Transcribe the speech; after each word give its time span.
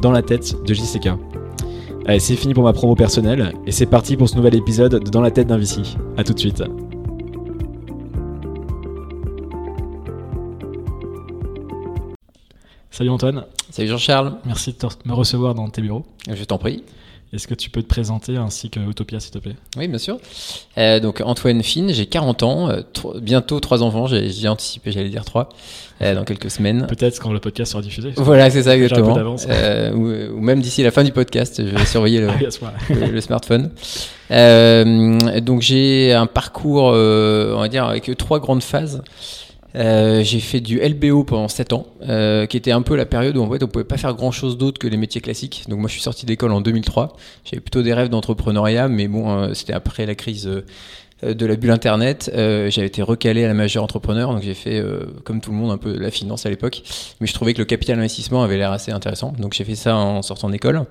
Dans 0.00 0.10
la 0.10 0.22
tête 0.22 0.56
de 0.64 0.74
JCK. 0.74 1.08
Allez, 2.06 2.18
c'est 2.18 2.36
fini 2.36 2.52
pour 2.52 2.64
ma 2.64 2.72
promo 2.72 2.94
personnelle 2.94 3.52
et 3.66 3.72
c'est 3.72 3.86
parti 3.86 4.16
pour 4.16 4.28
ce 4.28 4.36
nouvel 4.36 4.54
épisode 4.54 5.02
de 5.02 5.10
Dans 5.10 5.22
la 5.22 5.30
tête 5.30 5.46
d'un 5.46 5.56
VC. 5.58 5.80
A 6.16 6.24
tout 6.24 6.34
de 6.34 6.38
suite. 6.38 6.62
Salut 12.90 13.10
Antoine, 13.10 13.44
Salut 13.70 13.88
Jean-Charles, 13.88 14.36
merci 14.46 14.72
de 14.72 14.88
me 15.04 15.14
recevoir 15.14 15.56
dans 15.56 15.68
tes 15.68 15.82
bureaux. 15.82 16.04
je 16.32 16.44
t'en 16.44 16.58
prie. 16.58 16.84
Est-ce 17.34 17.48
que 17.48 17.54
tu 17.54 17.68
peux 17.68 17.82
te 17.82 17.88
présenter 17.88 18.36
ainsi 18.36 18.70
que 18.70 18.78
Utopia 18.78 19.18
s'il 19.18 19.32
te 19.32 19.38
plaît? 19.38 19.56
Oui, 19.76 19.88
bien 19.88 19.98
sûr. 19.98 20.18
Euh, 20.78 21.00
donc 21.00 21.20
Antoine 21.20 21.62
Fine, 21.62 21.92
j'ai 21.92 22.06
40 22.06 22.42
ans, 22.44 22.70
euh, 22.70 22.82
bientôt 23.20 23.58
3 23.58 23.82
enfants, 23.82 24.06
j'ai 24.06 24.48
anticipé, 24.48 24.92
j'allais 24.92 25.08
dire 25.08 25.24
3, 25.24 25.48
dans 26.00 26.24
quelques 26.24 26.50
semaines. 26.50 26.86
Peut-être 26.86 27.20
quand 27.20 27.32
le 27.32 27.40
podcast 27.40 27.72
sera 27.72 27.82
diffusé. 27.82 28.12
Voilà, 28.16 28.50
c'est 28.50 28.62
ça 28.62 28.76
exactement. 28.76 29.36
Euh, 29.48 29.92
ou, 29.92 30.36
ou 30.36 30.40
même 30.40 30.60
d'ici 30.60 30.82
la 30.82 30.90
fin 30.90 31.02
du 31.02 31.12
podcast, 31.12 31.62
je 31.64 31.76
vais 31.76 31.84
surveiller 31.84 32.20
le, 32.90 33.20
smartphone. 33.20 33.70
Euh, 34.30 35.40
donc 35.40 35.62
j'ai 35.62 36.12
un 36.12 36.26
parcours, 36.26 36.92
euh, 36.94 37.54
on 37.54 37.60
va 37.60 37.68
dire, 37.68 37.84
avec 37.84 38.16
trois 38.16 38.38
grandes 38.38 38.62
phases. 38.62 39.02
Euh, 39.76 40.22
j'ai 40.22 40.40
fait 40.40 40.60
du 40.60 40.78
LBO 40.78 41.24
pendant 41.24 41.48
7 41.48 41.72
ans, 41.72 41.86
euh, 42.02 42.46
qui 42.46 42.56
était 42.56 42.72
un 42.72 42.82
peu 42.82 42.94
la 42.94 43.06
période 43.06 43.36
où 43.36 43.42
en 43.42 43.50
fait 43.50 43.62
on 43.62 43.66
pouvait 43.66 43.84
pas 43.84 43.96
faire 43.96 44.14
grand 44.14 44.30
chose 44.30 44.56
d'autre 44.56 44.78
que 44.78 44.86
les 44.86 44.96
métiers 44.96 45.20
classiques. 45.20 45.64
Donc 45.68 45.80
moi 45.80 45.88
je 45.88 45.94
suis 45.94 46.02
sorti 46.02 46.26
d'école 46.26 46.52
en 46.52 46.60
2003. 46.60 47.16
J'avais 47.44 47.60
plutôt 47.60 47.82
des 47.82 47.92
rêves 47.92 48.08
d'entrepreneuriat, 48.08 48.88
mais 48.88 49.08
bon, 49.08 49.30
euh, 49.30 49.54
c'était 49.54 49.72
après 49.72 50.06
la 50.06 50.14
crise 50.14 50.48
euh, 51.24 51.34
de 51.34 51.46
la 51.46 51.56
bulle 51.56 51.70
internet. 51.70 52.30
Euh, 52.34 52.70
j'avais 52.70 52.86
été 52.88 53.02
recalé 53.02 53.44
à 53.44 53.48
la 53.48 53.54
majeure 53.54 53.84
entrepreneur, 53.84 54.32
donc 54.32 54.42
j'ai 54.42 54.54
fait 54.54 54.78
euh, 54.78 55.06
comme 55.24 55.40
tout 55.40 55.50
le 55.50 55.56
monde 55.56 55.70
un 55.70 55.78
peu 55.78 55.96
la 55.96 56.10
finance 56.10 56.46
à 56.46 56.50
l'époque. 56.50 56.82
Mais 57.20 57.26
je 57.26 57.34
trouvais 57.34 57.54
que 57.54 57.58
le 57.58 57.64
capital 57.64 57.98
investissement 57.98 58.42
avait 58.42 58.56
l'air 58.56 58.72
assez 58.72 58.90
intéressant, 58.90 59.32
donc 59.38 59.54
j'ai 59.54 59.64
fait 59.64 59.76
ça 59.76 59.96
en 59.96 60.22
sortant 60.22 60.50
d'école. 60.50 60.84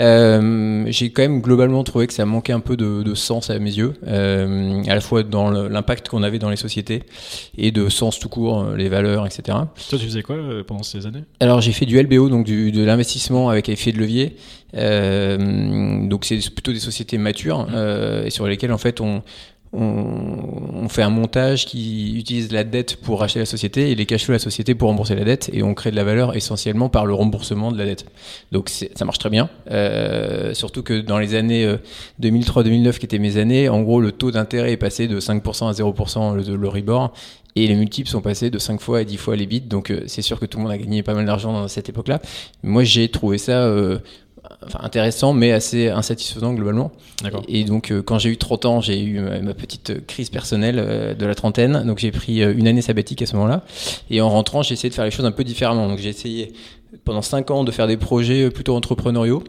Euh, 0.00 0.84
j'ai 0.88 1.10
quand 1.10 1.22
même 1.22 1.40
globalement 1.40 1.84
trouvé 1.84 2.06
que 2.06 2.12
ça 2.12 2.26
manquait 2.26 2.52
un 2.52 2.60
peu 2.60 2.76
de, 2.76 3.02
de 3.02 3.14
sens 3.14 3.50
à 3.50 3.58
mes 3.58 3.72
yeux, 3.72 3.94
euh, 4.06 4.82
à 4.86 4.94
la 4.94 5.00
fois 5.00 5.22
dans 5.22 5.50
l'impact 5.50 6.08
qu'on 6.08 6.22
avait 6.22 6.38
dans 6.38 6.50
les 6.50 6.56
sociétés 6.56 7.02
et 7.56 7.70
de 7.70 7.88
sens 7.88 8.18
tout 8.18 8.28
court, 8.28 8.60
euh, 8.60 8.76
les 8.76 8.88
valeurs, 8.88 9.26
etc. 9.26 9.42
Toi, 9.88 9.98
tu 9.98 10.06
faisais 10.06 10.22
quoi 10.22 10.36
euh, 10.36 10.64
pendant 10.64 10.82
ces 10.82 11.06
années? 11.06 11.24
Alors 11.40 11.60
j'ai 11.60 11.72
fait 11.72 11.86
du 11.86 12.00
LBO, 12.00 12.28
donc 12.28 12.44
du, 12.44 12.72
de 12.72 12.84
l'investissement 12.84 13.48
avec 13.48 13.68
effet 13.68 13.92
de 13.92 13.98
levier. 13.98 14.36
Euh, 14.76 16.08
donc 16.08 16.24
c'est 16.24 16.38
plutôt 16.50 16.72
des 16.72 16.80
sociétés 16.80 17.16
matures 17.16 17.68
euh, 17.72 18.24
et 18.24 18.30
sur 18.30 18.46
lesquelles 18.46 18.72
en 18.72 18.78
fait 18.78 19.00
on, 19.00 19.22
on, 19.74 20.88
fait 20.88 21.02
un 21.02 21.10
montage 21.10 21.66
qui 21.66 22.16
utilise 22.16 22.52
la 22.52 22.62
dette 22.62 22.96
pour 22.96 23.20
racheter 23.20 23.40
la 23.40 23.46
société 23.46 23.90
et 23.90 23.94
les 23.94 24.06
cash 24.06 24.24
flows 24.24 24.32
de 24.32 24.36
la 24.36 24.38
société 24.38 24.74
pour 24.74 24.88
rembourser 24.88 25.14
la 25.14 25.24
dette 25.24 25.50
et 25.52 25.62
on 25.62 25.74
crée 25.74 25.90
de 25.90 25.96
la 25.96 26.04
valeur 26.04 26.36
essentiellement 26.36 26.88
par 26.88 27.06
le 27.06 27.14
remboursement 27.14 27.72
de 27.72 27.78
la 27.78 27.84
dette. 27.84 28.06
Donc 28.52 28.68
ça 28.68 29.04
marche 29.04 29.18
très 29.18 29.30
bien, 29.30 29.48
euh, 29.70 30.54
surtout 30.54 30.82
que 30.82 31.00
dans 31.00 31.18
les 31.18 31.34
années 31.34 31.64
euh, 31.64 31.78
2003-2009 32.22 32.98
qui 32.98 33.06
étaient 33.06 33.18
mes 33.18 33.38
années, 33.38 33.68
en 33.68 33.82
gros 33.82 34.00
le 34.00 34.12
taux 34.12 34.30
d'intérêt 34.30 34.72
est 34.72 34.76
passé 34.76 35.08
de 35.08 35.18
5% 35.18 35.68
à 35.68 35.72
0% 35.72 36.34
le, 36.34 36.56
le 36.56 36.68
rebord 36.68 37.12
et 37.56 37.66
les 37.66 37.74
multiples 37.74 38.08
sont 38.08 38.20
passés 38.20 38.50
de 38.50 38.58
5 38.58 38.80
fois 38.80 38.98
à 39.00 39.04
10 39.04 39.16
fois 39.16 39.36
les 39.36 39.46
bits. 39.46 39.60
Donc 39.60 39.90
euh, 39.90 40.02
c'est 40.06 40.22
sûr 40.22 40.40
que 40.40 40.46
tout 40.46 40.58
le 40.58 40.64
monde 40.64 40.72
a 40.72 40.78
gagné 40.78 41.02
pas 41.02 41.14
mal 41.14 41.24
d'argent 41.24 41.52
dans 41.52 41.68
cette 41.68 41.88
époque-là. 41.88 42.20
Moi 42.62 42.84
j'ai 42.84 43.08
trouvé 43.08 43.38
ça 43.38 43.62
euh, 43.62 43.98
enfin, 44.66 44.80
intéressant 44.82 45.32
mais 45.32 45.52
assez 45.52 45.88
insatisfaisant 45.88 46.52
globalement. 46.54 46.92
Et 47.48 47.64
donc, 47.64 47.90
euh, 47.90 48.02
quand 48.02 48.18
j'ai 48.18 48.30
eu 48.30 48.36
30 48.36 48.64
ans, 48.64 48.80
j'ai 48.80 49.00
eu 49.02 49.20
ma, 49.20 49.40
ma 49.40 49.54
petite 49.54 49.90
euh, 49.90 50.00
crise 50.06 50.30
personnelle 50.30 50.76
euh, 50.78 51.14
de 51.14 51.26
la 51.26 51.34
trentaine. 51.34 51.84
Donc, 51.86 51.98
j'ai 51.98 52.10
pris 52.12 52.42
euh, 52.42 52.54
une 52.56 52.66
année 52.68 52.82
sabbatique 52.82 53.22
à 53.22 53.26
ce 53.26 53.34
moment-là. 53.36 53.64
Et 54.10 54.20
en 54.20 54.28
rentrant, 54.30 54.62
j'ai 54.62 54.74
essayé 54.74 54.90
de 54.90 54.94
faire 54.94 55.04
les 55.04 55.10
choses 55.10 55.26
un 55.26 55.32
peu 55.32 55.44
différemment. 55.44 55.88
Donc, 55.88 55.98
j'ai 55.98 56.08
essayé 56.10 56.52
pendant 57.04 57.22
5 57.22 57.50
ans 57.50 57.64
de 57.64 57.70
faire 57.70 57.86
des 57.86 57.96
projets 57.96 58.44
euh, 58.44 58.50
plutôt 58.50 58.74
entrepreneuriaux. 58.76 59.42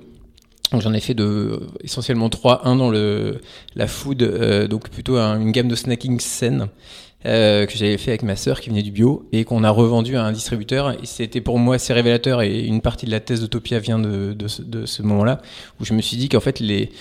Donc, 0.72 0.82
j'en 0.82 0.94
ai 0.94 1.00
fait 1.00 1.14
de, 1.14 1.24
euh, 1.24 1.60
essentiellement 1.84 2.30
trois. 2.30 2.68
Un 2.68 2.76
dans 2.76 2.90
le, 2.90 3.40
la 3.76 3.88
food, 3.88 4.24
euh, 4.24 4.68
donc 4.68 4.90
plutôt 4.90 5.18
un- 5.18 5.40
une 5.40 5.52
gamme 5.52 5.68
de 5.68 5.76
snacking 5.76 6.20
saine. 6.20 6.68
Euh, 7.26 7.66
que 7.66 7.78
j'avais 7.78 7.98
fait 7.98 8.12
avec 8.12 8.24
ma 8.24 8.36
sœur 8.36 8.62
qui 8.62 8.70
venait 8.70 8.84
du 8.84 8.92
bio 8.92 9.28
et 9.32 9.44
qu'on 9.44 9.64
a 9.64 9.70
revendu 9.70 10.16
à 10.16 10.24
un 10.24 10.32
distributeur 10.32 10.96
c'était 11.04 11.42
pour 11.42 11.60
moi 11.60 11.76
assez 11.76 11.94
révélateur 11.94 12.42
et 12.42 12.62
une 12.62 12.82
partie 12.82 13.06
de 13.06 13.12
la 13.12 13.20
thèse 13.20 13.42
d'Utopia 13.42 13.80
vient 13.80 14.00
de, 14.00 14.34
de 14.34 14.48
ce, 14.48 14.62
de 14.62 14.86
ce 14.86 15.02
moment-là 15.02 15.42
où 15.80 15.86
je 15.86 15.94
me 15.94 16.02
suis 16.02 16.18
dit 16.18 16.30
qu'en 16.30 16.40
fait 16.40 16.60
les 16.60 16.92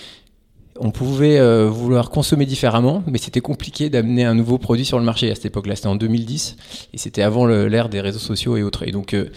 on 0.79 0.91
pouvait 0.91 1.39
euh, 1.39 1.69
vouloir 1.69 2.09
consommer 2.09 2.45
différemment, 2.45 3.01
mais 3.07 3.17
c'était 3.17 3.39
compliqué 3.39 3.89
d'amener 3.89 4.25
un 4.25 4.35
nouveau 4.35 4.57
produit 4.57 4.83
sur 4.83 4.99
le 4.99 5.05
marché 5.05 5.31
à 5.31 5.35
cette 5.35 5.45
époque-là. 5.45 5.75
C'était 5.75 5.87
en 5.87 5.95
2010 5.95 6.57
et 6.93 6.97
c'était 6.97 7.21
avant 7.21 7.45
l'ère 7.45 7.87
des 7.87 8.01
réseaux 8.01 8.19
sociaux 8.19 8.57
et 8.57 8.63
autres. 8.63 8.85
Et 8.85 8.91
donc, 8.91 9.13
euh, 9.13 9.29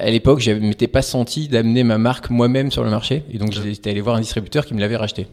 à 0.00 0.10
l'époque, 0.10 0.40
je 0.40 0.52
m'étais 0.52 0.88
pas 0.88 1.02
senti 1.02 1.48
d'amener 1.48 1.84
ma 1.84 1.98
marque 1.98 2.30
moi-même 2.30 2.70
sur 2.70 2.82
le 2.82 2.90
marché. 2.90 3.24
Et 3.30 3.38
donc, 3.38 3.52
j'étais 3.52 3.90
allé 3.90 4.00
voir 4.00 4.16
un 4.16 4.20
distributeur 4.20 4.64
qui 4.64 4.72
me 4.72 4.80
l'avait 4.80 4.96
racheté. 4.96 5.26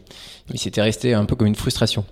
Mais 0.50 0.58
c'était 0.58 0.82
resté 0.82 1.14
un 1.14 1.26
peu 1.26 1.36
comme 1.36 1.48
une 1.48 1.56
frustration. 1.56 2.06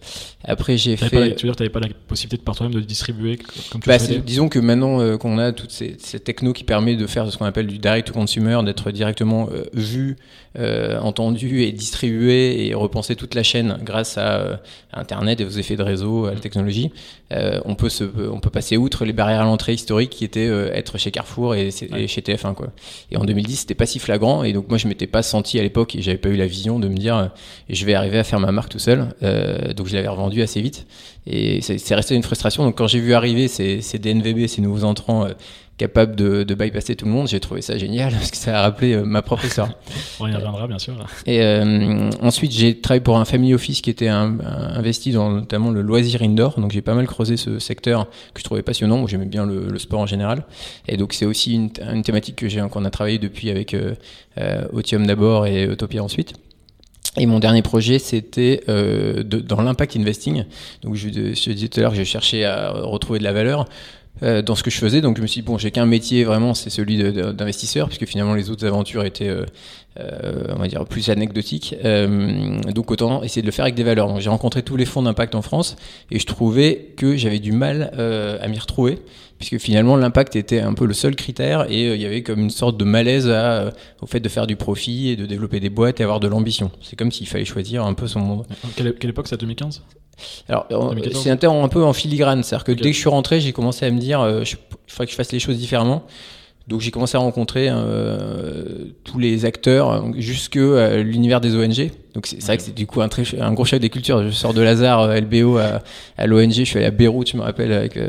Après, 0.44 0.78
j'ai 0.78 0.96
T'avais 0.98 1.10
fait. 1.10 1.16
pas 1.16 1.26
la- 1.28 1.32
tu 1.36 1.46
veux 1.46 1.52
dire 1.54 1.60
n'avais 1.60 1.70
pas 1.72 1.80
la 1.80 1.88
possibilité 2.08 2.38
de 2.38 2.42
par 2.44 2.56
toi-même 2.56 2.74
de 2.74 2.80
le 2.80 2.86
distribuer 2.86 3.38
comme 3.72 3.82
tu 3.82 3.88
Bah, 3.88 3.98
disons 3.98 4.50
que 4.50 4.60
maintenant 4.60 5.00
euh, 5.00 5.18
qu'on 5.18 5.38
a 5.38 5.54
toute 5.54 5.72
ces- 5.72 5.96
cette 6.00 6.26
techno 6.26 6.52
qui 6.52 6.64
permet 6.66 6.96
de 6.98 7.08
faire 7.08 7.32
ce 7.32 7.38
qu'on 7.38 7.46
appelle 7.46 7.68
du 7.68 7.78
direct 7.78 8.08
to 8.10 8.14
consumer, 8.14 8.60
d'être 8.66 8.92
directement 8.92 9.48
euh, 9.54 9.64
vu, 9.74 10.18
euh, 10.60 11.00
entendu 11.00 11.62
et 11.64 11.72
distribué 11.72 12.68
et 12.68 12.74
repenser 12.74 13.16
toute 13.16 13.36
la 13.36 13.44
chaîne 13.44 13.78
grâce 13.84 14.18
à, 14.18 14.60
à 14.92 15.00
Internet 15.00 15.40
et 15.42 15.46
aux 15.46 15.50
effets 15.50 15.76
de 15.78 15.84
réseau, 15.84 16.26
à 16.26 16.34
la 16.34 16.40
technologie, 16.40 16.92
euh, 17.34 17.60
on, 17.66 17.76
peut 17.76 17.90
se, 17.90 18.04
on 18.30 18.40
peut 18.40 18.50
passer 18.50 18.78
outre 18.78 19.06
les 19.06 19.14
barrières 19.14 19.42
à 19.42 19.46
l'entrée 19.46 19.74
historiques 19.74 20.10
qui 20.12 20.24
étaient 20.26 20.46
être 20.74 20.98
chez 20.98 21.12
Carrefour 21.12 21.56
et, 21.56 21.72
chez 21.72 21.88
TF1. 22.22 22.54
Quoi. 22.54 22.68
Et 23.12 23.18
en 23.18 23.24
2010, 23.26 23.56
c'était 23.62 23.76
pas 23.76 23.86
si 23.86 24.00
flagrant 24.00 24.44
et 24.44 24.52
donc 24.54 24.68
moi 24.70 24.78
je 24.78 24.88
m'étais 24.88 25.08
pas 25.08 25.24
senti 25.24 25.58
à 25.60 25.64
l'époque 25.64 25.96
et 25.96 26.02
j'avais 26.02 26.18
pas 26.18 26.30
eu 26.30 26.36
la 26.38 26.48
vision 26.48 26.80
de 26.80 26.88
me 26.90 26.96
dire 26.96 27.32
je 27.70 27.86
vais 27.86 27.94
arriver 27.94 28.18
à 28.20 28.24
faire 28.26 28.40
ma 28.40 28.52
marque 28.52 28.70
tout 28.70 28.80
seul. 28.80 29.08
Euh, 29.24 29.74
donc 29.74 29.88
je 29.88 29.96
l'avais 29.96 30.08
revendu 30.08 30.42
assez 30.42 30.62
vite. 30.62 30.86
Et 31.28 31.62
c'est 31.62 31.96
resté 31.96 32.14
une 32.16 32.24
frustration. 32.24 32.64
Donc 32.64 32.78
quand 32.78 32.88
j'ai 32.88 33.00
vu 33.00 33.14
arriver 33.14 33.48
ces, 33.48 33.82
ces 33.82 33.98
DNVB, 34.00 34.48
ces 34.48 34.62
nouveaux 34.62 34.84
entrants 34.84 35.26
euh, 35.26 35.30
capables 35.78 36.16
de, 36.16 36.44
de 36.44 36.54
bypasser 36.56 36.96
tout 36.96 37.06
le 37.06 37.12
monde, 37.12 37.28
j'ai 37.28 37.40
trouvé 37.40 37.62
ça 37.62 37.78
génial 37.78 38.14
parce 38.14 38.30
que 38.32 38.38
ça 38.38 38.60
a 38.60 38.62
rappelé 38.62 38.94
euh, 38.94 39.04
ma 39.04 39.22
propre 39.24 39.44
histoire. 39.46 39.70
On 40.20 40.28
y 40.28 40.36
reviendra, 40.36 40.68
bien 40.68 40.78
sûr. 40.78 40.94
Et 41.26 41.42
ensuite, 42.22 42.52
j'ai 42.52 42.80
travaillé 42.80 43.02
pour 43.02 43.18
un 43.18 43.26
family 43.26 43.54
office 43.56 43.82
qui 43.82 43.90
était 43.90 44.08
un- 44.08 44.38
un- 44.40 44.76
investi 44.78 45.12
dans 45.12 45.32
notamment 45.32 45.72
le 45.72 45.82
loisir 45.82 46.22
indoor. 46.22 46.60
Donc 46.60 46.72
j'ai 46.72 46.82
pas 46.82 46.94
mal 46.94 47.08
creusé 47.08 47.38
ce 47.38 47.58
secteur 47.60 48.06
que 48.34 48.40
je 48.40 48.44
trouvais 48.44 48.62
passionnant. 48.62 49.02
où 49.02 49.08
J'aimais 49.08 49.26
bien 49.26 49.46
le, 49.46 49.68
le 49.68 49.80
sport 49.80 50.00
en 50.02 50.06
général. 50.08 50.44
Et 50.88 50.98
donc 50.98 51.14
c'est 51.14 51.26
aussi 51.26 51.54
une, 51.54 51.70
une 51.92 52.04
thématique 52.04 52.36
que 52.36 52.48
j'ai 52.48 52.62
qu'on 52.72 52.86
a 52.86 52.90
travaillé 52.92 53.18
depuis 53.18 53.50
avec 53.50 53.76
Otium 54.74 55.06
d'abord 55.08 55.48
et 55.48 55.64
Utopia 55.66 56.04
ensuite. 56.04 56.34
Et 57.18 57.26
mon 57.26 57.40
dernier 57.40 57.62
projet, 57.62 58.00
c'était 58.00 58.62
euh, 58.68 59.24
dans 59.24 59.62
l'impact 59.62 59.96
investing. 59.96 60.44
Donc, 60.82 60.96
je, 60.96 61.08
je 61.08 61.52
disais 61.52 61.68
tout 61.70 61.80
à 61.80 61.84
l'heure 61.84 61.96
je 61.96 62.04
cherchais 62.04 62.44
à 62.44 62.72
retrouver 62.72 63.20
de 63.20 63.24
la 63.24 63.32
valeur 63.32 63.66
euh, 64.24 64.42
dans 64.42 64.56
ce 64.56 64.64
que 64.64 64.70
je 64.70 64.78
faisais. 64.78 65.02
Donc, 65.02 65.18
je 65.18 65.22
me 65.22 65.28
suis 65.28 65.42
dit, 65.42 65.46
bon, 65.46 65.58
j'ai 65.58 65.72
qu'un 65.72 65.86
métier 65.86 66.24
vraiment, 66.24 66.54
c'est 66.54 66.70
celui 66.70 66.98
d'investisseur, 66.98 67.88
puisque 67.88 68.06
finalement, 68.06 68.34
les 68.34 68.50
autres 68.50 68.66
aventures 68.66 69.04
étaient, 69.04 69.30
euh, 69.30 69.46
euh, 70.00 70.54
on 70.56 70.60
va 70.60 70.68
dire, 70.68 70.86
plus 70.86 71.10
anecdotiques. 71.10 71.76
Euh, 71.84 72.62
donc, 72.74 72.92
autant 72.92 73.24
essayer 73.24 73.42
de 73.42 73.48
le 73.48 73.52
faire 73.52 73.64
avec 73.64 73.76
des 73.76 73.84
valeurs. 73.84 74.08
Donc, 74.08 74.20
j'ai 74.20 74.30
rencontré 74.30 74.62
tous 74.62 74.76
les 74.78 74.86
fonds 74.86 75.02
d'impact 75.02 75.36
en 75.36 75.42
France 75.42 75.76
et 76.12 76.20
je 76.20 76.26
trouvais 76.26 76.94
que 76.98 77.16
j'avais 77.16 77.40
du 77.40 77.52
mal 77.52 77.92
euh, 77.98 78.38
à 78.42 78.48
m'y 78.48 78.60
retrouver 78.60 79.00
puisque 79.38 79.58
finalement 79.58 79.96
l'impact 79.98 80.36
était 80.36 80.60
un 80.60 80.74
peu 80.74 80.86
le 80.86 80.94
seul 80.94 81.16
critère 81.16 81.70
et 81.70 81.88
euh, 81.90 81.96
il 81.96 82.02
y 82.02 82.06
avait 82.06 82.24
comme 82.24 82.40
une 82.40 82.50
sorte 82.50 82.78
de 82.78 82.86
malaise 82.86 83.28
à, 83.28 83.52
euh, 83.52 83.72
au 84.02 84.08
fait 84.08 84.20
de 84.20 84.30
faire 84.30 84.48
du 84.48 84.56
profit 84.56 85.10
et 85.10 85.16
de 85.16 85.26
développer 85.26 85.60
des 85.60 85.70
boîtes 85.70 86.00
et 86.00 86.04
avoir 86.04 86.20
de 86.20 86.28
l'ambition. 86.28 86.72
C'est 86.82 86.96
comme 86.96 87.12
s'il 87.12 87.28
fallait 87.28 87.46
choisir 87.46 87.86
un 87.86 87.94
peu 87.94 88.08
son 88.08 88.20
monde. 88.20 88.46
Quelle, 88.76 88.96
quelle 88.96 89.10
époque 89.10 89.28
c'est 89.28 89.40
2015 89.40 89.84
Alors 90.48 90.68
euh, 90.72 90.90
2014. 90.90 91.24
c'est 91.24 91.30
un 91.30 91.38
terme 91.38 91.58
un 91.58 91.68
peu 91.68 91.84
en 91.84 91.94
filigrane, 91.94 92.44
c'est-à-dire 92.44 92.64
que 92.64 92.72
dès 92.72 92.90
que 92.90 92.96
je 92.96 93.00
suis 93.00 93.10
rentré, 93.10 93.40
j'ai 93.42 93.52
commencé 93.52 93.86
à 93.86 93.92
me 93.92 94.00
dire 94.00 94.22
euh, 94.22 94.44
je, 94.44 94.56
il 94.88 94.92
faudrait 94.92 95.06
que 95.06 95.12
je 95.12 95.18
fasse 95.18 95.32
les 95.32 95.40
choses 95.40 95.58
différemment. 95.58 96.04
Donc 96.68 96.82
j'ai 96.82 96.90
commencé 96.90 97.16
à 97.16 97.20
rencontrer 97.20 97.68
euh, 97.70 98.86
tous 99.04 99.20
les 99.20 99.46
acteurs 99.46 100.04
jusque 100.18 100.56
l'univers 100.56 101.40
des 101.40 101.56
ONG. 101.56 101.92
Donc 102.16 102.26
c'est 102.26 102.42
vrai 102.42 102.58
que 102.58 102.64
c'est 102.64 102.74
du 102.74 102.88
coup 102.88 103.02
un, 103.02 103.08
très, 103.08 103.24
un 103.40 103.54
gros 103.54 103.66
choc 103.66 103.80
des 103.80 103.92
cultures. 103.92 104.24
Je 104.24 104.32
sors 104.32 104.56
de 104.56 104.64
Lazare, 104.64 105.14
LBO 105.22 105.58
à, 105.58 105.84
à 106.18 106.26
l'ONG, 106.26 106.54
je 106.54 106.64
suis 106.64 106.78
allé 106.78 106.88
à 106.88 106.92
Beyrouth, 106.92 107.30
je 107.30 107.38
me 107.38 107.44
rappelle, 107.44 107.72
avec, 107.72 108.00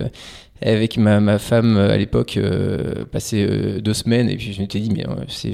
avec 0.62 0.96
ma, 0.96 1.20
ma 1.20 1.38
femme 1.38 1.76
à 1.76 1.96
l'époque 1.96 2.38
passé 3.12 3.46
deux 3.80 3.94
semaines 3.94 4.28
et 4.28 4.36
puis 4.36 4.52
je 4.52 4.60
m'étais 4.60 4.80
dit 4.80 4.90
mais 4.90 5.04
c'est, 5.28 5.52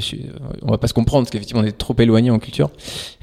on 0.62 0.70
va 0.70 0.78
pas 0.78 0.86
se 0.86 0.94
comprendre 0.94 1.24
parce 1.24 1.32
qu'effectivement 1.32 1.62
on 1.62 1.66
est 1.66 1.76
trop 1.76 1.94
éloigné 1.98 2.30
en 2.30 2.38
culture. 2.38 2.70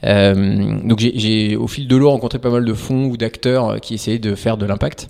donc 0.03 0.99
j'ai 0.99 1.55
au 1.55 1.67
fil 1.67 1.87
de 1.87 1.95
l'eau 1.95 2.09
rencontré 2.09 2.39
pas 2.39 2.49
mal 2.49 2.65
de 2.65 2.73
fonds 2.73 3.05
ou 3.05 3.17
d'acteurs 3.17 3.79
qui 3.79 3.93
essayaient 3.93 4.19
de 4.19 4.35
faire 4.35 4.57
de 4.57 4.65
l'impact. 4.65 5.09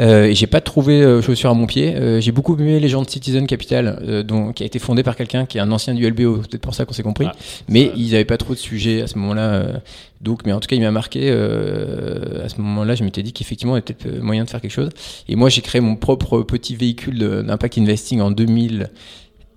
Euh, 0.00 0.24
et 0.24 0.34
j'ai 0.34 0.46
pas 0.46 0.60
trouvé 0.60 1.02
euh, 1.02 1.22
chaussure 1.22 1.50
à 1.50 1.54
mon 1.54 1.66
pied. 1.66 1.94
Euh, 1.94 2.20
j'ai 2.20 2.32
beaucoup 2.32 2.56
aimé 2.58 2.80
les 2.80 2.88
gens 2.88 3.02
de 3.02 3.08
Citizen 3.08 3.46
Capital, 3.46 3.98
euh, 4.02 4.22
dont, 4.22 4.52
qui 4.52 4.62
a 4.62 4.66
été 4.66 4.78
fondé 4.78 5.02
par 5.02 5.16
quelqu'un 5.16 5.46
qui 5.46 5.58
est 5.58 5.60
un 5.60 5.70
ancien 5.70 5.94
du 5.94 6.08
LBO, 6.08 6.38
peut-être 6.38 6.60
pour 6.60 6.74
ça 6.74 6.84
qu'on 6.84 6.92
s'est 6.92 7.02
compris. 7.02 7.26
Ah, 7.28 7.36
mais 7.68 7.92
ils 7.96 8.12
n'avaient 8.12 8.24
pas 8.24 8.36
trop 8.36 8.54
de 8.54 8.58
sujets 8.58 9.02
à 9.02 9.06
ce 9.06 9.18
moment-là. 9.18 9.80
donc, 10.20 10.40
mais 10.46 10.52
en 10.52 10.60
tout 10.60 10.68
cas, 10.68 10.76
il 10.76 10.82
m'a 10.82 10.90
marqué. 10.90 11.30
à 11.30 12.48
ce 12.48 12.60
moment-là, 12.60 12.94
je 12.94 13.04
m'étais 13.04 13.22
dit 13.22 13.32
qu'effectivement, 13.32 13.74
il 13.76 13.80
y 13.80 13.82
avait 13.82 13.94
peut-être 13.94 14.22
moyen 14.22 14.44
de 14.44 14.50
faire 14.50 14.60
quelque 14.60 14.70
chose. 14.70 14.90
Et 15.28 15.36
moi, 15.36 15.48
j'ai 15.48 15.60
créé 15.60 15.80
mon 15.80 15.96
propre 15.96 16.42
petit 16.42 16.76
véhicule 16.76 17.18
d'impact 17.46 17.78
investing 17.78 18.20
en 18.20 18.30
2000. 18.30 18.90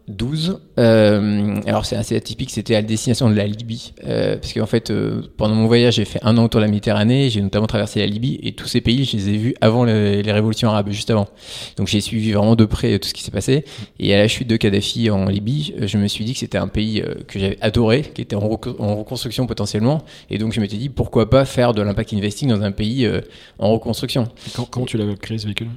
12. 0.07 0.61
Euh, 0.79 1.59
alors 1.65 1.85
c'est 1.85 1.97
assez 1.97 2.15
atypique, 2.15 2.49
c'était 2.51 2.75
à 2.75 2.81
destination 2.81 3.29
de 3.29 3.35
la 3.35 3.45
Libye, 3.45 3.93
euh, 4.05 4.37
parce 4.37 4.53
qu'en 4.53 4.65
fait 4.65 4.89
euh, 4.89 5.21
pendant 5.35 5.55
mon 5.55 5.67
voyage 5.67 5.95
j'ai 5.95 6.05
fait 6.05 6.19
un 6.23 6.37
an 6.37 6.45
autour 6.45 6.61
de 6.61 6.65
la 6.65 6.71
Méditerranée, 6.71 7.29
j'ai 7.29 7.41
notamment 7.41 7.67
traversé 7.67 7.99
la 7.99 8.05
Libye 8.05 8.39
et 8.41 8.53
tous 8.53 8.67
ces 8.67 8.79
pays 8.79 9.03
je 9.03 9.17
les 9.17 9.29
ai 9.29 9.37
vus 9.37 9.55
avant 9.59 9.83
les, 9.83 10.21
révolutions 10.31 10.69
arabes, 10.69 10.89
juste 10.91 11.09
avant. 11.09 11.27
Donc 11.75 11.87
j'ai 11.87 11.99
suivi 11.99 12.31
vraiment 12.31 12.55
de 12.55 12.65
près 12.65 12.99
tout 12.99 13.07
ce 13.09 13.13
qui 13.13 13.23
s'est 13.23 13.31
passé. 13.31 13.65
Et 13.99 14.13
à 14.13 14.17
la 14.17 14.27
chute 14.27 14.47
de 14.47 14.55
Kadhafi 14.55 15.09
en 15.09 15.25
Libye, 15.25 15.73
je 15.81 15.97
me 15.97 16.07
suis 16.07 16.23
dit 16.23 16.33
que 16.33 16.39
c'était 16.39 16.57
un 16.57 16.67
pays 16.67 17.03
que 17.27 17.39
j'avais 17.39 17.57
adoré, 17.61 18.01
qui 18.01 18.21
était 18.21 18.35
en, 18.35 18.47
reconstruction 18.47 19.45
potentiellement, 19.45 20.03
et 20.29 20.37
donc 20.37 20.53
je 20.53 20.61
m'étais 20.61 20.77
dit 20.77 20.89
pourquoi 20.89 21.29
pas 21.29 21.43
faire 21.45 21.73
de 21.73 21.81
l'impact 21.81 22.13
investing 22.13 22.49
dans 22.49 22.61
un 22.61 22.71
pays 22.71 23.09
en 23.59 23.71
reconstruction. 23.71 24.27
comment 24.69 24.85
tu 24.85 24.97
l'as 24.97 25.15
créé 25.15 25.37
ce 25.37 25.45
véhicule? 25.45 25.69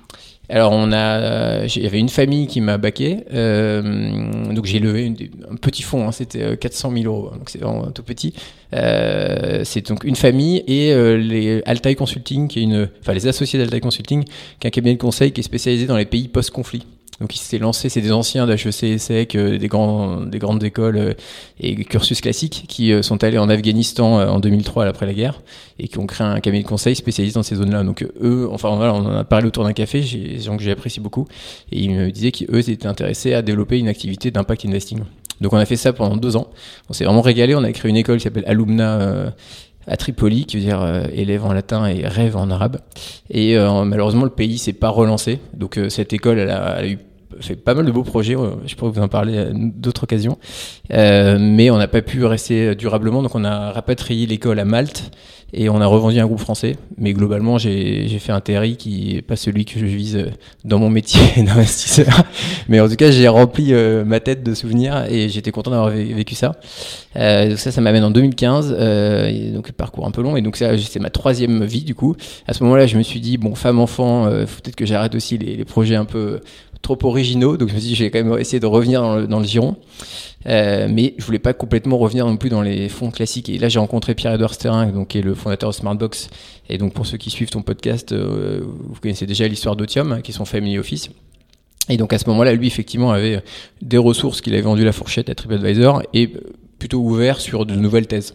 Alors 0.51 0.73
on 0.73 0.93
a, 0.93 1.65
il 1.65 1.83
y 1.83 1.87
avait 1.87 1.99
une 1.99 2.09
famille 2.09 2.47
qui 2.47 2.61
m'a 2.61 2.77
baqué, 2.77 3.25
euh, 3.33 4.53
donc 4.53 4.65
j'ai 4.67 4.81
levé 4.81 5.13
un 5.51 5.57
petit 5.57 5.83
fonds, 5.83 6.09
hein, 6.09 6.13
c'était 6.13 6.57
400 6.57 6.91
euh, 6.91 7.03
000 7.03 7.15
euros, 7.15 7.31
donc 7.31 7.49
c'est 7.51 7.61
vraiment 7.61 7.91
tout 7.93 8.03
petit. 8.03 8.35
Euh, 8.75 9.63
c'est 9.65 9.89
donc 9.89 10.05
une 10.05 10.17
famille 10.17 10.63
et 10.67 10.93
euh, 10.93 11.17
les 11.17 11.63
Altaï 11.67 11.95
Consulting, 11.97 12.49
qui 12.49 12.61
est 12.61 12.63
une, 12.63 12.89
enfin 13.01 13.13
les 13.13 13.27
associés 13.27 13.59
d'Altaï 13.59 13.81
Consulting, 13.81 14.25
qui 14.25 14.67
est 14.67 14.69
un 14.69 14.71
cabinet 14.71 14.95
de 14.95 15.01
conseil 15.01 15.33
qui 15.33 15.41
est 15.41 15.45
spécialisé 15.45 15.87
dans 15.87 15.97
les 15.97 16.05
pays 16.05 16.29
post-conflit. 16.29 16.85
Donc 17.21 17.37
il 17.37 17.39
s'est 17.39 17.59
lancé, 17.59 17.91
c'est 17.91 18.01
des 18.01 18.13
anciens 18.13 18.47
d'HEC, 18.47 18.83
ESSEC, 18.83 19.35
euh, 19.35 19.51
des, 19.51 19.59
des 19.59 19.69
grandes 19.69 20.65
écoles 20.65 20.97
euh, 20.97 21.13
et 21.61 21.77
cursus 21.85 22.19
classiques 22.23 22.65
qui 22.67 22.93
euh, 22.93 23.03
sont 23.03 23.23
allés 23.23 23.37
en 23.37 23.51
Afghanistan 23.51 24.27
en 24.27 24.41
2003 24.41 24.87
après 24.87 25.05
la 25.05 25.13
guerre 25.13 25.43
et 25.79 25.89
qui 25.89 25.99
ont 25.99 26.07
créé 26.07 26.27
un 26.27 26.41
cabinet 26.41 26.63
de 26.63 26.69
conseil 26.69 26.97
spécialisé 26.97 27.35
dans 27.35 27.43
ces 27.43 27.57
zones-là. 27.57 27.85
Donc 27.85 28.07
eux, 28.23 28.49
enfin 28.51 28.75
voilà, 28.75 28.95
on 28.95 29.05
en 29.05 29.17
a 29.17 29.25
parlé 29.25 29.47
autour 29.47 29.65
d'un 29.65 29.75
café, 29.75 30.01
que 30.01 30.63
j'ai 30.63 30.71
apprécié 30.71 31.03
beaucoup, 31.03 31.27
et 31.71 31.81
ils 31.81 31.91
me 31.91 32.11
disaient 32.11 32.33
qu'eux 32.33 32.71
étaient 32.71 32.87
intéressés 32.87 33.35
à 33.35 33.43
développer 33.43 33.79
une 33.79 33.89
activité 33.89 34.31
d'impact 34.31 34.65
investing. 34.65 35.01
Donc 35.43 35.53
on 35.53 35.59
a 35.59 35.67
fait 35.67 35.77
ça 35.77 35.93
pendant 35.93 36.17
deux 36.17 36.37
ans. 36.37 36.49
On 36.89 36.95
s'est 36.95 37.05
vraiment 37.05 37.23
régalé. 37.23 37.55
On 37.55 37.65
a 37.65 37.73
créé 37.73 37.91
une 37.91 37.97
école 37.97 38.19
qui 38.19 38.25
s'appelle 38.25 38.45
Alumna 38.47 39.33
à 39.87 39.97
Tripoli, 39.97 40.45
qui 40.45 40.59
veut 40.59 40.63
dire 40.63 41.05
élève 41.15 41.47
en 41.47 41.55
latin 41.55 41.87
et 41.87 42.07
rêve 42.07 42.37
en 42.37 42.51
arabe. 42.51 42.79
Et 43.31 43.57
malheureusement, 43.57 44.25
le 44.25 44.31
pays 44.31 44.59
s'est 44.59 44.75
pas 44.75 44.91
relancé. 44.91 45.39
Donc 45.55 45.81
cette 45.89 46.13
école, 46.13 46.39
elle 46.39 46.51
a, 46.51 46.77
elle 46.79 46.85
a 46.85 46.89
eu 46.89 46.99
fait 47.41 47.57
pas 47.57 47.75
mal 47.75 47.87
de 47.87 47.93
beaux 47.93 48.03
projets, 48.03 48.37
je 48.67 48.75
pourrais 48.75 48.91
vous 48.91 49.01
en 49.01 49.09
parler 49.09 49.39
à 49.39 49.47
d'autres 49.53 50.05
occasions, 50.05 50.39
euh, 50.93 51.39
mais 51.41 51.71
on 51.71 51.79
n'a 51.79 51.89
pas 51.89 52.03
pu 52.03 52.25
rester 52.25 52.75
durablement, 52.75 53.23
donc 53.23 53.35
on 53.35 53.45
a 53.45 53.73
rapatrié 53.73 54.27
l'école 54.27 54.59
à 54.59 54.65
Malte 54.65 55.11
et 55.53 55.69
on 55.69 55.81
a 55.81 55.87
revendu 55.87 56.19
un 56.21 56.27
groupe 56.27 56.41
français. 56.41 56.77
Mais 56.97 57.13
globalement, 57.13 57.59
j'ai 57.59 58.19
fait 58.19 58.33
un 58.33 58.41
TRI 58.41 58.77
qui 58.77 59.15
n'est 59.15 59.23
pas 59.23 59.37
celui 59.37 59.65
que 59.65 59.79
je 59.79 59.87
vise 59.87 60.27
dans 60.65 60.79
mon 60.79 60.91
métier 60.91 61.21
d'investisseur. 61.43 62.23
Mais 62.69 62.81
en 62.81 62.89
tout 62.89 62.97
cas, 62.97 63.11
j'ai 63.11 63.29
rempli 63.29 63.73
euh, 63.73 64.05
ma 64.05 64.21
tête 64.21 64.43
de 64.43 64.55
souvenirs 64.55 65.07
et 65.09 65.29
j'étais 65.29 65.51
content 65.51 65.71
d'avoir 65.71 65.91
vécu 65.91 66.35
ça. 66.35 66.53
Euh, 67.17 67.57
ça, 67.57 67.73
ça 67.73 67.81
m'amène 67.81 68.05
en 68.05 68.11
2015, 68.11 68.77
euh, 68.79 69.53
donc 69.53 69.73
parcours 69.73 70.07
un 70.07 70.11
peu 70.11 70.23
long. 70.23 70.37
Et 70.37 70.43
donc 70.43 70.57
ça, 70.57 70.77
c'est 70.79 71.01
ma 71.01 71.11
troisième 71.11 71.65
vie 71.65 71.83
du 71.83 71.95
coup. 71.95 72.15
À 72.47 72.55
ce 72.55 72.63
moment-là, 72.65 72.87
je 72.87 72.97
me 72.97 73.03
suis 73.03 73.21
dit 73.21 73.37
bon, 73.37 73.55
femme, 73.55 73.81
enfant, 73.81 74.27
euh, 74.27 74.47
faut 74.47 74.61
peut-être 74.61 74.77
que 74.77 74.87
j'arrête 74.87 75.15
aussi 75.15 75.39
les, 75.39 75.57
les 75.57 75.65
projets 75.65 75.97
un 75.97 76.05
peu 76.05 76.41
trop 76.83 76.99
originaux. 77.03 77.57
Donc 77.57 77.69
je 77.69 77.75
me 77.75 77.81
suis 77.81 77.91
dit, 77.91 77.95
j'ai 77.95 78.11
quand 78.11 78.23
même 78.23 78.39
essayé 78.39 78.61
de 78.61 78.67
revenir 78.67 79.03
dans 79.03 79.17
le, 79.17 79.27
dans 79.27 79.39
le 79.39 79.47
giron. 79.47 79.77
Euh, 80.47 80.89
mais 80.91 81.15
je 81.19 81.25
voulais 81.25 81.39
pas 81.39 81.53
complètement 81.53 81.99
revenir 81.99 82.27
non 82.27 82.37
plus 82.37 82.51
dans 82.51 82.63
les 82.63 82.89
fonds 82.89 83.11
classiques. 83.11 83.49
Et 83.49 83.59
là, 83.59 83.69
j'ai 83.69 83.79
rencontré 83.79 84.15
Pierre-Edouard 84.15 84.55
Sterrin, 84.55 84.87
donc, 84.87 85.09
qui 85.09 85.19
est 85.19 85.23
le 85.23 85.35
fondateur 85.35 85.71
de 85.71 85.75
Smartbox. 85.75 86.31
Et 86.69 86.79
donc, 86.79 86.95
pour 86.95 87.07
ceux 87.07 87.19
qui 87.19 87.31
suivent 87.31 87.51
ton 87.51 87.63
podcast, 87.63 88.13
euh, 88.13 88.61
vous 88.63 89.01
connaissez 89.01 89.27
déjà 89.27 89.47
l'histoire 89.47 89.77
d'Otium, 89.77 90.13
hein, 90.13 90.21
qui 90.23 90.31
est 90.31 90.35
son 90.35 90.47
family 90.47 90.79
office. 90.79 91.11
Et 91.89 91.97
donc, 91.97 92.13
à 92.13 92.19
ce 92.19 92.29
moment-là, 92.29 92.55
lui, 92.55 92.67
effectivement, 92.67 93.11
avait 93.11 93.43
des 93.83 93.99
ressources 93.99 94.41
qu'il 94.41 94.55
avait 94.55 94.63
vendues 94.63 94.85
la 94.85 94.93
fourchette 94.93 95.29
à 95.29 95.35
TripAdvisor 95.35 96.03
et 96.15 96.31
plutôt 96.79 97.01
ouvert 97.01 97.41
sur 97.41 97.67
de 97.67 97.75
nouvelles 97.75 98.07
thèses. 98.07 98.35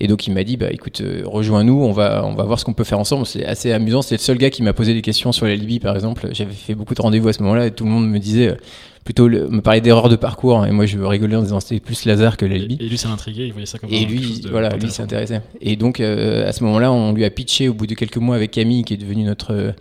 Et 0.00 0.08
donc 0.08 0.26
il 0.26 0.32
m'a 0.32 0.42
dit 0.42 0.56
bah 0.56 0.70
écoute 0.70 1.00
euh, 1.00 1.22
rejoins-nous, 1.24 1.80
on 1.80 1.92
va 1.92 2.24
on 2.26 2.34
va 2.34 2.44
voir 2.44 2.58
ce 2.58 2.64
qu'on 2.64 2.72
peut 2.72 2.84
faire 2.84 2.98
ensemble. 2.98 3.26
C'est 3.26 3.44
assez 3.44 3.72
amusant. 3.72 4.02
C'est 4.02 4.16
le 4.16 4.20
seul 4.20 4.38
gars 4.38 4.50
qui 4.50 4.62
m'a 4.62 4.72
posé 4.72 4.92
des 4.92 5.02
questions 5.02 5.30
sur 5.30 5.46
la 5.46 5.54
Libye 5.54 5.78
par 5.78 5.94
exemple. 5.94 6.28
J'avais 6.32 6.52
fait 6.52 6.74
beaucoup 6.74 6.94
de 6.94 7.02
rendez-vous 7.02 7.28
à 7.28 7.32
ce 7.32 7.42
moment-là 7.42 7.66
et 7.66 7.70
tout 7.70 7.84
le 7.84 7.90
monde 7.90 8.08
me 8.08 8.18
disait 8.18 8.48
euh, 8.48 8.56
plutôt 9.04 9.28
me 9.28 9.60
parler 9.60 9.80
d'erreurs 9.80 10.08
de 10.08 10.16
parcours 10.16 10.66
et 10.66 10.72
moi 10.72 10.86
je 10.86 10.98
rigolais 10.98 11.36
en 11.36 11.42
disant 11.42 11.60
c'était 11.60 11.78
plus 11.78 12.06
Lazare 12.06 12.36
que 12.36 12.44
la 12.44 12.56
Libye. 12.56 12.76
Et, 12.80 12.88
lui 12.88 12.98
ça 12.98 13.08
l'intriguait, 13.08 13.46
il 13.46 13.52
voyait 13.52 13.66
ça 13.66 13.78
comme 13.78 13.92
Et 13.92 14.04
lui 14.04 14.42
voilà, 14.50 14.70
lui 14.76 14.90
s'intéressait. 14.90 15.42
Et 15.60 15.76
donc 15.76 16.00
euh, 16.00 16.48
à 16.48 16.52
ce 16.52 16.64
moment-là, 16.64 16.90
on 16.90 17.12
lui 17.12 17.24
a 17.24 17.30
pitché 17.30 17.68
au 17.68 17.74
bout 17.74 17.86
de 17.86 17.94
quelques 17.94 18.16
mois 18.16 18.34
avec 18.34 18.50
Camille 18.50 18.82
qui 18.82 18.94
est 18.94 18.98
devenu 18.98 19.22
notre 19.22 19.74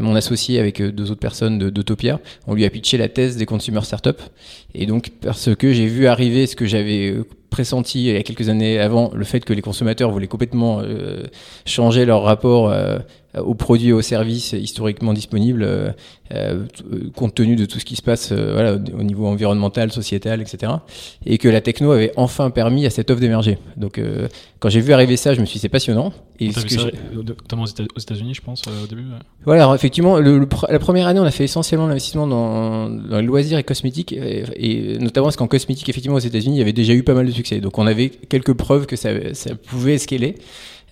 mon 0.00 0.14
associé 0.14 0.60
avec 0.60 0.80
deux 0.80 1.10
autres 1.10 1.18
personnes 1.18 1.58
d'Autopia, 1.58 2.20
on 2.46 2.54
lui 2.54 2.64
a 2.64 2.70
pitché 2.70 2.96
la 2.96 3.08
thèse 3.08 3.36
des 3.36 3.44
consumer 3.44 3.80
startups. 3.82 4.22
Et 4.72 4.86
donc, 4.86 5.10
parce 5.20 5.52
que 5.56 5.72
j'ai 5.72 5.86
vu 5.86 6.06
arriver 6.06 6.46
ce 6.46 6.54
que 6.54 6.64
j'avais 6.64 7.16
pressenti 7.50 8.06
il 8.06 8.14
y 8.14 8.16
a 8.16 8.22
quelques 8.22 8.48
années 8.48 8.78
avant 8.78 9.10
le 9.12 9.24
fait 9.24 9.44
que 9.50 9.54
les 9.54 9.62
consommateurs 9.62 10.12
voulaient 10.12 10.28
complètement 10.28 10.80
euh, 10.80 11.24
changer 11.66 12.04
leur 12.04 12.22
rapport 12.22 12.70
euh, 12.70 13.00
aux 13.38 13.54
produits 13.54 13.88
et 13.88 13.92
aux 13.92 14.02
services 14.02 14.52
historiquement 14.52 15.12
disponibles 15.12 15.62
euh, 15.62 15.90
euh, 16.32 16.64
compte 17.14 17.34
tenu 17.34 17.56
de 17.56 17.64
tout 17.64 17.78
ce 17.78 17.84
qui 17.84 17.96
se 17.96 18.02
passe 18.02 18.32
voilà, 18.32 18.74
au 18.74 19.02
niveau 19.02 19.26
environnemental, 19.26 19.92
sociétal, 19.92 20.40
etc. 20.40 20.72
Et 21.26 21.38
que 21.38 21.48
la 21.48 21.60
techno 21.60 21.92
avait 21.92 22.12
enfin 22.16 22.50
permis 22.50 22.86
à 22.86 22.90
cette 22.90 23.10
offre 23.10 23.20
d'émerger. 23.20 23.58
Donc 23.76 24.00
quand 24.60 24.68
j'ai 24.68 24.80
vu 24.80 24.92
arriver 24.92 25.16
ça, 25.16 25.34
je 25.34 25.40
me 25.40 25.46
suis 25.46 25.54
dit 25.54 25.60
c'est 25.60 25.68
passionnant. 25.68 26.12
Et 26.38 26.52
ce 26.52 26.60
vu 26.60 26.68
ça, 26.70 26.88
notamment 27.12 27.64
aux 27.64 28.00
États-Unis, 28.00 28.34
je 28.34 28.40
pense, 28.40 28.62
au 28.66 28.86
début. 28.86 29.04
Voilà, 29.44 29.64
alors, 29.64 29.74
effectivement, 29.74 30.18
le, 30.18 30.46
la 30.68 30.78
première 30.78 31.06
année, 31.06 31.20
on 31.20 31.24
a 31.24 31.30
fait 31.30 31.44
essentiellement 31.44 31.86
l'investissement 31.86 32.26
dans, 32.26 32.88
dans 32.88 33.20
les 33.20 33.26
loisirs 33.26 33.58
et 33.58 33.64
cosmétiques, 33.64 34.12
et, 34.12 34.44
et 34.56 34.98
notamment 34.98 35.26
parce 35.26 35.36
qu'en 35.36 35.48
cosmétique, 35.48 35.88
effectivement, 35.88 36.16
aux 36.16 36.20
États-Unis, 36.20 36.56
il 36.56 36.58
y 36.58 36.62
avait 36.62 36.72
déjà 36.72 36.94
eu 36.94 37.02
pas 37.02 37.14
mal 37.14 37.26
de 37.26 37.30
succès. 37.30 37.60
Donc 37.60 37.78
on 37.78 37.86
avait 37.86 38.08
quelques 38.08 38.54
preuves 38.54 38.86
que 38.86 38.96
ça, 38.96 39.10
ça 39.34 39.54
pouvait 39.54 39.98
scaler. 39.98 40.36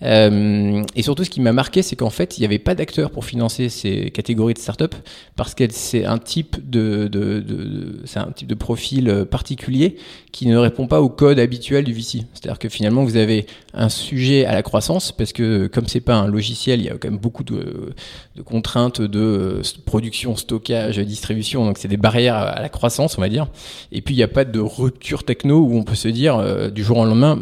Euh, 0.01 0.83
et 0.95 1.03
surtout, 1.03 1.23
ce 1.23 1.29
qui 1.29 1.41
m'a 1.41 1.53
marqué, 1.53 1.81
c'est 1.81 1.95
qu'en 1.95 2.09
fait, 2.09 2.37
il 2.37 2.41
n'y 2.41 2.45
avait 2.45 2.59
pas 2.59 2.75
d'acteurs 2.75 3.11
pour 3.11 3.25
financer 3.25 3.69
ces 3.69 4.11
catégories 4.11 4.53
de 4.53 4.59
start-up 4.59 4.95
parce 5.35 5.53
que 5.55 5.65
c'est 5.69 6.05
un 6.05 6.17
type 6.17 6.57
de, 6.69 7.09
un 8.15 8.31
type 8.31 8.47
de 8.47 8.55
profil 8.55 9.25
particulier 9.29 9.97
qui 10.31 10.47
ne 10.47 10.57
répond 10.57 10.87
pas 10.87 11.01
au 11.01 11.09
code 11.09 11.39
habituel 11.39 11.83
du 11.83 11.93
VC. 11.93 12.25
C'est-à-dire 12.33 12.59
que 12.59 12.69
finalement, 12.69 13.03
vous 13.03 13.17
avez 13.17 13.45
un 13.73 13.89
sujet 13.89 14.45
à 14.45 14.53
la 14.53 14.63
croissance 14.63 15.11
parce 15.11 15.33
que 15.33 15.67
comme 15.67 15.87
c'est 15.87 15.99
pas 15.99 16.15
un 16.15 16.27
logiciel, 16.27 16.79
il 16.79 16.85
y 16.85 16.89
a 16.89 16.93
quand 16.93 17.09
même 17.09 17.19
beaucoup 17.19 17.43
de, 17.43 17.93
contraintes 18.45 19.01
de 19.01 19.61
production, 19.85 20.35
stockage, 20.35 20.99
distribution. 20.99 21.65
Donc, 21.65 21.77
c'est 21.77 21.87
des 21.87 21.97
barrières 21.97 22.35
à 22.35 22.61
la 22.61 22.69
croissance, 22.69 23.17
on 23.17 23.21
va 23.21 23.29
dire. 23.29 23.47
Et 23.91 24.01
puis, 24.01 24.13
il 24.13 24.17
n'y 24.17 24.23
a 24.23 24.27
pas 24.27 24.45
de 24.45 24.59
rupture 24.59 25.23
techno 25.23 25.59
où 25.59 25.75
on 25.75 25.83
peut 25.83 25.95
se 25.95 26.07
dire 26.07 26.37
euh, 26.37 26.69
du 26.69 26.83
jour 26.83 26.97
au 26.97 27.05
lendemain, 27.05 27.37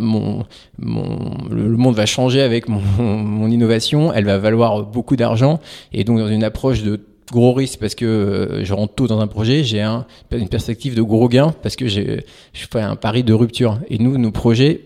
le 0.79 1.77
monde 1.77 1.95
va 1.95 2.05
changer 2.05 2.41
avec 2.47 2.67
mon, 2.67 3.47
innovation, 3.47 4.11
elle 4.11 4.25
va 4.25 4.37
valoir 4.39 4.83
beaucoup 4.83 5.15
d'argent. 5.15 5.59
Et 5.93 6.03
donc, 6.03 6.17
dans 6.17 6.27
une 6.27 6.43
approche 6.43 6.81
de 6.81 6.99
gros 7.31 7.53
risque 7.53 7.79
parce 7.79 7.93
que 7.93 8.05
euh, 8.05 8.65
je 8.65 8.73
rentre 8.73 8.95
tôt 8.95 9.07
dans 9.07 9.19
un 9.19 9.27
projet, 9.27 9.63
j'ai 9.63 9.81
un, 9.81 10.05
une 10.31 10.49
perspective 10.49 10.95
de 10.95 11.01
gros 11.01 11.27
gain 11.27 11.53
parce 11.61 11.75
que 11.75 11.87
je 11.87 12.21
fais 12.53 12.81
un 12.81 12.95
pari 12.95 13.23
de 13.23 13.33
rupture. 13.33 13.79
Et 13.89 13.99
nous, 13.99 14.17
nos 14.17 14.31
projets, 14.31 14.81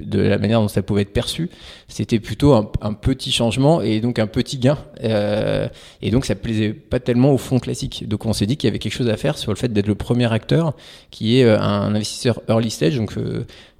de 0.00 0.20
la 0.20 0.38
manière 0.38 0.60
dont 0.60 0.68
ça 0.68 0.82
pouvait 0.82 1.02
être 1.02 1.12
perçu, 1.12 1.50
c'était 1.88 2.18
plutôt 2.18 2.54
un, 2.54 2.92
petit 2.94 3.30
changement 3.30 3.80
et 3.80 4.00
donc 4.00 4.18
un 4.18 4.26
petit 4.26 4.58
gain. 4.58 4.78
Euh, 5.04 5.68
et 6.02 6.10
donc 6.10 6.24
ça 6.24 6.34
plaisait 6.34 6.72
pas 6.72 7.00
tellement 7.00 7.32
au 7.32 7.38
fond 7.38 7.58
classique. 7.58 8.08
Donc 8.08 8.26
on 8.26 8.32
s'est 8.32 8.46
dit 8.46 8.56
qu'il 8.56 8.68
y 8.68 8.70
avait 8.70 8.78
quelque 8.78 8.92
chose 8.92 9.08
à 9.08 9.16
faire 9.16 9.38
sur 9.38 9.52
le 9.52 9.56
fait 9.56 9.72
d'être 9.72 9.86
le 9.86 9.94
premier 9.94 10.32
acteur 10.32 10.74
qui 11.10 11.38
est 11.38 11.44
euh, 11.44 11.60
un 11.60 11.94
investisseur 11.94 12.40
early 12.48 12.70
stage, 12.70 12.96
donc 12.96 13.14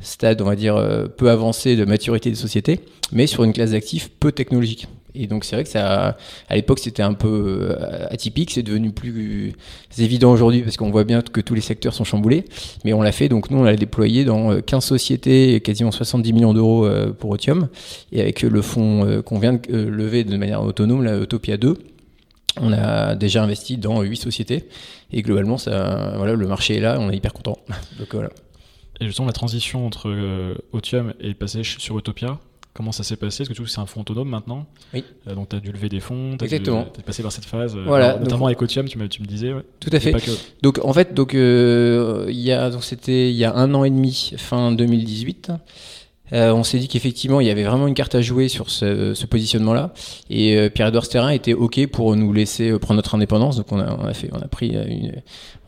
stade 0.01 0.41
on 0.43 0.45
va 0.45 0.57
dire 0.57 0.77
euh, 0.77 1.07
peu 1.07 1.31
avancé 1.31 1.77
de 1.77 1.85
maturité 1.85 2.31
des 2.31 2.37
sociétés, 2.37 2.81
mais 3.13 3.27
sur 3.27 3.45
une 3.45 3.53
classe 3.53 3.73
d'actifs 3.73 4.11
peu 4.21 4.33
technologique. 4.33 4.89
Et 5.15 5.27
donc 5.27 5.45
c'est 5.45 5.57
vrai 5.57 5.65
que 5.65 5.71
ça, 5.71 6.17
à 6.49 6.55
l'époque 6.55 6.79
c'était 6.79 7.03
un 7.03 7.15
peu 7.15 7.71
euh, 7.73 8.07
atypique, 8.11 8.53
c'est 8.53 8.63
devenu 8.63 8.93
plus 8.93 9.55
évident 9.99 10.31
aujourd'hui 10.31 10.63
parce 10.63 10.77
qu'on 10.77 10.91
voit 10.91 11.05
bien 11.05 11.23
que 11.23 11.41
tous 11.41 11.55
les 11.55 11.61
secteurs 11.61 11.95
sont 11.95 12.05
chamboulés. 12.05 12.45
Mais 12.85 12.93
on 12.93 13.03
l'a 13.03 13.11
fait, 13.11 13.29
donc 13.29 13.51
nous 13.51 13.59
on 13.59 13.65
l'a 13.65 13.75
déployé 13.75 14.25
dans 14.25 14.61
15 14.61 14.85
euh, 14.85 14.87
sociétés, 14.87 15.61
quasiment 15.61 15.91
70 15.91 16.33
millions 16.33 16.55
d'euros 16.55 16.89
pour 17.19 17.31
Otium, 17.31 17.69
et 18.13 18.21
avec 18.21 18.43
le 18.43 18.63
fonds 18.63 19.23
qu'on 19.25 19.39
vient 19.39 19.55
de 19.55 19.77
lever 19.77 20.25
de 20.25 20.37
manière 20.37 20.63
autonome, 20.63 21.03
la 21.03 21.19
Utopia 21.19 21.57
2. 21.57 21.77
On 22.61 22.73
a 22.73 23.15
déjà 23.15 23.43
investi 23.43 23.77
dans 23.77 24.03
huit 24.03 24.17
sociétés 24.17 24.69
et 25.13 25.23
globalement, 25.23 25.59
ça, 25.59 26.13
voilà, 26.17 26.35
le 26.35 26.47
marché 26.47 26.77
est 26.77 26.81
là, 26.81 26.99
on 27.01 27.11
est 27.11 27.17
hyper 27.17 27.33
content. 27.33 27.59
Donc 27.99 28.09
voilà. 28.13 28.31
Et 29.01 29.07
justement, 29.07 29.27
la 29.27 29.33
transition 29.33 29.87
entre 29.87 30.09
euh, 30.09 30.55
Otium 30.73 31.15
et 31.21 31.29
le 31.29 31.35
passage 31.35 31.77
sur 31.79 31.97
Utopia, 31.99 32.39
comment 32.75 32.93
ça 32.93 33.03
s'est 33.05 33.17
passé? 33.17 33.43
Est-ce 33.43 33.49
que 33.49 33.55
tu 33.55 33.59
trouves 33.59 33.67
que 33.67 33.73
c'est 33.73 33.81
un 33.81 33.87
fonds 33.87 34.01
autonome 34.01 34.29
maintenant? 34.29 34.67
Oui. 34.95 35.05
Euh, 35.27 35.35
donc 35.35 35.49
tu 35.51 35.57
as 35.57 35.61
dû 35.61 35.71
lever 35.73 35.89
des 35.89 36.01
fonds, 36.01 36.37
tu 36.39 36.45
es 36.45 37.03
passé 37.05 37.23
par 37.23 37.31
cette 37.33 37.45
phase, 37.45 37.77
euh, 37.77 37.85
Voilà, 37.87 38.09
alors, 38.11 38.21
notamment 38.21 38.39
donc- 38.41 38.49
avec 38.49 38.63
Otium, 38.63 38.89
tu, 38.89 38.99
me 38.99 39.07
disais. 39.27 39.53
ouais. 39.53 39.63
Tout 39.81 39.91
à 39.93 40.01
fait. 40.01 40.13
Que- 40.13 40.31
Donc 40.63 40.81
en 40.83 40.93
fait, 40.93 41.15
donc 41.15 41.35
euh, 41.35 42.27
il 42.29 42.41
y 42.41 42.51
a 42.53 42.71
donc 42.71 42.83
c'était 42.85 43.31
il 43.31 43.37
y 43.37 43.45
a 43.45 43.55
un 43.55 43.73
an 43.75 43.85
et 43.85 43.91
demi, 43.91 44.33
fin 44.37 44.73
2018. 44.73 45.53
Euh, 46.33 46.53
on 46.53 46.63
s'est 46.65 46.79
dit 46.79 46.89
qu'effectivement 46.89 47.41
il 47.41 47.47
y 47.47 47.51
avait 47.51 47.65
vraiment 47.65 47.87
une 47.87 47.95
carte 47.95 48.15
à 48.15 48.21
jouer 48.23 48.49
sur 48.49 48.71
ce, 48.71 49.15
ce 49.15 49.27
positionnement-là 49.27 49.93
et 50.31 50.57
euh, 50.57 50.69
Pierre-Edouard 50.69 51.05
Sterrin 51.05 51.31
était 51.31 51.55
ok 51.55 51.87
pour 51.87 52.15
nous 52.17 52.33
laisser 52.33 52.71
euh, 52.71 52.79
prendre 52.79 52.97
notre 52.97 53.15
indépendance 53.15 53.57
donc 53.57 53.71
on 53.73 53.79
a, 53.81 53.97
on 53.99 54.05
a 54.05 54.15
fait 54.15 54.29
on 54.33 54.39
a 54.41 54.49
pris 54.49 54.69
une, 54.69 55.13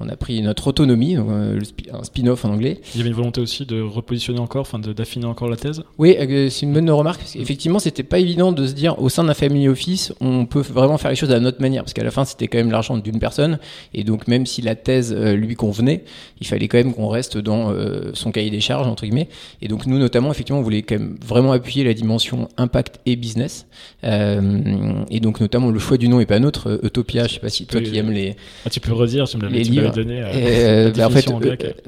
on 0.01 0.09
a 0.09 0.17
pris 0.17 0.41
notre 0.43 0.67
autonomie 0.69 1.15
donc, 1.17 1.29
le 1.31 1.61
spi- 1.65 1.89
un 1.93 2.03
spin-off 2.05 2.45
en 2.45 2.51
anglais 2.51 2.81
Il 2.95 2.99
y 2.99 3.01
avait 3.01 3.11
une 3.11 3.17
volonté 3.17 3.41
aussi 3.41 3.67
de 3.67 3.81
repositionner 3.81 4.41
encore, 4.41 4.63
enfin 4.63 4.79
d'affiner 4.79 5.27
encore 5.27 5.49
la 5.49 5.57
thèse? 5.57 5.83
Oui, 5.99 6.17
c'est 6.51 6.63
une 6.63 6.73
bonne 6.73 6.91
remarque. 6.91 7.21
parce 7.21 7.33
qu'effectivement, 7.33 7.79
c'était 7.79 8.03
pas 8.03 8.19
évident 8.19 8.53
de 8.53 8.67
se 8.67 8.73
dire 8.73 9.01
au 9.01 9.09
sein 9.09 9.25
d'un 9.25 9.35
family 9.35 9.69
office, 9.69 10.13
on 10.21 10.47
peut 10.47 10.61
vraiment 10.61 10.99
faire 10.99 11.11
les 11.11 11.17
choses 11.17 11.31
à 11.33 11.41
notre 11.41 11.61
manière, 11.61 11.83
parce 11.83 11.93
qu'à 11.93 12.03
la 12.05 12.11
fin, 12.11 12.25
c'était 12.25 12.49
quand 12.49 12.59
même 12.59 12.71
l'argent 12.71 12.97
d'une 12.97 13.19
personne, 13.19 13.59
et 13.95 14.05
donc 14.05 14.27
même 14.29 14.47
si 14.47 14.63
la 14.63 14.75
thèse 14.75 15.15
lui 15.15 15.55
convenait, 15.55 16.05
il 16.41 16.47
fallait 16.47 16.69
quand 16.69 16.79
même 16.79 16.95
qu'on 16.95 17.09
reste 17.09 17.39
dans 17.39 17.73
son 18.15 18.33
cahier 18.33 18.51
des 18.51 18.61
charges 18.61 18.87
entre 18.87 19.05
guillemets. 19.05 19.29
Et 19.63 19.69
donc 19.69 19.87
nous, 19.87 19.99
notamment, 19.99 20.31
effectivement, 20.31 20.50
on 20.59 20.63
voulait 20.63 20.83
quand 20.83 20.99
même 20.99 21.17
vraiment 21.25 21.53
appuyer 21.53 21.85
la 21.85 21.95
dimension 21.95 22.49
impact 22.57 23.01
et 23.07 23.17
business. 23.17 23.67
Euh, 24.05 25.05
et 25.11 25.21
donc 25.21 25.41
notamment 25.41 25.71
le 25.71 25.79
choix 25.79 25.97
du 25.97 26.09
nom 26.09 26.21
est 26.21 26.27
pas 26.27 26.39
nôtre. 26.39 26.69
euh, 26.69 26.79
Utopia, 26.83 27.27
je 27.27 27.35
sais 27.35 27.41
pas 27.41 27.49
si 27.49 27.67
toi 27.67 27.81
qui 27.81 27.97
aimes 27.97 28.11
les, 28.11 28.37
Ah, 28.67 28.71
tu 28.71 28.81
peux 28.81 28.93
redire, 28.93 29.29
tu 29.29 29.37
me 29.37 29.43
l'avais 29.43 29.63
donné. 29.91 30.21
euh, 30.23 30.31
euh, 30.35 30.91
bah, 30.93 31.07
en 31.07 31.11
fait, 31.11 31.27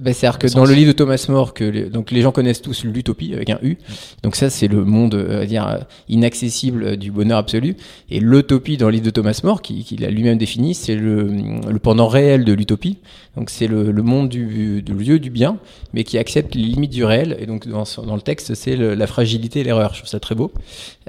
bah, 0.01 0.13
c'est-à-dire 0.13 0.39
que 0.39 0.47
dans 0.49 0.65
le 0.65 0.75
livre 0.75 0.89
de 0.93 0.97
Thomas 0.97 1.25
More, 1.29 1.55
que 1.55 1.65
les, 1.65 1.85
donc 1.85 2.11
les 2.11 2.21
gens 2.23 2.33
connaissent 2.33 2.63
tous 2.63 2.85
l'utopie 2.85 3.35
avec 3.35 3.51
un 3.51 3.59
U. 3.63 3.79
Donc 4.23 4.37
ça, 4.37 4.51
c'est 4.51 4.69
le 4.69 4.85
monde, 4.85 5.15
euh, 5.15 5.37
on 5.37 5.39
va 5.39 5.47
dire, 5.47 5.79
inaccessible 6.09 6.97
du 6.97 7.11
bonheur 7.11 7.39
absolu. 7.39 7.77
Et 8.11 8.21
l'utopie 8.21 8.77
dans 8.77 8.87
le 8.87 8.93
livre 8.93 9.07
de 9.07 9.11
Thomas 9.11 9.41
More, 9.45 9.63
qui, 9.63 9.85
qui 9.85 9.97
l'a 9.97 10.11
lui-même 10.11 10.39
défini, 10.39 10.75
c'est 10.75 10.95
le, 10.95 11.25
le 11.69 11.79
pendant 11.79 12.09
réel 12.09 12.45
de 12.45 12.53
l'utopie. 12.53 12.99
Donc 13.37 13.49
c'est 13.51 13.67
le, 13.67 13.91
le 13.93 14.03
monde 14.03 14.29
du, 14.29 14.83
du 14.83 14.93
lieu 14.93 15.19
du 15.19 15.31
bien, 15.31 15.59
mais 15.95 16.05
qui 16.05 16.19
accepte 16.19 16.55
les 16.55 16.63
limites 16.63 16.93
du 16.93 17.05
réel. 17.05 17.37
Et 17.41 17.47
donc 17.47 17.67
dans 17.67 17.85
le 18.15 18.21
texte, 18.21 18.52
c'est 18.55 18.77
la 18.77 19.07
fragilité 19.07 19.61
et 19.61 19.65
l'erreur. 19.65 19.95
Je 19.95 19.99
trouve 19.99 20.09
ça 20.09 20.21
très 20.21 20.35
beau. 20.35 20.53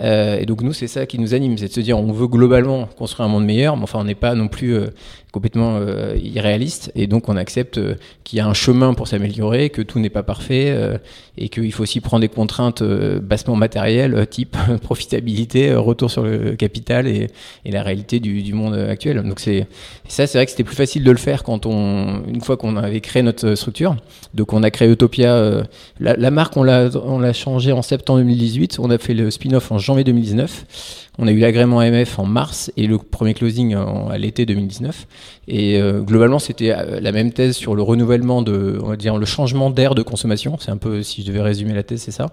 Euh, 0.01 0.39
et 0.39 0.45
donc 0.45 0.61
nous, 0.61 0.73
c'est 0.73 0.87
ça 0.87 1.05
qui 1.05 1.19
nous 1.19 1.33
anime, 1.33 1.57
c'est 1.57 1.67
de 1.67 1.73
se 1.73 1.79
dire, 1.79 1.97
on 1.99 2.11
veut 2.11 2.27
globalement 2.27 2.87
construire 2.97 3.27
un 3.27 3.31
monde 3.31 3.45
meilleur, 3.45 3.77
mais 3.77 3.83
enfin, 3.83 3.99
on 3.99 4.03
n'est 4.03 4.15
pas 4.15 4.35
non 4.35 4.47
plus 4.47 4.75
euh, 4.75 4.87
complètement 5.33 5.77
euh, 5.77 6.15
irréaliste. 6.23 6.91
Et 6.95 7.07
donc 7.07 7.27
on 7.27 7.35
accepte 7.35 7.79
euh, 7.79 7.95
qu'il 8.23 8.37
y 8.37 8.39
a 8.39 8.47
un 8.47 8.53
chemin 8.53 8.93
pour 8.93 9.07
s'améliorer, 9.07 9.71
que 9.71 9.81
tout 9.81 9.99
n'est 9.99 10.11
pas 10.11 10.21
parfait, 10.21 10.67
euh, 10.69 10.99
et 11.37 11.49
qu'il 11.49 11.71
faut 11.73 11.81
aussi 11.81 12.01
prendre 12.01 12.21
des 12.21 12.29
contraintes 12.29 12.83
euh, 12.83 13.19
bassement 13.19 13.55
matérielles, 13.55 14.13
euh, 14.13 14.25
type 14.25 14.55
profitabilité, 14.83 15.73
retour 15.73 16.11
sur 16.11 16.21
le 16.21 16.55
capital 16.55 17.07
et, 17.07 17.29
et 17.65 17.71
la 17.71 17.81
réalité 17.81 18.19
du, 18.19 18.43
du 18.43 18.53
monde 18.53 18.75
actuel. 18.75 19.23
Donc 19.23 19.39
c'est 19.39 19.65
ça, 20.07 20.27
c'est 20.27 20.37
vrai 20.37 20.45
que 20.45 20.51
c'était 20.51 20.63
plus 20.63 20.75
facile 20.75 21.03
de 21.03 21.11
le 21.11 21.17
faire 21.17 21.41
quand 21.41 21.65
on, 21.65 22.21
une 22.27 22.41
fois 22.41 22.55
qu'on 22.55 22.77
avait 22.77 23.01
créé 23.01 23.23
notre 23.23 23.55
structure. 23.55 23.95
Donc 24.35 24.53
on 24.53 24.61
a 24.61 24.69
créé 24.69 24.87
Utopia. 24.91 25.63
la, 25.99 26.15
la 26.15 26.31
marque, 26.31 26.55
on 26.57 26.63
l'a, 26.63 26.89
on 27.03 27.17
l'a 27.17 27.33
changé 27.33 27.71
en 27.71 27.81
septembre 27.81 28.19
2018. 28.19 28.77
On 28.79 28.91
a 28.91 28.99
fait 28.99 29.15
le 29.15 29.31
spin-off 29.31 29.71
en 29.71 29.79
janvier 29.79 30.03
2019. 30.03 31.09
On 31.19 31.27
a 31.27 31.31
eu 31.31 31.37
l'agrément 31.37 31.79
AMF 31.79 32.17
en 32.17 32.25
mars 32.25 32.71
et 32.75 32.87
le 32.87 32.97
premier 32.97 33.33
closing 33.35 33.75
en- 33.75 34.09
à 34.09 34.17
l'été 34.17 34.45
2019. 34.47 35.07
Et 35.47 35.79
euh, 35.79 36.01
globalement, 36.01 36.39
c'était 36.39 36.71
euh, 36.71 36.99
la 36.99 37.11
même 37.11 37.31
thèse 37.31 37.55
sur 37.55 37.75
le 37.75 37.83
renouvellement 37.83 38.41
de, 38.41 38.79
on 38.81 38.87
va 38.87 38.95
dire, 38.95 39.17
le 39.17 39.25
changement 39.25 39.69
d'air 39.69 39.93
de 39.93 40.01
consommation. 40.01 40.57
C'est 40.59 40.71
un 40.71 40.77
peu, 40.77 41.03
si 41.03 41.21
je 41.21 41.27
devais 41.27 41.41
résumer 41.41 41.73
la 41.73 41.83
thèse, 41.83 42.01
c'est 42.01 42.11
ça. 42.11 42.31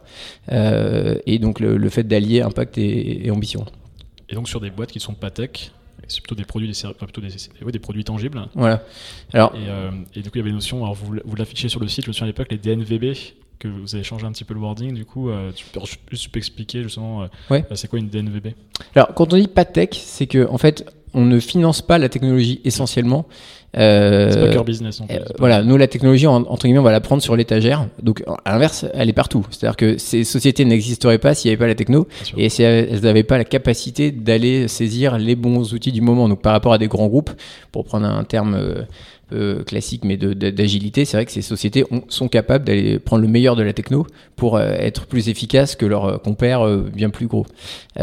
Euh, 0.51 1.17
et 1.27 1.39
donc 1.39 1.61
le, 1.61 1.77
le 1.77 1.89
fait 1.91 2.05
d'allier 2.05 2.41
impact 2.41 2.79
et, 2.79 3.27
et 3.27 3.31
ambition. 3.31 3.67
Et 4.31 4.35
donc 4.35 4.49
sur 4.49 4.61
des 4.61 4.71
boîtes 4.71 4.93
qui 4.93 5.01
sont 5.01 5.13
pas 5.15 5.31
tech, 5.31 5.73
c'est 6.09 6.23
plutôt 6.23 6.35
des 6.35 6.45
produits, 6.45 6.69
des, 6.69 6.87
enfin, 6.87 6.95
plutôt 7.07 7.21
des, 7.21 7.79
produits 7.79 8.05
tangibles. 8.05 8.41
Voilà. 8.55 8.83
Alors, 9.35 9.53
Et, 9.55 9.69
euh, 9.69 9.91
et 10.15 10.23
du 10.23 10.31
coup, 10.31 10.37
il 10.37 10.39
y 10.39 10.41
avait 10.41 10.49
une 10.51 10.57
notion, 10.57 10.83
alors 10.85 10.95
vous, 10.95 11.17
vous 11.25 11.37
l'affichez 11.37 11.69
sur 11.69 11.81
le 11.81 11.87
site, 11.89 12.05
je 12.05 12.11
me 12.11 12.13
souviens 12.15 12.25
à 12.27 12.29
l'époque, 12.29 12.49
les 12.51 12.57
DNVB, 12.59 13.15
que 13.61 13.69
vous 13.69 13.95
avez 13.95 14.03
changé 14.03 14.27
un 14.27 14.33
petit 14.33 14.45
peu 14.45 14.55
le 14.55 14.61
wording, 14.61 14.93
du 14.95 15.05
coup, 15.05 15.29
euh, 15.31 15.53
tu, 15.53 15.65
peux, 15.67 15.81
juste 16.11 16.25
tu 16.25 16.31
peux 16.31 16.39
expliquer 16.39 16.83
justement, 16.83 17.23
euh, 17.23 17.27
Ouais. 17.51 17.65
euh, 17.71 17.75
c'est 17.77 17.87
quoi 17.89 17.99
une 18.01 18.09
DNVB 18.09 18.49
Alors, 18.97 19.15
quand 19.15 19.33
on 19.33 19.37
dit 19.37 19.47
pas 19.47 19.65
tech, 19.65 19.91
c'est 19.93 20.27
que 20.27 20.49
en 20.49 20.59
fait, 20.59 20.91
on 21.15 21.25
ne 21.27 21.39
finance 21.39 21.83
pas 21.83 21.99
la 21.99 22.09
technologie 22.09 22.61
essentiellement. 22.65 23.27
Euh, 23.77 24.31
C'est 24.33 24.41
pas 24.41 24.49
cœur 24.49 24.65
business 24.65 25.01
plus. 25.01 25.15
euh, 25.15 25.19
pas- 25.21 25.33
voilà, 25.39 25.63
nous 25.63 25.77
la 25.77 25.87
technologie 25.87 26.27
en- 26.27 26.43
entre 26.43 26.63
guillemets, 26.65 26.81
on 26.81 26.83
va 26.85 26.91
la 26.91 27.01
prendre 27.01 27.23
sur 27.23 27.37
l'étagère. 27.37 27.87
Donc 28.03 28.25
à 28.45 28.53
l'inverse, 28.53 28.85
elle 28.95 29.09
est 29.09 29.13
partout. 29.13 29.47
C'est-à-dire 29.51 29.77
que 29.77 29.97
ces 29.99 30.25
sociétés 30.25 30.65
n'existeraient 30.65 31.19
pas 31.19 31.35
s'il 31.35 31.49
n'y 31.51 31.53
avait 31.53 31.61
pas 31.61 31.69
la 31.69 31.75
techno 31.77 32.09
et 32.37 32.49
si 32.49 32.63
elles 32.63 33.01
n'avaient 33.03 33.23
pas 33.23 33.39
la 33.39 33.45
capacité 33.45 34.11
d'aller 34.11 34.67
saisir 34.67 35.19
les 35.19 35.37
bons 35.37 35.73
outils 35.73 35.93
du 35.93 36.01
moment. 36.01 36.29
Donc 36.29 36.43
par 36.43 36.53
rapport 36.53 36.73
à 36.73 36.79
des 36.79 36.89
grands 36.89 37.07
groupes, 37.09 37.31
pour 37.71 37.85
prendre 37.85 38.07
un 38.07 38.25
terme 38.25 38.55
euh, 38.55 38.83
euh, 39.33 39.63
classique 39.63 40.03
mais 40.05 40.17
d'agilité, 40.17 41.05
c'est 41.05 41.17
vrai 41.17 41.25
que 41.25 41.31
ces 41.31 41.41
sociétés 41.43 41.85
ont- 41.93 42.03
sont 42.09 42.27
capables 42.27 42.65
d'aller 42.65 42.99
prendre 42.99 43.23
le 43.23 43.29
meilleur 43.29 43.55
de 43.55 43.63
la 43.63 43.73
techno 43.73 44.05
pour 44.35 44.57
euh, 44.57 44.73
être 44.73 45.07
plus 45.07 45.29
efficaces 45.29 45.77
que 45.77 45.87
leurs 45.87 46.05
euh, 46.07 46.17
compères 46.19 46.67
bien 46.93 47.11
plus 47.11 47.29
gros. 47.29 47.47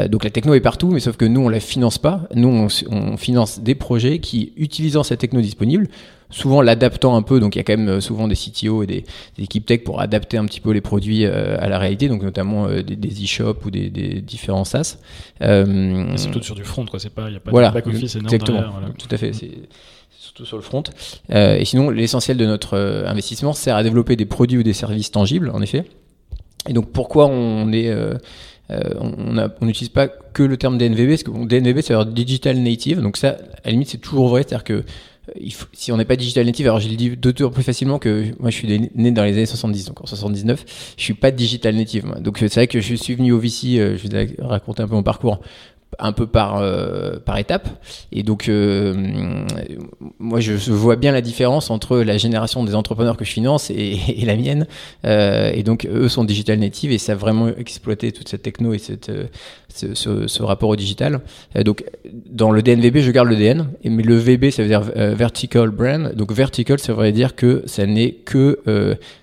Donc 0.09 0.23
la 0.23 0.29
techno 0.29 0.53
est 0.53 0.61
partout, 0.61 0.89
mais 0.89 1.01
sauf 1.01 1.17
que 1.17 1.25
nous 1.25 1.41
on 1.41 1.49
la 1.49 1.59
finance 1.59 1.97
pas. 1.97 2.21
Nous 2.33 2.47
on, 2.47 2.67
on 2.95 3.17
finance 3.17 3.59
des 3.59 3.75
projets 3.75 4.19
qui, 4.19 4.53
utilisant 4.55 5.03
cette 5.03 5.19
techno 5.19 5.41
disponible, 5.57 5.87
souvent 6.29 6.61
l'adaptant 6.61 7.15
un 7.15 7.21
peu. 7.21 7.39
Donc 7.39 7.55
il 7.55 7.59
y 7.59 7.61
a 7.61 7.63
quand 7.63 7.77
même 7.77 7.89
euh, 7.89 8.01
souvent 8.01 8.27
des 8.27 8.35
CTO 8.35 8.83
et 8.83 8.87
des, 8.87 9.05
des 9.37 9.43
équipes 9.43 9.65
tech 9.65 9.83
pour 9.83 9.99
adapter 9.99 10.37
un 10.37 10.45
petit 10.45 10.59
peu 10.59 10.71
les 10.71 10.81
produits 10.81 11.25
euh, 11.25 11.57
à 11.59 11.67
la 11.67 11.79
réalité, 11.79 12.07
donc 12.07 12.21
notamment 12.23 12.67
euh, 12.67 12.83
des, 12.83 13.23
e-shops 13.23 13.65
ou 13.65 13.71
des, 13.71 13.89
des 13.89 14.21
différents 14.21 14.65
SaaS. 14.65 14.97
Euh, 15.41 16.13
C'est 16.15 16.29
plutôt 16.29 16.43
sur 16.45 16.55
du 16.55 16.63
front, 16.63 16.85
quoi. 16.85 16.99
C'est 16.99 17.13
pas, 17.13 17.29
il 17.29 17.33
y 17.33 17.37
a 17.37 17.39
pas 17.39 17.51
voilà, 17.51 17.69
de 17.69 17.73
back 17.73 17.87
office 17.87 18.15
énorme 18.15 18.27
exactement, 18.27 18.59
derrière, 18.59 18.79
voilà. 18.79 18.93
tout 18.97 19.07
à 19.11 19.17
fait. 19.17 19.33
C'est 19.33 19.51
surtout 20.17 20.45
sur 20.45 20.57
le 20.57 20.63
front. 20.63 20.83
Et 21.29 21.65
sinon, 21.65 21.89
l'essentiel 21.89 22.37
de 22.37 22.45
notre 22.45 22.77
investissement 23.07 23.53
sert 23.53 23.75
à 23.75 23.83
développer 23.83 24.15
des 24.15 24.25
produits 24.25 24.59
ou 24.59 24.63
des 24.63 24.73
services 24.73 25.11
tangibles, 25.11 25.49
en 25.53 25.61
effet. 25.61 25.85
Et 26.67 26.73
donc, 26.73 26.91
pourquoi 26.91 27.27
on 27.27 27.71
est 27.71 27.89
euh, 28.69 28.93
n'utilise 29.61 29.89
pas 29.89 30.07
que 30.07 30.43
le 30.43 30.57
terme 30.57 30.77
DNVB, 30.77 31.09
parce 31.09 31.23
que 31.23 31.31
bon, 31.31 31.45
DNVB, 31.45 31.79
c'est 31.81 31.95
Digital 32.13 32.57
Native. 32.57 33.01
Donc 33.01 33.17
ça, 33.17 33.29
à 33.29 33.65
la 33.65 33.71
limite, 33.71 33.89
c'est 33.89 33.97
toujours 33.97 34.27
vrai. 34.29 34.43
C'est-à-dire 34.43 34.63
que 34.63 34.83
faut- 35.51 35.67
si 35.73 35.91
on 35.91 35.97
n'est 35.97 36.05
pas 36.05 36.15
digital 36.15 36.45
native, 36.45 36.65
alors 36.67 36.79
je 36.79 36.89
le 36.89 36.95
dis 36.95 37.15
d'autant 37.17 37.49
plus 37.49 37.63
facilement 37.63 37.99
que 37.99 38.25
moi 38.39 38.49
je 38.49 38.55
suis 38.55 38.67
né- 38.95 39.11
dans 39.11 39.23
les 39.23 39.33
années 39.33 39.45
70, 39.45 39.85
donc 39.85 40.01
en 40.01 40.05
79, 40.05 40.63
je 40.97 41.03
suis 41.03 41.13
pas 41.13 41.31
digital 41.31 41.75
native. 41.75 42.05
moi. 42.05 42.19
Donc 42.19 42.37
c'est 42.39 42.53
vrai 42.53 42.67
que 42.67 42.79
je 42.81 42.95
suis 42.95 43.15
venu 43.15 43.31
au 43.31 43.39
VC, 43.39 43.77
euh, 43.79 43.97
je 43.97 44.07
vous 44.07 44.15
ai 44.15 44.35
raconté 44.39 44.83
un 44.83 44.87
peu 44.87 44.95
mon 44.95 45.03
parcours, 45.03 45.39
un 45.99 46.11
peu 46.11 46.27
par 46.27 46.57
euh, 46.57 47.17
par 47.23 47.37
étape. 47.37 47.69
Et 48.11 48.23
donc 48.23 48.49
euh, 48.49 49.45
moi 50.19 50.39
je, 50.39 50.53
vois 50.71 50.95
bien 50.95 51.11
la 51.11 51.21
différence 51.21 51.69
entre 51.69 51.97
la 51.97 52.17
génération 52.17 52.63
des 52.63 52.75
entrepreneurs 52.75 53.17
que 53.17 53.25
je 53.25 53.31
finance 53.31 53.69
et, 53.69 53.97
la 54.25 54.35
mienne. 54.35 54.67
Euh, 55.05 55.51
et 55.53 55.63
donc 55.63 55.87
eux 55.89 56.09
sont 56.09 56.23
digital 56.23 56.59
native 56.59 56.91
et 56.91 56.97
savent 56.97 57.19
vraiment 57.19 57.47
exploiter 57.47 58.11
toute 58.11 58.29
cette 58.29 58.43
techno 58.43 58.73
et 58.73 58.79
cette 58.79 59.09
euh, 59.09 59.25
ce, 59.73 60.43
rapport 60.43 60.69
au 60.69 60.75
digital. 60.75 61.21
Donc 61.63 61.83
dans 62.29 62.51
le 62.51 62.61
DNVB, 62.61 62.99
je 62.99 63.11
garde 63.11 63.27
le 63.27 63.35
DN, 63.35 63.67
mais 63.83 64.01
le 64.01 64.15
VB, 64.15 64.49
ça 64.49 64.61
veut 64.61 64.69
dire 64.69 64.81
Vertical 64.81 65.69
Brand. 65.69 66.13
Donc 66.15 66.31
vertical, 66.31 66.79
ça 66.79 66.93
veut 66.93 67.11
dire 67.11 67.35
que 67.35 67.63
ça 67.65 67.85
n'est 67.85 68.11
que, 68.11 68.59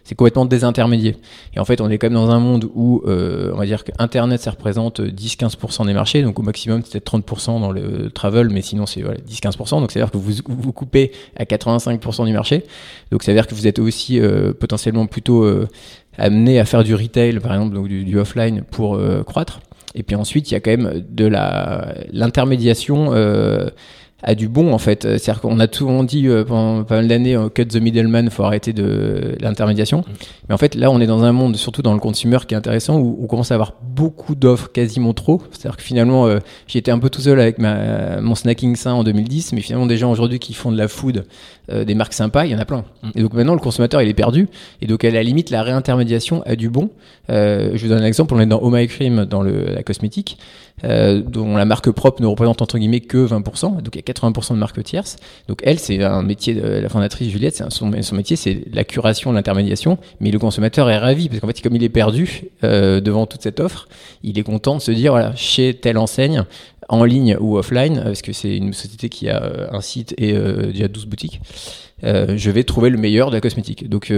c'est 0.04 0.14
complètement 0.14 0.44
désintermédié. 0.44 1.16
Et 1.56 1.60
en 1.60 1.64
fait, 1.64 1.80
on 1.80 1.88
est 1.88 1.98
quand 1.98 2.08
même 2.08 2.14
dans 2.14 2.30
un 2.30 2.40
monde 2.40 2.68
où, 2.74 3.02
on 3.06 3.56
va 3.56 3.64
dire 3.64 3.84
que 3.84 3.92
Internet, 3.98 4.42
ça 4.42 4.50
représente 4.50 5.00
10-15% 5.00 5.86
des 5.86 5.94
marchés, 5.94 6.22
donc 6.22 6.38
au 6.38 6.42
maximum, 6.54 6.82
c'est 6.84 7.00
peut-être 7.00 7.34
30% 7.34 7.60
dans 7.60 7.72
le 7.72 8.10
travel, 8.10 8.48
mais 8.48 8.62
sinon, 8.62 8.86
c'est 8.86 9.02
voilà, 9.02 9.18
10-15%. 9.18 9.80
Donc 9.80 9.90
ça 9.90 9.98
veut 9.98 10.06
dire 10.06 10.12
que 10.12 10.18
vous 10.18 10.32
vous 10.46 10.72
coupez 10.72 11.10
à 11.36 11.44
85% 11.44 12.26
du 12.26 12.32
marché. 12.32 12.62
Donc 13.10 13.24
ça 13.24 13.32
veut 13.32 13.36
dire 13.36 13.48
que 13.48 13.54
vous 13.56 13.66
êtes 13.66 13.80
aussi 13.80 14.20
euh, 14.20 14.52
potentiellement 14.52 15.06
plutôt 15.06 15.42
euh, 15.42 15.68
amené 16.16 16.60
à 16.60 16.64
faire 16.64 16.84
du 16.84 16.94
retail, 16.94 17.40
par 17.40 17.52
exemple, 17.54 17.74
donc 17.74 17.88
du, 17.88 18.18
offline 18.18 18.62
pour 18.70 18.94
euh, 18.94 19.24
croître. 19.24 19.60
Et 19.96 20.04
puis 20.04 20.14
ensuite, 20.14 20.50
il 20.50 20.54
y 20.54 20.56
a 20.56 20.60
quand 20.60 20.70
même 20.70 21.04
de 21.08 21.26
l'intermédiation 22.12 23.12
euh, 24.24 24.30
à 24.30 24.34
du 24.34 24.48
bon 24.48 24.72
en 24.72 24.78
fait. 24.78 25.02
C'est-à-dire 25.02 25.40
qu'on 25.40 25.60
a 25.60 25.66
souvent 25.70 26.04
dit 26.04 26.26
euh, 26.28 26.44
pendant 26.44 26.84
pas 26.84 26.96
mal 26.96 27.08
d'années, 27.08 27.36
euh, 27.36 27.48
cut 27.48 27.66
the 27.66 27.76
middleman, 27.76 28.30
faut 28.30 28.44
arrêter 28.44 28.72
de 28.72 29.36
l'intermédiation. 29.40 30.04
Mais 30.48 30.54
en 30.54 30.58
fait, 30.58 30.74
là, 30.74 30.90
on 30.90 31.00
est 31.00 31.06
dans 31.06 31.24
un 31.24 31.32
monde, 31.32 31.56
surtout 31.56 31.80
dans 31.80 31.94
le 31.94 32.00
consumer, 32.00 32.38
qui 32.46 32.54
est 32.54 32.56
intéressant, 32.56 32.98
où 32.98 33.18
on 33.22 33.26
commence 33.26 33.50
à 33.50 33.54
avoir 33.54 33.74
beaucoup 33.82 34.34
d'offres, 34.34 34.70
quasiment 34.72 35.14
trop. 35.14 35.40
C'est-à-dire 35.50 35.76
que 35.76 35.82
finalement, 35.82 36.26
euh, 36.26 36.38
j'étais 36.66 36.90
un 36.90 36.98
peu 36.98 37.08
tout 37.08 37.22
seul 37.22 37.40
avec 37.40 37.58
ma, 37.58 38.20
mon 38.20 38.34
snacking 38.34 38.76
sain 38.76 38.92
en 38.92 39.04
2010, 39.04 39.54
mais 39.54 39.60
finalement, 39.62 39.86
des 39.86 39.96
gens 39.96 40.10
aujourd'hui 40.10 40.38
qui 40.38 40.52
font 40.52 40.70
de 40.70 40.76
la 40.76 40.88
food, 40.88 41.24
euh, 41.70 41.84
des 41.84 41.94
marques 41.94 42.12
sympas, 42.12 42.44
il 42.44 42.52
y 42.52 42.54
en 42.54 42.58
a 42.58 42.66
plein. 42.66 42.84
Mm. 43.02 43.10
Et 43.14 43.22
donc 43.22 43.32
maintenant, 43.32 43.54
le 43.54 43.60
consommateur, 43.60 44.02
il 44.02 44.08
est 44.08 44.14
perdu. 44.14 44.48
Et 44.82 44.86
donc, 44.86 45.04
à 45.04 45.10
la 45.10 45.22
limite, 45.22 45.48
la 45.48 45.62
réintermédiation 45.62 46.42
a 46.44 46.56
du 46.56 46.68
bon. 46.68 46.90
Euh, 47.30 47.70
je 47.74 47.82
vous 47.82 47.88
donne 47.88 48.02
un 48.02 48.06
exemple. 48.06 48.34
On 48.34 48.40
est 48.40 48.46
dans 48.46 48.60
Oh 48.60 48.68
My 48.70 48.86
Cream, 48.86 49.24
dans 49.24 49.42
le, 49.42 49.64
la 49.64 49.82
cosmétique. 49.82 50.36
Euh, 50.82 51.22
dont 51.22 51.56
la 51.56 51.64
marque 51.64 51.90
propre 51.90 52.20
ne 52.20 52.26
représente 52.26 52.60
entre 52.60 52.78
guillemets 52.78 53.00
que 53.00 53.26
20%, 53.26 53.82
donc 53.82 53.94
il 53.94 53.96
y 53.96 54.10
a 54.10 54.12
80% 54.12 54.54
de 54.54 54.58
marques 54.58 54.82
tierces. 54.82 55.16
Donc 55.48 55.60
elle, 55.62 55.78
c'est 55.78 56.02
un 56.02 56.22
métier 56.22 56.54
de 56.54 56.66
la 56.66 56.88
fondatrice 56.88 57.30
Juliette, 57.30 57.56
c'est 57.56 57.64
son, 57.70 57.90
son, 58.02 58.16
métier, 58.16 58.36
c'est 58.36 58.64
la 58.72 58.84
curation, 58.84 59.32
l'intermédiation, 59.32 59.98
mais 60.20 60.30
le 60.30 60.38
consommateur 60.38 60.90
est 60.90 60.98
ravi 60.98 61.28
parce 61.28 61.40
qu'en 61.40 61.46
fait, 61.46 61.60
comme 61.62 61.76
il 61.76 61.84
est 61.84 61.88
perdu 61.88 62.44
euh, 62.64 63.00
devant 63.00 63.26
toute 63.26 63.42
cette 63.42 63.60
offre, 63.60 63.88
il 64.22 64.38
est 64.38 64.42
content 64.42 64.76
de 64.76 64.82
se 64.82 64.90
dire 64.90 65.12
voilà, 65.12 65.34
chez 65.36 65.74
telle 65.74 65.96
enseigne, 65.96 66.44
en 66.88 67.04
ligne 67.04 67.36
ou 67.40 67.56
offline, 67.56 68.00
parce 68.02 68.22
que 68.22 68.32
c'est 68.32 68.56
une 68.56 68.72
société 68.72 69.08
qui 69.08 69.28
a 69.28 69.42
euh, 69.42 69.66
un 69.70 69.80
site 69.80 70.14
et 70.18 70.34
euh, 70.34 70.72
déjà 70.72 70.88
12 70.88 71.06
boutiques, 71.06 71.40
euh, 72.02 72.36
je 72.36 72.50
vais 72.50 72.64
trouver 72.64 72.90
le 72.90 72.98
meilleur 72.98 73.30
de 73.30 73.36
la 73.36 73.40
cosmétique. 73.40 73.88
Donc, 73.88 74.12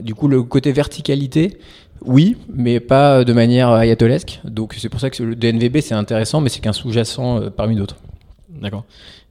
du 0.00 0.14
coup, 0.14 0.28
le 0.28 0.42
côté 0.42 0.72
verticalité, 0.72 1.58
oui, 2.00 2.36
mais 2.52 2.80
pas 2.80 3.24
de 3.24 3.32
manière 3.32 3.70
ayatolesque. 3.70 4.40
Donc, 4.44 4.74
c'est 4.78 4.88
pour 4.88 5.00
ça 5.00 5.10
que 5.10 5.22
le 5.22 5.36
DNVB, 5.36 5.80
c'est 5.80 5.94
intéressant, 5.94 6.40
mais 6.40 6.48
c'est 6.48 6.60
qu'un 6.60 6.72
sous-jacent 6.72 7.50
parmi 7.56 7.76
d'autres. 7.76 7.96
D'accord. 8.48 8.84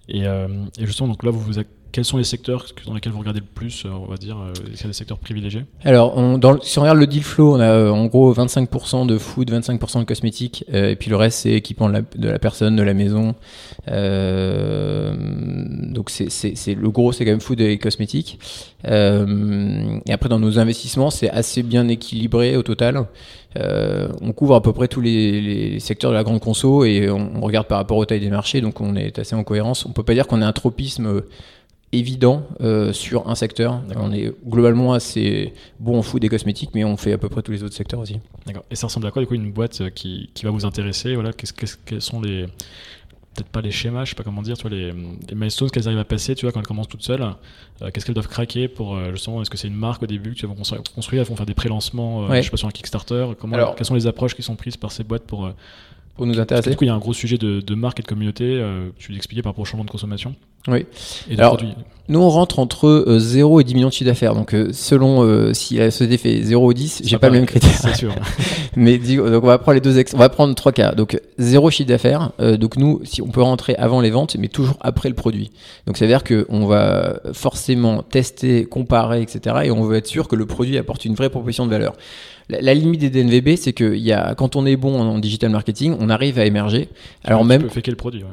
Et, 0.07 0.21
et, 0.23 0.85
justement, 0.85 1.09
donc 1.09 1.23
là, 1.23 1.31
vous 1.31 1.39
vous 1.39 1.59
quels 1.91 2.05
sont 2.05 2.17
les 2.17 2.23
secteurs 2.23 2.65
dans 2.85 2.93
lesquels 2.93 3.11
vous 3.11 3.19
regardez 3.19 3.39
le 3.39 3.45
plus, 3.45 3.85
euh, 3.85 3.89
on 3.89 4.05
va 4.05 4.17
dire 4.17 4.37
y 4.67 4.83
a 4.83 4.87
des 4.87 4.93
secteurs 4.93 5.17
privilégiés 5.19 5.65
Alors, 5.83 6.17
on, 6.17 6.37
dans, 6.37 6.59
si 6.61 6.79
on 6.79 6.81
regarde 6.81 6.99
le 6.99 7.07
deal 7.07 7.23
flow, 7.23 7.55
on 7.55 7.59
a 7.59 7.65
euh, 7.65 7.89
en 7.89 8.05
gros 8.05 8.33
25% 8.33 9.05
de 9.05 9.17
food, 9.17 9.51
25% 9.51 9.99
de 9.99 10.03
cosmétiques, 10.05 10.65
euh, 10.73 10.91
et 10.91 10.95
puis 10.95 11.09
le 11.09 11.15
reste, 11.15 11.39
c'est 11.39 11.51
équipement 11.51 11.89
de 11.89 12.03
la, 12.27 12.39
personne, 12.39 12.75
de 12.75 12.83
la 12.83 12.93
maison. 12.93 13.35
Euh, 13.89 15.13
donc, 15.91 16.11
le 16.19 16.89
gros, 16.89 17.11
c'est 17.11 17.25
quand 17.25 17.31
même 17.31 17.41
food 17.41 17.61
et 17.61 17.77
cosmétiques. 17.77 18.39
Euh, 18.87 19.99
et 20.05 20.13
après, 20.13 20.29
dans 20.29 20.39
nos 20.39 20.59
investissements, 20.59 21.09
c'est 21.09 21.29
assez 21.29 21.63
bien 21.63 21.87
équilibré 21.87 22.55
au 22.57 22.63
total. 22.63 23.05
Euh, 23.57 24.07
on 24.21 24.31
couvre 24.31 24.55
à 24.55 24.61
peu 24.61 24.71
près 24.71 24.87
tous 24.87 25.01
les, 25.01 25.79
secteurs 25.79 26.11
de 26.11 26.15
la 26.15 26.23
grande 26.23 26.39
conso 26.39 26.85
et 26.85 27.09
on, 27.09 27.31
on, 27.35 27.41
regarde 27.41 27.67
par 27.67 27.77
rapport 27.79 27.97
aux 27.97 28.05
tailles 28.05 28.21
des 28.21 28.29
marchés, 28.29 28.61
donc 28.61 28.79
on 28.79 28.95
est 28.95 29.19
assez 29.19 29.35
en 29.35 29.43
cohérence. 29.43 29.85
On 29.85 29.91
peut 29.91 30.03
pas 30.03 30.13
dire 30.13 30.27
qu'on 30.27 30.41
a 30.41 30.47
un 30.47 30.53
tropisme 30.53 31.21
évident 31.91 32.47
euh, 32.61 32.93
sur 32.93 33.27
un 33.27 33.35
secteur. 33.35 33.81
On 33.95 34.11
est 34.11 34.31
globalement 34.47 34.93
assez 34.93 35.53
bon 35.79 35.97
en 35.97 36.01
food 36.01 36.23
et 36.23 36.29
cosmétiques, 36.29 36.71
mais 36.73 36.83
on 36.83 36.97
fait 36.97 37.13
à 37.13 37.17
peu 37.17 37.29
près 37.29 37.41
tous 37.41 37.51
les 37.51 37.63
autres 37.63 37.75
secteurs 37.75 37.99
aussi. 37.99 38.19
D'accord. 38.45 38.63
Et 38.71 38.75
ça 38.75 38.87
ressemble 38.87 39.07
à 39.07 39.11
quoi 39.11 39.21
du 39.21 39.27
coup 39.27 39.35
une 39.35 39.51
boîte 39.51 39.81
euh, 39.81 39.89
qui, 39.89 40.29
qui 40.33 40.45
va 40.45 40.51
vous 40.51 40.65
intéresser? 40.65 41.15
Voilà, 41.15 41.33
qu'est-ce, 41.33 41.53
quels 41.85 42.01
sont 42.01 42.21
les 42.21 42.47
peut-être 43.33 43.47
pas 43.47 43.61
les 43.61 43.71
schémas, 43.71 44.03
je 44.03 44.09
sais 44.09 44.15
pas 44.15 44.23
comment 44.23 44.41
dire, 44.41 44.57
tu 44.57 44.67
vois, 44.67 44.75
les, 44.75 44.91
les 44.91 45.35
milestones 45.35 45.69
qu'elles 45.69 45.87
arrivent 45.87 45.99
à 45.99 46.03
passer, 46.03 46.35
tu 46.35 46.45
vois, 46.45 46.51
quand 46.51 46.59
elles 46.59 46.67
commencent 46.67 46.89
toutes 46.89 47.03
seules, 47.03 47.21
euh, 47.21 47.89
qu'est-ce 47.89 48.05
qu'elles 48.05 48.13
doivent 48.13 48.27
craquer 48.27 48.67
pour 48.67 48.99
justement, 49.11 49.41
est-ce 49.41 49.49
que 49.49 49.55
c'est 49.55 49.69
une 49.69 49.73
marque 49.73 50.03
au 50.03 50.05
début 50.05 50.31
que 50.31 50.39
tu 50.39 50.45
vas 50.45 50.53
construire, 50.53 51.21
elles 51.21 51.27
vont 51.27 51.37
faire 51.37 51.45
des 51.45 51.53
pré-lancements, 51.53 52.27
je 52.27 52.41
sais 52.41 52.49
pas 52.49 52.57
sur 52.57 52.67
un 52.67 52.71
Kickstarter, 52.71 53.27
comment, 53.39 53.55
Alors, 53.55 53.75
quelles 53.75 53.85
sont 53.85 53.95
les 53.95 54.05
approches 54.07 54.35
qui 54.35 54.43
sont 54.43 54.57
prises 54.57 54.75
par 54.75 54.91
ces 54.91 55.05
boîtes 55.05 55.23
pour 55.23 55.49
pour 56.15 56.25
nous 56.25 56.39
intéresser. 56.39 56.69
Du 56.69 56.75
coup, 56.75 56.83
il 56.83 56.87
y 56.87 56.91
a 56.91 56.95
un 56.95 56.99
gros 56.99 57.13
sujet 57.13 57.37
de, 57.37 57.61
de 57.61 57.75
marque 57.75 57.99
et 57.99 58.03
de 58.03 58.07
communauté. 58.07 58.63
tu 58.97 59.11
l'expliquais 59.11 59.41
par 59.41 59.51
rapport 59.51 59.63
au 59.63 59.65
changement 59.65 59.85
de 59.85 59.91
consommation. 59.91 60.35
Oui. 60.67 60.85
Alors, 61.37 61.57
nous, 62.07 62.19
on 62.19 62.29
rentre 62.29 62.59
entre 62.59 63.17
0 63.17 63.57
euh, 63.57 63.61
et 63.61 63.63
10 63.63 63.73
millions 63.73 63.87
de 63.87 63.93
chiffre 63.93 64.09
d'affaires. 64.09 64.35
Donc, 64.35 64.53
euh, 64.53 64.69
selon 64.73 65.23
euh, 65.23 65.53
si 65.53 65.77
la 65.77 65.89
société 65.91 66.17
fait 66.17 66.41
0 66.43 66.67
ou 66.67 66.73
10, 66.73 67.01
j'ai 67.05 67.17
pas, 67.17 67.29
le 67.29 67.35
même 67.35 67.45
critère. 67.45 67.71
C'est 67.71 67.95
sûr. 67.95 68.13
Mais 68.75 68.97
donc, 68.97 69.43
on 69.43 69.47
va 69.47 69.57
prendre 69.57 69.75
les 69.75 69.81
deux 69.81 69.97
ex 69.97 70.13
on 70.13 70.17
va 70.17 70.29
prendre 70.29 70.53
trois 70.53 70.71
cas. 70.71 70.91
Donc, 70.91 71.19
0 71.39 71.69
chiffre 71.71 71.87
d'affaires. 71.87 72.31
donc, 72.59 72.75
nous, 72.75 72.99
si 73.03 73.21
on 73.21 73.29
peut 73.29 73.41
rentrer 73.41 73.75
avant 73.75 74.01
les 74.01 74.11
ventes, 74.11 74.35
mais 74.37 74.49
toujours 74.49 74.77
après 74.81 75.09
le 75.09 75.15
produit. 75.15 75.51
Donc, 75.87 75.97
ça 75.97 76.05
veut 76.05 76.11
dire 76.11 76.23
qu'on 76.23 76.65
va 76.67 77.19
forcément 77.33 78.03
tester, 78.03 78.65
comparer, 78.65 79.21
etc. 79.21 79.55
Et 79.63 79.71
on 79.71 79.83
veut 79.83 79.95
être 79.95 80.07
sûr 80.07 80.27
que 80.27 80.35
le 80.35 80.45
produit 80.45 80.77
apporte 80.77 81.05
une 81.05 81.15
vraie 81.15 81.29
proposition 81.29 81.65
de 81.65 81.71
valeur. 81.71 81.93
La, 82.59 82.73
limite 82.73 83.01
des 83.01 83.09
DNVB, 83.09 83.55
c'est 83.55 83.73
que 83.73 83.95
y 83.95 84.11
a, 84.11 84.35
quand 84.35 84.55
on 84.55 84.65
est 84.65 84.75
bon 84.75 84.99
en, 84.99 85.19
digital 85.19 85.49
marketing, 85.49 85.95
on 85.99 86.09
arrive 86.09 86.37
à 86.37 86.45
émerger. 86.45 86.89
Alors, 87.23 87.45
même. 87.45 87.69
Quel 87.83 87.95
produit 87.95 88.23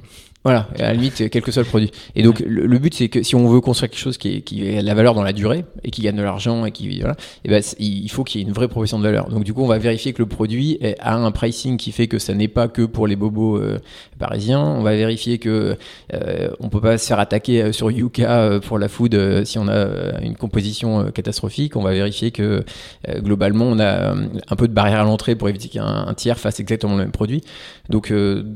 voilà, 0.45 0.69
à 0.79 0.83
la 0.83 0.93
limite, 0.95 1.29
quel 1.31 1.43
que 1.43 1.51
soit 1.51 1.63
le 1.63 1.69
produit. 1.69 1.91
Et 2.15 2.23
donc, 2.23 2.41
le, 2.47 2.79
but, 2.79 2.95
c'est 2.95 3.09
que 3.09 3.23
si 3.23 3.35
on 3.35 3.49
veut 3.49 3.61
construire 3.61 3.91
quelque 3.91 4.01
chose 4.01 4.19
qui, 4.19 4.43
qui 4.43 4.77
a 4.77 4.81
de 4.81 4.87
la 4.87 4.95
valeur 4.95 5.15
dans 5.15 5.23
la 5.23 5.33
durée 5.33 5.65
et 5.83 5.91
qui 5.91 6.03
gagne 6.03 6.17
de 6.17 6.23
l'argent 6.23 6.65
et 6.65 6.71
qui 6.71 7.01
voilà, 7.01 7.17
et 7.45 7.49
ben, 7.49 7.63
il 7.79 8.09
faut 8.11 8.25
qu'il 8.25 8.41
y 8.41 8.45
ait 8.45 8.47
une 8.47 8.55
vraie 8.55 8.69
proposition 8.69 8.99
de 8.99 9.05
valeur. 9.05 9.29
Donc, 9.29 9.45
du 9.45 9.53
coup, 9.53 9.63
on 9.63 9.67
va 9.67 9.79
vérifier 9.79 10.13
que 10.13 10.23
le 10.23 10.29
produit 10.29 10.79
a 11.01 11.17
un 11.17 11.31
pricing 11.33 11.77
qui 11.77 11.93
fait 11.93 12.07
que 12.07 12.19
ça 12.19 12.35
n'est 12.35 12.49
pas 12.49 12.69
que 12.69 12.83
pour 12.83 13.07
les 13.07 13.17
bobos 13.17 13.59
euh, 13.59 13.79
parisiens. 14.19 14.61
On 14.61 14.83
va 14.83 14.95
vérifier 14.95 15.39
que 15.39 15.77
euh, 16.13 16.49
on 16.61 16.69
peut 16.69 16.81
pas 16.81 16.99
se 16.99 17.07
faire 17.07 17.19
attaquer 17.19 17.63
euh, 17.63 17.73
sur 17.73 17.91
Yuka 17.91 18.41
euh, 18.41 18.61
pour 18.61 18.79
la 18.79 18.89
food 18.89 19.45
si 19.45 19.59
on 19.59 19.69
a 19.69 20.21
une 20.23 20.37
composition 20.37 21.11
catastrophique. 21.11 21.77
On 21.77 21.83
va 21.83 21.93
vérifier 21.93 22.31
que 22.31 22.65
globalement, 23.09 23.67
on 23.67 23.79
a 23.79 24.13
un 24.13 24.57
peu 24.57 24.69
de 24.69 24.73
barrière 24.73 25.01
à 25.01 25.05
l'entrée 25.05 25.37
pour 25.37 25.49
éviter 25.49 25.69
qu'un 25.69 26.13
tiers 26.15 26.39
fasse 26.39 26.61
exactement 26.61 26.95
le 26.95 26.99
même 27.05 27.13
produit. 27.13 27.43
Donc, 27.89 28.13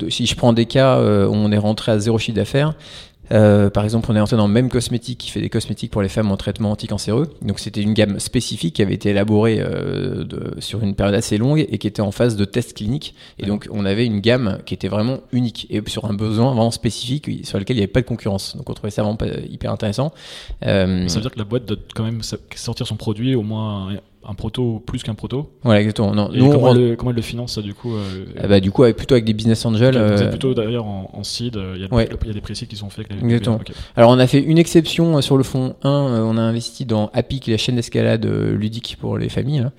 si 0.09 0.25
je 0.25 0.35
prends 0.35 0.53
des 0.53 0.65
cas 0.65 0.99
où 0.99 1.33
on 1.33 1.51
est 1.51 1.57
rentré 1.73 1.91
à 1.91 1.99
zéro 1.99 2.19
chiffre 2.19 2.35
d'affaires. 2.35 2.75
Euh, 3.31 3.69
par 3.69 3.83
exemple, 3.83 4.11
on 4.11 4.15
est 4.15 4.19
entré 4.19 4.35
dans 4.35 4.47
même 4.47 4.69
cosmétique 4.69 5.17
qui 5.17 5.31
fait 5.31 5.41
des 5.41 5.49
cosmétiques 5.49 5.91
pour 5.91 6.01
les 6.01 6.09
femmes 6.09 6.31
en 6.31 6.37
traitement 6.37 6.71
anticancéreux. 6.71 7.33
Donc, 7.41 7.59
c'était 7.59 7.81
une 7.81 7.93
gamme 7.93 8.19
spécifique 8.19 8.75
qui 8.75 8.81
avait 8.81 8.93
été 8.93 9.09
élaborée 9.09 9.59
euh, 9.59 10.25
sur 10.59 10.83
une 10.83 10.93
période 10.93 11.15
assez 11.15 11.37
longue 11.37 11.65
et 11.67 11.77
qui 11.77 11.87
était 11.87 12.01
en 12.01 12.11
phase 12.11 12.35
de 12.35 12.45
test 12.45 12.75
clinique. 12.75 13.15
Et 13.39 13.45
donc, 13.45 13.67
on 13.71 13.85
avait 13.85 14.05
une 14.05 14.19
gamme 14.19 14.59
qui 14.65 14.73
était 14.73 14.89
vraiment 14.89 15.19
unique 15.31 15.67
et 15.69 15.81
sur 15.87 16.05
un 16.05 16.13
besoin 16.13 16.53
vraiment 16.53 16.71
spécifique 16.71 17.45
sur 17.45 17.57
lequel 17.57 17.77
il 17.77 17.79
n'y 17.79 17.83
avait 17.83 17.91
pas 17.91 18.01
de 18.01 18.05
concurrence. 18.05 18.55
Donc, 18.57 18.69
on 18.69 18.73
trouvait 18.73 18.91
ça 18.91 19.03
vraiment 19.03 19.17
hyper 19.49 19.71
intéressant. 19.71 20.13
Euh, 20.65 21.07
ça 21.07 21.15
veut 21.15 21.21
dire 21.21 21.31
que 21.31 21.39
la 21.39 21.45
boîte 21.45 21.65
doit 21.65 21.77
quand 21.95 22.03
même 22.03 22.21
sortir 22.55 22.85
son 22.85 22.97
produit 22.97 23.35
au 23.35 23.41
moins 23.41 23.93
un 24.27 24.33
proto 24.33 24.81
plus 24.85 25.03
qu'un 25.03 25.15
proto. 25.15 25.51
Voilà, 25.63 25.81
exactement. 25.81 26.13
Non, 26.13 26.29
nous, 26.33 26.51
comment, 26.51 26.73
elle, 26.73 27.15
le, 27.15 27.21
finance 27.21 27.55
ça 27.55 27.61
du 27.61 27.73
coup 27.73 27.93
euh, 27.95 28.25
ah 28.41 28.47
bah, 28.47 28.59
Du 28.59 28.71
coup, 28.71 28.83
avec, 28.83 28.95
plutôt 28.95 29.15
avec 29.15 29.25
des 29.25 29.33
business 29.33 29.65
angels. 29.65 29.95
Vous 29.95 30.21
êtes 30.21 30.21
euh, 30.21 30.29
plutôt 30.29 30.53
d'ailleurs 30.53 30.85
en, 30.85 31.23
seed, 31.23 31.57
euh, 31.57 31.73
il 31.75 31.81
y, 31.81 31.85
a, 31.85 31.87
il 31.91 32.27
y 32.27 32.31
a 32.31 32.33
des 32.33 32.41
précis 32.41 32.67
qui 32.67 32.75
sont 32.75 32.89
faits. 32.89 33.05
Avec 33.09 33.21
les 33.21 33.27
exactement. 33.27 33.59
Alors, 33.95 34.11
on 34.11 34.19
a 34.19 34.27
fait 34.27 34.41
une 34.41 34.57
exception 34.57 35.21
sur 35.21 35.37
le 35.37 35.43
fond 35.43 35.75
1. 35.83 35.89
On 35.89 36.37
a 36.37 36.41
investi 36.41 36.85
dans 36.85 37.09
Happy, 37.13 37.39
qui 37.39 37.51
est 37.51 37.53
la 37.53 37.57
chaîne 37.57 37.75
d'escalade 37.75 38.25
ludique 38.25 38.97
pour 38.99 39.17
les 39.17 39.29
familles. 39.29 39.61
Là. 39.61 39.71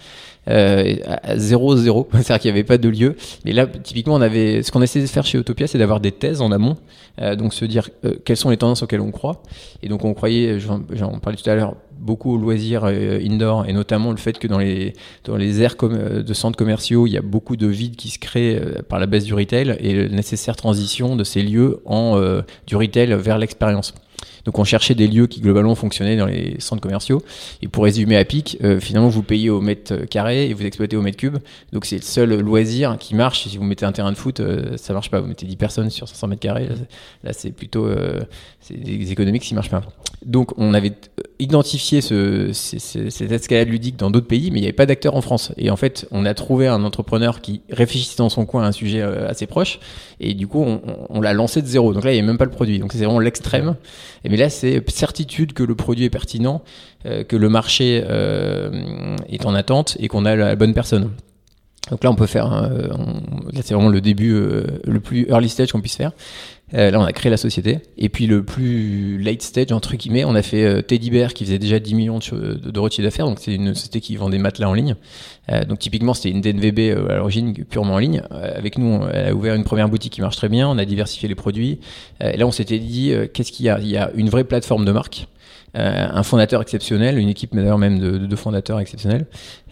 Euh, 0.51 0.97
à 1.07 1.39
0 1.39 1.77
0 1.77 2.09
c'est-à-dire 2.13 2.39
qu'il 2.39 2.53
n'y 2.53 2.59
avait 2.59 2.65
pas 2.65 2.79
de 2.79 2.89
lieu. 2.89 3.17
Mais 3.45 3.53
là, 3.53 3.67
typiquement, 3.67 4.15
on 4.15 4.21
avait 4.21 4.63
ce 4.63 4.71
qu'on 4.71 4.83
essayait 4.83 5.05
de 5.05 5.11
faire 5.11 5.25
chez 5.25 5.39
Utopia, 5.39 5.67
c'est 5.67 5.79
d'avoir 5.79 6.01
des 6.01 6.13
thèses 6.13 6.43
en 6.43 6.53
amont, 6.53 6.77
euh, 7.21 7.35
donc 7.35 7.55
se 7.55 7.65
dire 7.65 7.89
euh, 8.05 8.15
quelles 8.25 8.37
sont 8.37 8.51
les 8.51 8.57
tendances 8.57 8.83
auxquelles 8.83 9.01
on 9.01 9.11
croit. 9.11 9.43
Et 9.83 9.89
donc 9.89 10.05
on 10.05 10.13
croyait, 10.13 10.59
j'en 10.61 11.19
parlais 11.21 11.39
tout 11.39 11.49
à 11.49 11.55
l'heure, 11.55 11.75
beaucoup 11.99 12.35
aux 12.35 12.39
loisirs 12.39 12.85
indoor 12.85 13.67
et 13.67 13.73
notamment 13.73 14.11
le 14.11 14.17
fait 14.17 14.39
que 14.39 14.47
dans 14.47 14.59
les 14.59 14.93
dans 15.25 15.39
aires 15.39 15.77
de 15.77 16.35
centres 16.35 16.57
commerciaux, 16.57 17.07
il 17.07 17.13
y 17.13 17.17
a 17.17 17.23
beaucoup 17.23 17.57
de 17.57 17.67
vide 17.67 17.97
qui 17.97 18.11
se 18.11 18.19
crée 18.19 18.61
par 18.89 18.99
la 18.99 19.07
baisse 19.07 19.25
du 19.25 19.35
retail 19.35 19.77
et 19.81 19.95
la 19.95 20.09
nécessaire 20.09 20.57
transition 20.57 21.17
de 21.17 21.25
ces 21.25 21.43
lieux 21.43 21.81
en 21.85 22.19
du 22.67 22.77
retail 22.77 23.15
vers 23.15 23.39
l'expérience. 23.39 23.95
Donc 24.45 24.59
on 24.59 24.65
cherchait 24.65 24.95
des 24.95 25.09
lieux 25.09 25.27
qui 25.27 25.41
globalement 25.41 25.75
fonctionnaient 25.75 26.17
dans 26.17 26.27
les 26.27 26.57
centres 26.59 26.83
commerciaux. 26.83 27.23
Et 27.63 27.69
pour 27.69 27.85
résumer 27.85 28.17
à 28.17 28.25
pic, 28.25 28.59
euh, 28.63 28.81
finalement 28.81 29.09
vous 29.09 29.23
payez 29.23 29.51
au 29.51 29.61
mètre 29.61 30.05
carré 30.07 30.49
et 30.49 30.55
vous 30.55 30.65
exploitez 30.65 30.97
au 30.97 31.03
mètre 31.03 31.17
cube. 31.17 31.39
Donc 31.73 31.87
c'est 31.87 31.97
le 31.97 32.03
seul 32.03 32.41
loisir 32.41 32.97
qui 32.99 33.15
marche. 33.15 33.49
Si 33.49 33.57
vous 33.57 33.65
mettez 33.65 33.87
un 33.87 33.93
terrain 33.93 34.13
de 34.13 34.17
foot, 34.17 34.41
euh, 34.41 34.77
ça 34.77 34.93
marche 34.93 35.11
pas. 35.11 35.21
Vous 35.21 35.29
mettez 35.29 35.47
10 35.47 35.57
personnes 35.57 35.91
sur 35.91 36.09
500 36.09 36.29
mètres 36.29 36.41
carrés, 36.41 36.69
là, 37.23 37.33
c'est 37.33 37.51
plutôt 37.51 37.87
euh, 37.87 38.21
des 38.71 39.13
économiques 39.13 39.43
qui 39.43 39.55
marchent 39.55 39.71
pas. 39.71 39.83
Donc 40.25 40.53
on 40.59 40.73
avait 40.73 40.93
identifié 41.39 42.01
ce, 42.01 42.53
cette 42.53 43.33
escalade 43.33 43.69
ludique 43.69 43.97
dans 43.97 44.11
d'autres 44.11 44.27
pays, 44.27 44.51
mais 44.51 44.59
il 44.59 44.63
n'y 44.63 44.67
avait 44.67 44.73
pas 44.73 44.87
d'acteur 44.87 45.15
en 45.17 45.21
France. 45.21 45.53
Et 45.59 45.71
en 45.71 45.77
fait, 45.77 46.07
on 46.13 46.25
a 46.25 46.33
trouvé 46.33 46.67
un 46.67 46.83
entrepreneur 46.85 47.41
qui 47.43 47.61
réfléchissait 47.71 48.17
dans 48.19 48.31
son 48.31 48.47
coin 48.47 48.65
à 48.65 48.69
un 48.69 48.73
sujet 48.73 49.03
assez 49.03 49.47
proche, 49.47 49.81
et 50.21 50.33
du 50.33 50.47
coup, 50.47 50.63
on, 50.63 50.81
on 51.11 51.21
l'a 51.21 51.35
lancé 51.35 51.61
de 51.61 51.67
zéro. 51.67 51.93
Donc 51.93 52.05
là, 52.05 52.13
il 52.13 52.15
n'y 52.15 52.21
avait 52.21 52.27
même 52.27 52.39
pas 52.39 52.47
le 52.47 52.51
produit. 52.51 52.79
Donc 52.79 52.93
c'est 52.93 53.05
vraiment 53.05 53.19
l'extrême. 53.19 53.75
Mais 54.35 54.41
là, 54.41 54.51
c'est 54.51 54.83
certitude 54.91 55.53
que 55.53 55.63
le 55.63 55.77
produit 55.77 56.07
est 56.07 56.11
pertinent, 56.11 56.65
euh, 57.07 57.23
que 57.23 57.37
le 57.37 57.49
marché 57.49 58.03
euh, 58.05 59.17
est 59.29 59.47
en 59.47 59.55
attente 59.55 59.97
et 60.01 60.09
qu'on 60.09 60.25
a 60.25 60.35
la 60.35 60.57
bonne 60.57 60.75
personne. 60.75 61.13
Donc 61.89 62.03
là, 62.03 62.11
on 62.11 62.17
peut 62.17 62.27
faire. 62.27 62.53
Euh, 62.53 62.89
là, 63.53 63.61
c'est 63.63 63.75
vraiment 63.75 63.91
le 63.91 64.01
début, 64.01 64.33
le 64.35 64.99
plus 64.99 65.29
early 65.29 65.49
stage 65.49 65.71
qu'on 65.71 65.81
puisse 65.81 65.95
faire. 65.95 66.11
Euh, 66.73 66.91
là, 66.91 66.99
on 66.99 67.05
a 67.05 67.13
créé 67.13 67.31
la 67.31 67.37
société. 67.37 67.81
Et 67.99 68.09
puis 68.09 68.27
le 68.27 68.43
plus 68.43 69.19
late 69.19 69.43
stage, 69.43 69.71
entre 69.73 69.97
guillemets, 69.97 70.25
on 70.25 70.35
a 70.35 70.43
fait 70.43 70.65
euh, 70.65 70.83
Teddy 70.83 71.11
Bear 71.11 71.35
qui 71.35 71.45
faisait 71.45 71.59
déjà 71.59 71.79
10 71.79 71.95
millions 71.95 72.19
de 72.19 72.23
chiffre 72.23 73.03
d'affaires. 73.03 73.27
Donc 73.27 73.39
c'est 73.39 73.55
une 73.55 73.75
société 73.75 74.01
qui 74.01 74.17
vend 74.17 74.31
des 74.31 74.39
matelas 74.39 74.69
en 74.69 74.75
ligne. 74.75 74.97
Euh, 75.51 75.65
donc 75.65 75.79
typiquement, 75.79 76.15
c'était 76.15 76.31
une 76.31 76.41
DNVB 76.41 76.97
à 77.11 77.17
l'origine 77.17 77.53
purement 77.65 77.95
en 77.95 77.99
ligne. 77.99 78.23
avec 78.31 78.79
nous, 78.79 79.01
elle 79.13 79.29
a 79.29 79.35
ouvert 79.35 79.55
une 79.55 79.65
première 79.65 79.89
boutique 79.89 80.15
qui 80.15 80.21
marche 80.21 80.37
très 80.37 80.49
bien. 80.49 80.69
On 80.69 80.79
a 80.79 80.85
diversifié 80.85 81.29
les 81.29 81.35
produits. 81.35 81.81
et 82.21 82.37
là, 82.37 82.47
on 82.47 82.53
s'était 82.53 82.79
dit, 82.79 83.13
qu'est-ce 83.33 83.53
qu'il 83.53 83.67
y 83.67 83.69
a? 83.69 83.79
Il 83.79 83.89
y 83.89 83.97
a 83.97 84.11
une 84.15 84.31
vraie 84.31 84.45
plateforme 84.45 84.85
de 84.85 84.93
marque. 84.93 85.27
Euh, 85.77 86.07
un 86.09 86.23
fondateur 86.23 86.63
exceptionnel, 86.63 87.19
une 87.19 87.29
équipe 87.29 87.55
d'ailleurs 87.55 87.79
même 87.79 87.99
de, 87.99 88.19
deux 88.19 88.37
fondateurs 88.37 88.79
exceptionnels. 88.79 89.27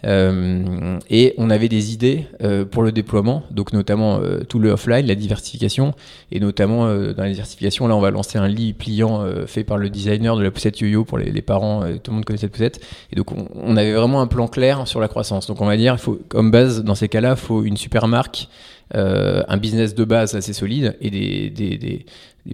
Euh, 0.05 0.97
et 1.09 1.33
on 1.37 1.49
avait 1.49 1.69
des 1.69 1.93
idées 1.93 2.27
euh, 2.41 2.65
pour 2.65 2.83
le 2.83 2.91
déploiement, 2.91 3.43
donc 3.51 3.71
notamment 3.71 4.19
tout 4.49 4.59
le 4.59 4.71
offline, 4.71 5.05
la 5.05 5.15
diversification, 5.15 5.93
et 6.31 6.39
notamment 6.39 6.87
dans 6.87 7.23
la 7.23 7.29
diversification, 7.29 7.87
là 7.87 7.95
on 7.95 8.01
va 8.01 8.11
lancer 8.11 8.37
un 8.37 8.47
lit 8.47 8.73
pliant 8.73 9.25
fait 9.47 9.63
par 9.63 9.77
le 9.77 9.89
designer 9.89 10.35
de 10.35 10.43
la 10.43 10.51
poussette 10.51 10.79
yo-yo 10.79 11.05
pour 11.05 11.17
les, 11.17 11.41
parents, 11.41 11.81
tout 12.03 12.11
le 12.11 12.15
monde 12.15 12.25
connaît 12.25 12.39
cette 12.39 12.51
poussette. 12.51 12.81
Et 13.11 13.15
donc 13.15 13.31
on, 13.31 13.47
on, 13.55 13.77
avait 13.77 13.93
vraiment 13.93 14.21
un 14.21 14.27
plan 14.27 14.47
clair 14.47 14.87
sur 14.87 14.99
la 14.99 15.07
croissance. 15.07 15.47
Donc 15.47 15.61
on 15.61 15.65
va 15.65 15.77
dire, 15.77 15.99
faut, 15.99 16.19
comme 16.27 16.51
base 16.51 16.83
dans 16.83 16.95
ces 16.95 17.07
cas-là, 17.07 17.31
il 17.31 17.37
faut 17.37 17.63
une 17.63 17.77
super 17.77 18.07
marque 18.07 18.49
un 18.93 19.57
business 19.57 19.95
de 19.95 20.03
base 20.03 20.35
assez 20.35 20.53
solide 20.53 20.95
et 21.01 21.09
des, 21.09 21.49
des, 21.49 21.77
des, 21.77 22.05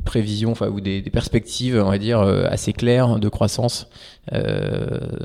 prévisions 0.05 0.51
enfin, 0.51 0.69
ou 0.69 0.79
des, 0.79 1.01
perspectives, 1.01 1.75
on 1.75 1.89
va 1.89 1.97
dire, 1.97 2.19
assez 2.21 2.73
claires 2.73 3.19
de 3.19 3.29
croissance, 3.29 3.89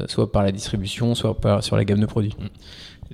soit 0.09 0.33
par 0.33 0.43
la 0.43 0.53
distribution, 0.53 1.15
soit 1.15 1.41
par, 1.41 1.63
sur 1.63 1.77
la 1.77 1.85
gamme 1.85 2.01
de 2.01 2.07
produits. 2.07 2.35
Mm 2.39 2.49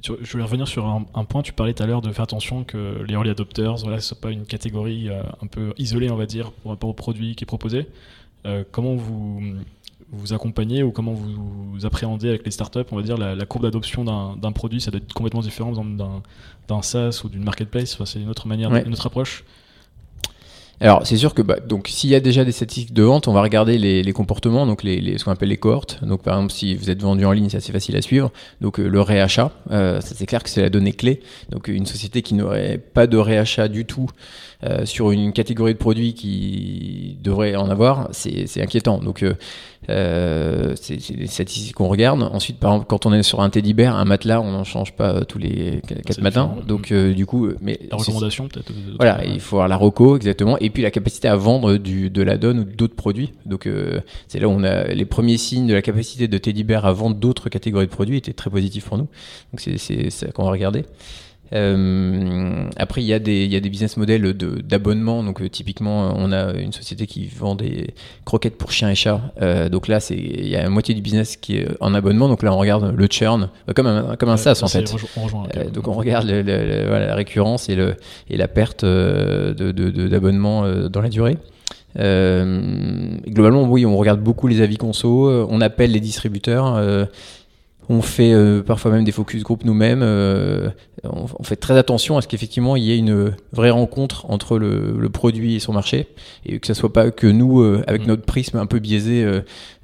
je 0.02 0.32
voulais 0.32 0.44
revenir 0.44 0.68
sur 0.68 0.86
un, 0.86 1.24
point. 1.24 1.42
Tu 1.42 1.52
parlais 1.52 1.74
tout 1.74 1.82
à 1.82 1.86
l'heure 1.86 2.00
de 2.00 2.10
faire 2.12 2.24
attention 2.24 2.64
que 2.64 3.02
les 3.06 3.14
early 3.14 3.30
adopters, 3.30 3.76
voilà, 3.76 4.00
ce 4.00 4.08
soit 4.08 4.20
pas 4.20 4.30
une 4.30 4.46
catégorie 4.46 5.08
euh, 5.08 5.22
un 5.42 5.46
peu 5.46 5.72
isolée, 5.78 6.10
on 6.10 6.16
va 6.16 6.26
dire, 6.26 6.52
par 6.52 6.72
rapport 6.72 6.90
au 6.90 6.94
produit 6.94 7.34
qui 7.34 7.44
est 7.44 7.46
proposé. 7.46 7.86
Euh, 8.46 8.64
comment 8.70 8.94
vous 8.94 9.42
vous 10.12 10.32
accompagnez 10.32 10.82
ou 10.82 10.90
comment 10.90 11.12
vous, 11.12 11.86
appréhendez 11.86 12.28
avec 12.28 12.44
les 12.44 12.50
startups, 12.50 12.80
on 12.90 12.96
va 12.96 13.02
dire, 13.02 13.16
la, 13.16 13.46
courbe 13.46 13.64
d'adoption 13.64 14.04
d'un 14.04 14.52
produit, 14.52 14.80
ça 14.80 14.90
doit 14.90 15.00
être 15.00 15.12
complètement 15.12 15.40
différent 15.40 15.72
d'un 15.72 16.82
SaaS 16.82 17.22
ou 17.24 17.28
d'une 17.28 17.44
marketplace. 17.44 17.94
Enfin, 17.94 18.06
c'est 18.06 18.20
une 18.20 18.28
autre 18.28 18.46
manière, 18.46 18.74
une 18.74 18.92
autre 18.92 19.06
approche. 19.06 19.44
Alors 20.82 21.06
c'est 21.06 21.18
sûr 21.18 21.34
que 21.34 21.42
bah, 21.42 21.60
donc 21.60 21.88
s'il 21.88 22.08
y 22.08 22.14
a 22.14 22.20
déjà 22.20 22.42
des 22.42 22.52
statistiques 22.52 22.94
de 22.94 23.02
vente, 23.02 23.28
on 23.28 23.34
va 23.34 23.42
regarder 23.42 23.76
les, 23.76 24.02
les 24.02 24.12
comportements, 24.14 24.66
donc 24.66 24.82
les, 24.82 24.98
les, 24.98 25.18
ce 25.18 25.24
qu'on 25.24 25.30
appelle 25.30 25.50
les 25.50 25.58
cohortes. 25.58 26.02
Donc 26.02 26.22
par 26.22 26.34
exemple 26.34 26.54
si 26.54 26.74
vous 26.74 26.88
êtes 26.88 27.02
vendu 27.02 27.26
en 27.26 27.32
ligne, 27.32 27.50
c'est 27.50 27.58
assez 27.58 27.72
facile 27.72 27.96
à 27.96 28.02
suivre. 28.02 28.32
Donc 28.62 28.80
euh, 28.80 28.88
le 28.88 29.00
réachat, 29.02 29.52
euh, 29.72 30.00
ça 30.00 30.14
c'est 30.14 30.24
clair 30.24 30.42
que 30.42 30.48
c'est 30.48 30.62
la 30.62 30.70
donnée 30.70 30.94
clé. 30.94 31.20
Donc 31.50 31.68
une 31.68 31.84
société 31.84 32.22
qui 32.22 32.32
n'aurait 32.32 32.78
pas 32.78 33.06
de 33.06 33.18
réachat 33.18 33.68
du 33.68 33.84
tout 33.84 34.08
euh, 34.64 34.84
sur 34.84 35.10
une 35.10 35.32
catégorie 35.32 35.74
de 35.74 35.78
produits 35.78 36.14
qui 36.14 37.18
devrait 37.22 37.56
en 37.56 37.70
avoir, 37.70 38.08
c'est 38.12 38.60
inquiétant. 38.60 38.98
Donc 38.98 39.24
euh, 39.88 40.74
c'est 40.80 41.16
des 41.16 41.26
statistiques 41.26 41.74
qu'on 41.74 41.88
regarde. 41.88 42.22
Ensuite, 42.22 42.58
par 42.58 42.72
exemple, 42.72 42.86
quand 42.88 43.06
on 43.06 43.12
est 43.12 43.22
sur 43.22 43.40
un 43.40 43.48
teddy 43.48 43.72
bear, 43.72 43.96
un 43.96 44.04
matelas, 44.04 44.40
on 44.40 44.52
n'en 44.52 44.64
change 44.64 44.92
pas 44.92 45.14
euh, 45.14 45.20
tous 45.24 45.38
les 45.38 45.80
quatre 46.06 46.20
matins. 46.20 46.54
Donc, 46.66 46.92
euh, 46.92 47.14
du 47.14 47.24
coup, 47.24 47.48
mais 47.60 47.78
la 47.90 47.96
recommandation 47.96 48.48
peut-être. 48.48 48.72
Voilà, 48.96 49.24
il 49.24 49.40
faut 49.40 49.56
avoir 49.56 49.68
la 49.68 49.76
reco 49.76 50.16
exactement, 50.16 50.58
et 50.58 50.70
puis 50.70 50.82
la 50.82 50.90
capacité 50.90 51.28
à 51.28 51.36
vendre 51.36 51.76
du, 51.76 52.10
de 52.10 52.22
la 52.22 52.36
donne 52.36 52.60
ou 52.60 52.64
d'autres 52.64 52.94
produits. 52.94 53.32
Donc, 53.46 53.68
c'est 54.28 54.38
là 54.38 54.48
où 54.48 54.52
on 54.52 54.64
a 54.64 54.88
les 54.88 55.04
premiers 55.04 55.38
signes 55.38 55.66
de 55.66 55.74
la 55.74 55.82
capacité 55.82 56.28
de 56.28 56.38
teddy 56.38 56.64
bear 56.64 56.84
à 56.84 56.92
vendre 56.92 57.16
d'autres 57.16 57.48
catégories 57.48 57.86
de 57.86 57.90
produits 57.90 58.18
étaient 58.18 58.32
très 58.32 58.50
positifs 58.50 58.84
pour 58.84 58.98
nous. 58.98 59.08
Donc, 59.52 59.60
c'est 59.60 60.10
ça 60.10 60.26
qu'on 60.28 60.44
va 60.44 60.50
regarder. 60.50 60.84
Euh, 61.52 62.64
après, 62.76 63.02
il 63.02 63.06
y, 63.06 63.12
a 63.12 63.18
des, 63.18 63.44
il 63.44 63.52
y 63.52 63.56
a 63.56 63.60
des 63.60 63.70
business 63.70 63.96
models 63.96 64.34
d'abonnement. 64.64 65.22
Donc, 65.22 65.40
euh, 65.40 65.48
typiquement, 65.48 66.14
on 66.16 66.32
a 66.32 66.52
une 66.52 66.72
société 66.72 67.06
qui 67.06 67.26
vend 67.26 67.54
des 67.54 67.94
croquettes 68.24 68.56
pour 68.56 68.72
chiens 68.72 68.90
et 68.90 68.94
chats. 68.94 69.20
Euh, 69.42 69.68
donc 69.68 69.88
là, 69.88 70.00
c'est 70.00 70.16
il 70.16 70.48
y 70.48 70.56
a 70.56 70.62
la 70.62 70.70
moitié 70.70 70.94
du 70.94 71.02
business 71.02 71.36
qui 71.36 71.58
est 71.58 71.68
en 71.80 71.94
abonnement. 71.94 72.28
Donc 72.28 72.42
là, 72.42 72.52
on 72.52 72.58
regarde 72.58 72.94
le 72.96 73.06
churn, 73.08 73.48
comme 73.74 73.86
un, 73.86 74.16
comme 74.16 74.28
un 74.28 74.36
SaaS 74.36 74.60
en 74.62 74.68
fait. 74.68 74.94
donc 75.72 75.88
on 75.88 75.92
regarde 75.92 76.26
voilà, 76.26 77.06
la 77.06 77.14
récurrence 77.14 77.68
et, 77.68 77.74
le, 77.74 77.96
et 78.28 78.36
la 78.36 78.48
perte 78.48 78.84
d'abonnement 78.84 80.66
de, 80.66 80.82
de, 80.82 80.88
dans 80.88 81.00
la 81.00 81.08
durée. 81.08 81.36
globalement, 81.96 83.64
oui, 83.64 83.84
on 83.86 83.96
regarde 83.96 84.20
beaucoup 84.20 84.46
les 84.46 84.60
avis 84.60 84.76
conso, 84.76 85.46
on 85.48 85.60
appelle 85.60 85.90
les 85.90 86.00
distributeurs. 86.00 86.80
On 87.92 88.02
fait 88.02 88.32
euh, 88.32 88.62
parfois 88.62 88.92
même 88.92 89.02
des 89.02 89.10
focus 89.10 89.42
group 89.42 89.64
nous-mêmes. 89.64 90.02
Euh, 90.04 90.70
on, 91.02 91.42
fait 91.42 91.56
très 91.56 91.76
attention 91.76 92.16
à 92.16 92.22
ce 92.22 92.28
qu'effectivement 92.28 92.76
il 92.76 92.84
y 92.84 92.92
ait 92.92 92.98
une 92.98 93.34
vraie 93.50 93.70
rencontre 93.70 94.30
entre 94.30 94.58
le, 94.58 95.08
produit 95.08 95.56
et 95.56 95.58
son 95.58 95.72
marché 95.72 96.06
et 96.46 96.60
que 96.60 96.68
ce 96.68 96.74
soit 96.74 96.92
pas 96.92 97.10
que 97.10 97.26
nous, 97.26 97.62
euh, 97.62 97.82
avec 97.88 98.04
mm. 98.04 98.06
notre 98.06 98.22
prisme 98.22 98.58
un 98.58 98.66
peu 98.66 98.78
biaisé 98.78 99.28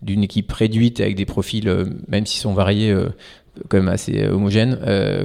d'une 0.02 0.22
équipe 0.22 0.52
réduite 0.52 1.00
avec 1.00 1.16
des 1.16 1.24
profils, 1.24 1.68
même 2.06 2.26
s'ils 2.26 2.40
sont 2.40 2.54
variés, 2.54 2.94
quand 3.68 3.78
même 3.78 3.88
assez 3.88 4.24
homogènes, 4.24 4.78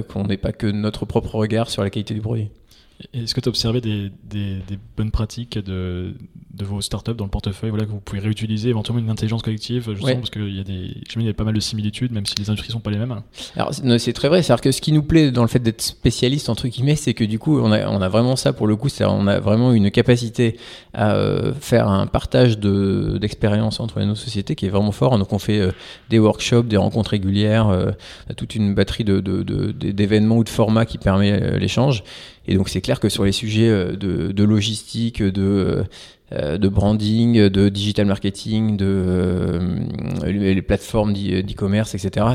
qu'on 0.08 0.24
n'ait 0.24 0.36
pas 0.36 0.50
que 0.50 0.66
notre 0.66 1.06
propre 1.06 1.36
regard 1.36 1.70
sur 1.70 1.84
la 1.84 1.90
qualité 1.90 2.14
du 2.14 2.20
produit. 2.20 2.48
Est-ce 3.14 3.34
que 3.34 3.40
tu 3.40 3.48
as 3.48 3.50
observé 3.50 3.80
des, 3.80 4.10
bonnes 4.96 5.12
pratiques 5.12 5.56
de, 5.56 6.14
vos 6.60 6.80
startups 6.80 7.14
dans 7.14 7.24
le 7.24 7.30
portefeuille 7.30 7.70
voilà, 7.70 7.84
que 7.86 7.90
vous 7.90 8.00
pouvez 8.00 8.20
réutiliser, 8.20 8.68
éventuellement 8.68 9.02
une 9.02 9.10
intelligence 9.10 9.42
collective 9.42 9.90
justement, 9.90 10.16
Parce 10.16 10.30
qu'il 10.30 10.54
y, 10.54 10.60
a 10.60 10.64
des, 10.64 10.94
y 11.16 11.28
a 11.28 11.34
pas 11.34 11.44
mal 11.44 11.54
de 11.54 11.60
similitudes, 11.60 12.12
même 12.12 12.26
si 12.26 12.34
les 12.38 12.50
industries 12.50 12.72
sont 12.72 12.80
pas 12.80 12.90
les 12.90 12.98
mêmes. 12.98 13.20
Alors 13.56 13.72
c'est 13.98 14.12
très 14.12 14.28
vrai, 14.28 14.42
c'est-à-dire 14.42 14.62
que 14.62 14.72
ce 14.72 14.80
qui 14.80 14.92
nous 14.92 15.02
plaît 15.02 15.30
dans 15.30 15.42
le 15.42 15.48
fait 15.48 15.60
d'être 15.60 15.82
spécialiste, 15.82 16.48
entre 16.48 16.68
guillemets, 16.68 16.96
c'est 16.96 17.14
que 17.14 17.24
du 17.24 17.38
coup, 17.38 17.58
on 17.58 17.72
a, 17.72 17.88
on 17.88 18.02
a 18.02 18.08
vraiment 18.08 18.36
ça 18.36 18.52
pour 18.52 18.66
le 18.66 18.76
coup, 18.76 18.88
c'est 18.88 19.04
on 19.04 19.26
a 19.26 19.40
vraiment 19.40 19.72
une 19.72 19.90
capacité 19.90 20.56
à 20.94 21.14
euh, 21.14 21.52
faire 21.58 21.88
un 21.88 22.06
partage 22.06 22.58
d'expérience 22.58 23.80
entre 23.80 24.00
nos 24.00 24.14
sociétés 24.14 24.54
qui 24.54 24.66
est 24.66 24.70
vraiment 24.70 24.92
fort. 24.92 25.18
Donc 25.18 25.32
on 25.32 25.38
fait 25.38 25.60
euh, 25.60 25.72
des 26.10 26.18
workshops, 26.18 26.64
des 26.64 26.76
rencontres 26.76 27.10
régulières, 27.10 27.68
euh, 27.68 27.92
toute 28.36 28.54
une 28.54 28.74
batterie 28.74 29.04
d'événements 29.04 30.36
de, 30.36 30.40
ou 30.40 30.44
de 30.44 30.48
formats 30.48 30.86
qui 30.86 30.98
permet 30.98 31.58
l'échange. 31.58 32.04
Et 32.46 32.56
donc 32.56 32.68
c'est 32.68 32.80
clair 32.80 33.00
que 33.00 33.08
sur 33.08 33.24
les 33.24 33.32
sujets 33.32 33.68
euh, 33.68 33.96
de, 33.96 34.32
de 34.32 34.44
logistique, 34.44 35.22
de 35.22 35.42
euh, 35.42 35.82
euh, 35.82 35.84
de 36.32 36.68
branding, 36.68 37.48
de 37.48 37.68
digital 37.68 38.06
marketing, 38.06 38.76
de 38.76 38.86
euh, 38.86 39.60
les 40.24 40.62
plateformes 40.62 41.12
d'e-commerce, 41.12 41.94
etc. 41.94 42.26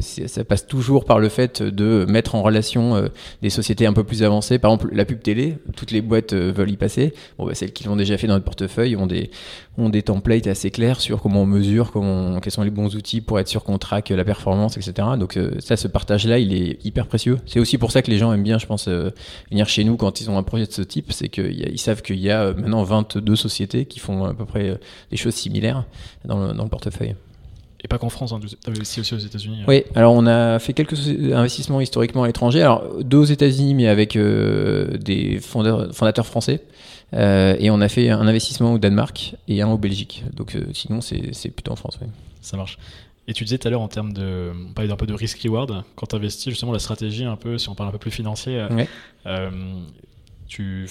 Ça 0.00 0.44
passe 0.44 0.66
toujours 0.66 1.04
par 1.04 1.18
le 1.18 1.28
fait 1.28 1.62
de 1.62 2.04
mettre 2.08 2.34
en 2.34 2.42
relation 2.42 2.96
euh, 2.96 3.08
des 3.42 3.50
sociétés 3.50 3.86
un 3.86 3.92
peu 3.92 4.04
plus 4.04 4.22
avancées. 4.22 4.58
Par 4.58 4.72
exemple, 4.72 4.94
la 4.94 5.04
pub 5.04 5.20
télé, 5.20 5.58
toutes 5.76 5.90
les 5.90 6.00
boîtes 6.00 6.34
veulent 6.34 6.70
y 6.70 6.76
passer. 6.76 7.14
Bon, 7.38 7.46
bah, 7.46 7.54
celles 7.54 7.72
qui 7.72 7.84
l'ont 7.84 7.96
déjà 7.96 8.16
fait 8.18 8.26
dans 8.26 8.34
notre 8.34 8.44
portefeuille 8.44 8.96
ont 8.96 9.06
des, 9.06 9.30
ont 9.78 9.88
des 9.88 10.02
templates 10.02 10.46
assez 10.46 10.70
clairs 10.70 11.00
sur 11.00 11.20
comment 11.20 11.42
on 11.42 11.46
mesure, 11.46 11.92
quels 12.42 12.52
sont 12.52 12.62
les 12.62 12.70
bons 12.70 12.94
outils 12.94 13.20
pour 13.20 13.40
être 13.40 13.48
sûr 13.48 13.64
qu'on 13.64 13.78
traque 13.78 14.10
la 14.10 14.24
performance, 14.24 14.76
etc. 14.76 15.08
Donc 15.18 15.38
ça, 15.60 15.76
ce 15.76 15.88
partage-là, 15.88 16.38
il 16.38 16.54
est 16.54 16.84
hyper 16.84 17.06
précieux. 17.06 17.38
C'est 17.46 17.60
aussi 17.60 17.78
pour 17.78 17.90
ça 17.90 18.02
que 18.02 18.10
les 18.10 18.18
gens 18.18 18.32
aiment 18.32 18.42
bien, 18.42 18.58
je 18.58 18.66
pense, 18.66 18.88
venir 19.50 19.68
chez 19.68 19.84
nous 19.84 19.96
quand 19.96 20.20
ils 20.20 20.30
ont 20.30 20.38
un 20.38 20.42
projet 20.42 20.66
de 20.66 20.72
ce 20.72 20.82
type. 20.82 21.12
C'est 21.12 21.28
qu'ils 21.28 21.78
savent 21.78 22.02
qu'il 22.02 22.20
y 22.20 22.30
a 22.30 22.52
maintenant 22.52 22.82
22 22.82 23.31
sociétés 23.36 23.86
qui 23.86 23.98
font 23.98 24.24
à 24.24 24.34
peu 24.34 24.44
près 24.44 24.70
euh, 24.70 24.76
des 25.10 25.16
choses 25.16 25.34
similaires 25.34 25.84
dans 26.24 26.52
le, 26.52 26.68
portefeuille. 26.68 27.14
Et 27.84 27.88
pas 27.88 27.98
qu'en 27.98 28.08
France, 28.08 28.32
hein, 28.32 28.40
tu 28.40 28.70
as 28.70 28.80
aussi 28.80 29.14
aux 29.14 29.18
États-Unis. 29.18 29.58
Hein. 29.62 29.64
Oui, 29.66 29.82
alors 29.94 30.14
on 30.14 30.26
a 30.26 30.58
fait 30.60 30.72
quelques 30.72 31.08
investissements 31.32 31.80
historiquement 31.80 32.22
à 32.22 32.26
l'étranger. 32.28 32.62
Alors 32.62 33.02
deux 33.02 33.18
aux 33.18 33.24
États-Unis, 33.24 33.74
mais 33.74 33.88
avec 33.88 34.14
euh, 34.14 34.96
des 34.98 35.40
fondateurs, 35.40 36.26
français. 36.26 36.62
Euh, 37.14 37.56
et 37.58 37.70
on 37.70 37.80
a 37.80 37.88
fait 37.88 38.08
un 38.08 38.26
investissement 38.26 38.72
au 38.72 38.78
Danemark 38.78 39.34
et 39.48 39.62
un 39.62 39.68
au 39.68 39.78
Belgique. 39.78 40.24
Donc 40.32 40.56
sinon, 40.72 41.00
c'est 41.00 41.50
plutôt 41.50 41.72
en 41.72 41.76
France. 41.76 41.98
Ça 42.40 42.56
marche. 42.56 42.78
Et 43.28 43.34
tu 43.34 43.44
disais 43.44 43.58
tout 43.58 43.68
à 43.68 43.70
l'heure 43.70 43.82
en 43.82 43.88
termes 43.88 44.12
de, 44.12 44.52
on 44.68 44.72
parlait 44.72 44.88
d'un 44.88 44.96
peu 44.96 45.06
de 45.06 45.14
risk 45.14 45.40
reward 45.42 45.84
quand 45.94 46.06
tu 46.06 46.16
investis 46.16 46.50
justement 46.50 46.72
la 46.72 46.80
stratégie 46.80 47.24
un 47.24 47.36
peu, 47.36 47.58
si 47.58 47.68
on 47.68 47.74
parle 47.74 47.88
un 47.88 47.92
peu 47.92 47.98
plus 47.98 48.10
financier. 48.10 48.64
Ouais 48.70 48.88
tu, 50.52 50.86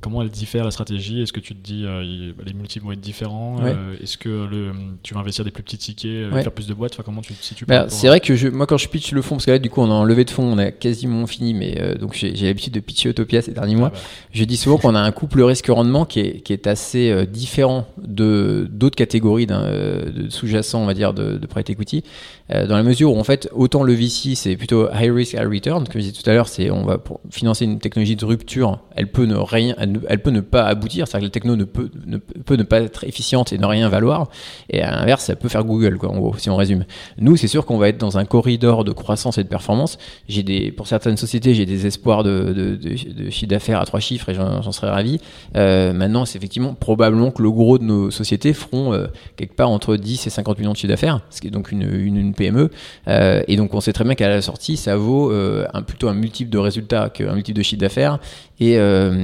comment 0.00 0.20
elle 0.22 0.30
diffère 0.30 0.64
la 0.64 0.72
stratégie? 0.72 1.22
Est-ce 1.22 1.32
que 1.32 1.38
tu 1.38 1.54
te 1.54 1.62
dis 1.62 1.84
euh, 1.86 2.02
les 2.44 2.52
multiples 2.54 2.86
vont 2.86 2.92
être 2.92 3.00
différents 3.00 3.56
euh, 3.62 3.94
Est-ce 4.02 4.18
que 4.18 4.28
le, 4.28 4.72
tu 5.04 5.14
vas 5.14 5.20
investir 5.20 5.44
des 5.44 5.52
plus 5.52 5.62
petits 5.62 5.78
tickets, 5.78 6.10
euh, 6.10 6.42
faire 6.42 6.50
plus 6.50 6.66
de 6.66 6.74
boîtes? 6.74 7.00
Comment 7.04 7.20
tu 7.20 7.32
te 7.34 7.44
situes 7.44 7.66
bah, 7.66 7.86
C'est 7.88 8.08
vrai 8.08 8.18
que 8.18 8.34
je, 8.34 8.48
moi 8.48 8.66
quand 8.66 8.78
je 8.78 8.88
pitch 8.88 9.12
le 9.12 9.22
fond, 9.22 9.36
parce 9.36 9.46
que 9.46 9.52
là 9.52 9.60
du 9.60 9.70
coup 9.70 9.80
on 9.80 9.90
a 9.92 9.94
en 9.94 10.02
levée 10.02 10.24
de 10.24 10.30
fonds, 10.30 10.42
on 10.42 10.58
a 10.58 10.72
quasiment 10.72 11.24
fini, 11.28 11.54
mais 11.54 11.94
donc 12.00 12.14
j'ai 12.14 12.32
l'habitude 12.32 12.72
de 12.72 12.80
pitcher 12.80 13.10
Utopia 13.10 13.42
ces 13.42 13.52
derniers 13.52 13.76
mois. 13.76 13.92
Ah 13.94 13.96
bah. 13.96 14.02
Je 14.32 14.42
dis 14.42 14.56
souvent 14.56 14.76
qu'on 14.76 14.96
a 14.96 15.00
un 15.00 15.12
couple 15.12 15.40
risque-rendement 15.42 16.04
qui 16.04 16.20
est, 16.20 16.40
qui 16.40 16.52
est 16.52 16.66
assez 16.66 17.26
différent 17.26 17.86
de 17.98 18.68
d'autres 18.68 18.96
catégories 18.96 19.46
de 19.46 20.26
sous-jacents, 20.30 20.82
on 20.82 20.86
va 20.86 20.94
dire, 20.94 21.14
de, 21.14 21.38
de 21.38 21.46
private 21.46 21.70
equity, 21.70 22.02
dans 22.50 22.76
la 22.76 22.82
mesure 22.82 23.12
où 23.12 23.20
en 23.20 23.24
fait 23.24 23.48
autant 23.52 23.84
le 23.84 23.92
VC 23.92 24.34
c'est 24.34 24.56
plutôt 24.56 24.88
high 24.92 25.12
risk 25.12 25.34
high 25.34 25.46
return, 25.46 25.84
comme 25.84 26.00
je 26.00 26.08
disais 26.08 26.20
tout 26.20 26.28
à 26.28 26.32
l'heure, 26.32 26.48
c'est 26.48 26.70
on 26.70 26.84
va 26.84 26.98
pour 26.98 27.20
financer 27.30 27.66
une 27.66 27.78
technologie 27.78 28.16
de 28.16 28.24
rupture 28.24 28.80
elle 28.96 29.08
peut 29.08 29.26
ne 29.26 29.36
rien, 29.36 29.74
elle, 29.78 30.22
peut 30.22 30.30
ne 30.30 30.40
pas 30.40 30.64
aboutir, 30.64 31.06
c'est-à-dire 31.06 31.28
que 31.28 31.30
la 31.30 31.40
techno 31.40 31.56
ne 31.56 31.64
peut, 31.64 31.90
ne 32.06 32.16
peut 32.16 32.56
ne 32.56 32.62
pas 32.62 32.80
être 32.80 33.04
efficiente 33.04 33.52
et 33.52 33.58
ne 33.58 33.66
rien 33.66 33.88
valoir. 33.88 34.28
Et 34.70 34.82
à 34.82 34.90
l'inverse, 34.90 35.24
ça 35.24 35.36
peut 35.36 35.48
faire 35.48 35.64
Google, 35.64 35.98
quoi, 35.98 36.12
si 36.38 36.48
on 36.48 36.56
résume. 36.56 36.84
Nous, 37.18 37.36
c'est 37.36 37.48
sûr 37.48 37.66
qu'on 37.66 37.76
va 37.76 37.88
être 37.88 37.98
dans 37.98 38.16
un 38.18 38.24
corridor 38.24 38.84
de 38.84 38.92
croissance 38.92 39.36
et 39.38 39.44
de 39.44 39.48
performance. 39.48 39.98
J'ai 40.28 40.42
des, 40.42 40.72
pour 40.72 40.86
certaines 40.86 41.18
sociétés, 41.18 41.54
j'ai 41.54 41.66
des 41.66 41.86
espoirs 41.86 42.24
de, 42.24 42.78
de, 42.80 43.30
chiffre 43.30 43.48
d'affaires 43.48 43.80
à 43.80 43.84
trois 43.84 44.00
chiffres 44.00 44.30
et 44.30 44.34
j'en 44.34 44.72
serais 44.72 44.90
ravi. 44.90 45.20
Euh, 45.56 45.92
maintenant, 45.92 46.24
c'est 46.24 46.38
effectivement 46.38 46.74
probablement 46.74 47.30
que 47.30 47.42
le 47.42 47.50
gros 47.50 47.78
de 47.78 47.84
nos 47.84 48.10
sociétés 48.10 48.54
feront 48.54 48.94
euh, 48.94 49.06
quelque 49.36 49.54
part 49.54 49.70
entre 49.70 49.96
10 49.96 50.26
et 50.26 50.30
50 50.30 50.58
millions 50.58 50.72
de 50.72 50.76
chiffre 50.76 50.88
d'affaires, 50.88 51.20
ce 51.30 51.40
qui 51.40 51.48
est 51.48 51.50
donc 51.50 51.70
une, 51.70 51.82
une, 51.82 52.34
PME. 52.34 52.70
Euh, 53.08 53.42
et 53.46 53.56
donc, 53.56 53.74
on 53.74 53.80
sait 53.80 53.92
très 53.92 54.04
bien 54.04 54.14
qu'à 54.14 54.28
la 54.28 54.40
sortie, 54.40 54.76
ça 54.76 54.96
vaut 54.96 55.30
un, 55.32 55.82
plutôt 55.82 56.08
un 56.08 56.14
multiple 56.14 56.50
de 56.50 56.58
résultats 56.58 57.10
qu'un 57.10 57.34
multiple 57.34 57.58
de 57.58 57.62
chiffre 57.62 57.80
d'affaires. 57.80 58.18
Et 58.58 58.78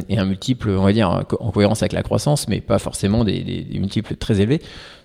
et 0.09 0.19
un 0.19 0.25
multiple, 0.25 0.71
on 0.71 0.83
va 0.83 0.93
dire, 0.93 1.11
en 1.11 1.51
cohérence 1.51 1.83
avec 1.83 1.93
la 1.93 2.03
croissance, 2.03 2.49
mais 2.49 2.61
pas 2.61 2.79
forcément 2.79 3.25
des, 3.25 3.43
des 3.43 3.79
multiples 3.79 4.17
très 4.17 4.41
élevés 4.41 4.61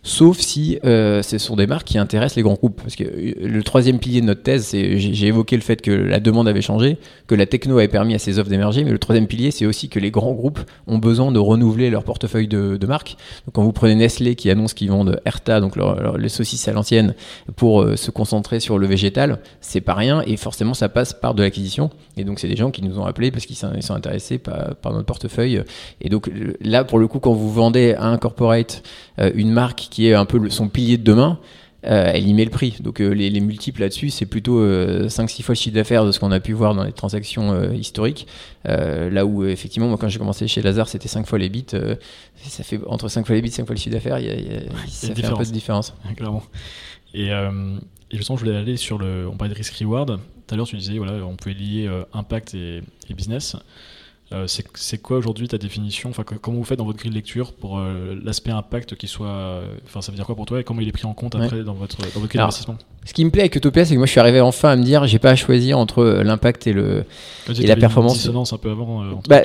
sauf 0.08 0.39
si 0.39 0.80
euh, 0.86 1.22
ce 1.22 1.38
sont 1.38 1.58
des 1.58 1.67
marques 1.67 1.86
qui 1.86 1.98
intéressent 1.98 2.38
les 2.38 2.41
grands 2.41 2.54
groupes. 2.54 2.82
Parce 2.82 2.96
que 2.96 3.04
euh, 3.04 3.34
le 3.41 3.62
troisième 3.62 4.00
pilier 4.00 4.22
de 4.22 4.26
notre 4.26 4.41
thèse, 4.41 4.65
c'est 4.67 4.98
j'ai 4.98 5.28
évoqué 5.28 5.56
le 5.58 5.62
fait 5.62 5.82
que 5.82 5.91
la 5.91 6.20
demande 6.20 6.48
avait 6.48 6.62
changé, 6.62 6.98
que 7.28 7.36
la 7.36 7.46
techno 7.46 7.78
avait 7.78 7.89
permis 7.89 8.15
à 8.15 8.20
ces 8.20 8.39
offres 8.39 8.50
d'émerger, 8.50 8.86
mais 8.86 8.91
le 8.91 9.00
troisième 9.00 9.28
pilier, 9.28 9.52
c'est 9.52 9.65
aussi 9.65 9.89
que 9.89 10.00
les 10.00 10.10
grands 10.10 10.34
groupes 10.34 10.60
ont 10.88 10.98
besoin 10.98 11.32
de 11.32 11.39
renouveler 11.39 11.89
leur 11.89 12.06
portefeuille 12.06 12.48
de, 12.48 12.88
marques. 12.88 13.17
Donc 13.46 13.56
quand 13.56 13.63
vous 13.63 13.74
prenez 13.74 13.96
Nestlé 13.96 14.36
qui 14.36 14.50
annonce 14.50 14.74
qu'ils 14.74 14.89
vendent 14.89 15.20
Erta, 15.26 15.60
donc 15.60 15.74
les 16.17 16.30
saucisses 16.30 16.65
à 16.70 16.72
l'ancienne, 16.72 17.13
pour 17.58 17.82
euh, 17.82 17.98
se 17.98 18.10
concentrer 18.10 18.62
sur 18.62 18.80
le 18.80 18.88
végétal, 18.88 19.39
c'est 19.60 19.82
pas 19.82 19.93
rien, 19.93 20.24
et 20.26 20.38
forcément 20.38 20.74
ça 20.74 20.88
passe 20.88 21.12
par 21.12 21.34
de 21.34 21.43
l'acquisition. 21.43 21.89
Et 22.15 22.24
donc 22.24 22.39
c'est 22.39 22.48
des 22.48 22.56
gens 22.56 22.72
qui 22.72 22.82
nous 22.82 22.98
ont 22.98 23.06
appelés 23.06 23.30
parce 23.30 23.46
qu'ils 23.46 23.58
sont, 23.58 23.67
intéressés 23.89 24.38
par, 24.38 24.93
notre 24.93 25.06
portefeuille. 25.06 25.63
Et 26.00 26.08
donc 26.08 26.32
là, 26.62 26.86
pour 26.86 26.98
le 26.98 27.10
coup, 27.10 27.20
quand 27.20 27.34
vous 27.34 27.52
vendez 27.52 27.93
à 27.93 28.06
un 28.06 28.17
corporate 28.17 28.84
une 29.17 29.52
marque 29.52 29.88
qui 29.91 29.96
est 30.05 30.13
un 30.13 30.25
peu 30.25 30.49
son 30.49 30.69
pilier 30.69 30.97
de 30.97 31.03
demain, 31.03 31.39
euh, 31.86 32.12
elle 32.13 32.27
y 32.27 32.33
met 32.33 32.43
le 32.43 32.49
prix. 32.49 32.75
Donc 32.81 32.99
euh, 32.99 33.10
les, 33.10 33.39
multiples 33.39 33.81
là-dessus, 33.81 34.10
c'est 34.10 34.25
plutôt 34.25 34.62
5-6 34.62 34.62
euh, 34.62 35.10
fois 35.10 35.53
le 35.53 35.55
chiffre 35.55 35.75
d'affaires 35.75 36.05
de 36.05 36.12
ce 36.12 36.19
qu'on 36.19 36.31
a 36.31 36.39
pu 36.39 36.53
voir 36.53 36.73
dans 36.73 36.83
les 36.83 36.91
transactions 36.91 37.71
historiques. 37.71 38.27
là 38.65 39.25
où 39.25 39.45
effectivement, 39.45 39.88
moi 39.88 39.97
quand 39.97 40.10
j'ai 40.10 40.19
commencé 40.19 40.47
chez 40.47 40.62
Lazare, 40.62 40.89
c'était 40.89 41.07
5 41.07 41.25
fois 41.25 41.38
les 41.39 41.49
bits. 41.49 41.65
ça 41.69 42.63
fait 42.63 42.79
entre 42.88 43.07
5 43.07 43.25
fois 43.25 43.36
les 43.36 43.41
bits, 43.41 43.51
5 43.51 43.65
fois 43.65 43.75
le 43.75 43.79
chiffre 43.79 43.93
d'affaires, 43.93 44.19
ça 44.88 45.13
fait 45.13 45.25
un 45.25 45.36
peu 45.36 45.45
de 45.45 45.51
différence. 45.51 45.93
Clairement. 46.15 46.43
Et, 47.13 47.31
justement, 48.12 48.38
je 48.38 48.45
voulais 48.45 48.57
aller 48.57 48.77
sur 48.77 48.97
le. 48.97 49.27
On 49.27 49.38
parlait 49.38 49.53
de 49.53 49.57
risk-reward. 49.57 50.19
Tout 50.47 50.53
à 50.53 50.57
l'heure, 50.57 50.67
tu 50.67 50.77
disais, 50.77 50.97
voilà, 50.97 51.25
on 51.25 51.36
pouvait 51.36 51.53
lier 51.53 51.89
impact 52.13 52.53
et, 52.53 52.81
et 53.10 53.13
business. 53.13 53.55
Euh, 54.34 54.46
c'est 54.48 55.02
quoi 55.02 55.18
aujourd'hui 55.18 55.48
ta 55.48 55.58
définition 55.58 56.10
enfin, 56.10 56.24
Comment 56.24 56.58
vous 56.58 56.63
faites 56.66 56.80
dans 56.80 56.86
votre 56.86 57.00
grille 57.00 57.12
de 57.12 57.16
lecture 57.16 57.54
pour 57.54 57.80
euh, 57.80 58.20
l'aspect 58.24 58.52
impact 58.52 58.96
qui 58.96 59.08
soit. 59.08 59.62
Enfin, 59.86 60.02
ça 60.02 60.12
veut 60.12 60.18
dire 60.18 60.26
quoi 60.26 60.36
pour 60.36 60.46
toi 60.46 60.60
et 60.60 60.63
comment 60.63 60.82
il 60.82 60.88
est 60.88 60.94
pris 60.94 61.06
en 61.06 61.13
compte 61.13 61.36
après 61.36 61.63
dans 61.63 61.74
votre, 61.74 61.98
dans 61.98 62.20
votre 62.20 62.28
grille 62.28 62.40
d'investissement 62.40 62.78
Ce 63.08 63.13
qui 63.13 63.24
me 63.24 63.30
plaît 63.30 63.43
avec 63.43 63.56
Utopia, 63.56 63.86
c'est 63.86 63.93
que 63.93 64.00
moi 64.00 64.06
je 64.06 64.12
suis 64.12 64.20
arrivé 64.20 64.41
enfin 64.41 64.67
à 64.67 64.76
me 64.76 64.84
dire 64.84 65.08
j'ai 65.08 65.17
pas 65.17 65.30
à 65.30 65.36
choisir 65.38 65.80
entre 65.80 66.00
euh, 66.00 66.24
l'impact 66.24 66.67
et, 66.67 66.74
le, 66.74 67.06
et 67.58 67.65
la 67.65 67.78
performance. 67.78 68.15
Une 68.15 68.20
dissonance 68.20 68.52
un 68.52 68.58
peu 68.58 68.70
avant 68.70 69.02
entre 69.10 69.30
bah, 69.30 69.43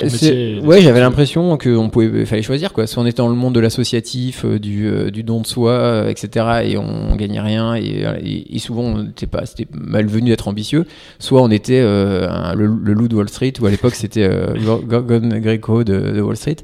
Ouais, 0.63 0.81
j'avais 0.81 0.99
l'impression 0.99 1.57
qu'on 1.57 1.89
pouvait 1.89 2.25
fallait 2.25 2.41
choisir 2.41 2.73
quoi. 2.73 2.87
Soit 2.87 3.01
on 3.01 3.05
était 3.05 3.19
dans 3.19 3.29
le 3.29 3.35
monde 3.35 3.55
de 3.55 3.61
l'associatif, 3.61 4.45
du, 4.45 5.09
du, 5.13 5.23
don 5.23 5.39
de 5.39 5.47
soi, 5.47 6.09
etc. 6.09 6.45
et 6.65 6.77
on 6.77 7.15
gagnait 7.15 7.39
rien 7.39 7.73
et, 7.75 8.05
et, 8.49 8.59
souvent 8.59 9.05
pas 9.31 9.45
c'était 9.45 9.67
malvenu 9.73 10.31
d'être 10.31 10.49
ambitieux. 10.49 10.85
Soit 11.19 11.41
on 11.41 11.49
était 11.49 11.81
le, 11.81 12.65
le, 12.65 12.93
loup 12.93 13.07
de 13.07 13.15
Wall 13.15 13.29
Street 13.29 13.53
ou 13.61 13.65
à 13.65 13.71
l'époque 13.71 13.95
c'était 13.95 14.29
Gorgon 14.61 15.29
Greco 15.39 15.85
de, 15.85 16.19
Wall 16.19 16.35
Street. 16.35 16.57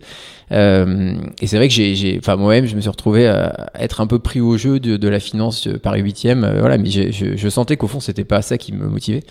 Euh, 0.51 1.13
et 1.41 1.47
c'est 1.47 1.57
vrai 1.57 1.67
que 1.67 1.73
j'ai, 1.73 2.17
enfin 2.19 2.35
moi-même, 2.35 2.65
je 2.65 2.75
me 2.75 2.81
suis 2.81 2.89
retrouvé 2.89 3.27
à 3.27 3.71
être 3.75 4.01
un 4.01 4.07
peu 4.07 4.19
pris 4.19 4.41
au 4.41 4.57
jeu 4.57 4.79
de, 4.79 5.07
la 5.07 5.19
finance 5.19 5.67
par 5.81 5.95
huitième. 5.95 6.43
Euh, 6.43 6.59
voilà, 6.59 6.77
mais 6.77 6.89
je, 6.89 7.35
je, 7.35 7.49
sentais 7.49 7.77
qu'au 7.77 7.87
fond, 7.87 7.99
c'était 7.99 8.23
pas 8.23 8.41
ça 8.41 8.57
qui 8.57 8.73
me 8.73 8.87
motivait. 8.87 9.23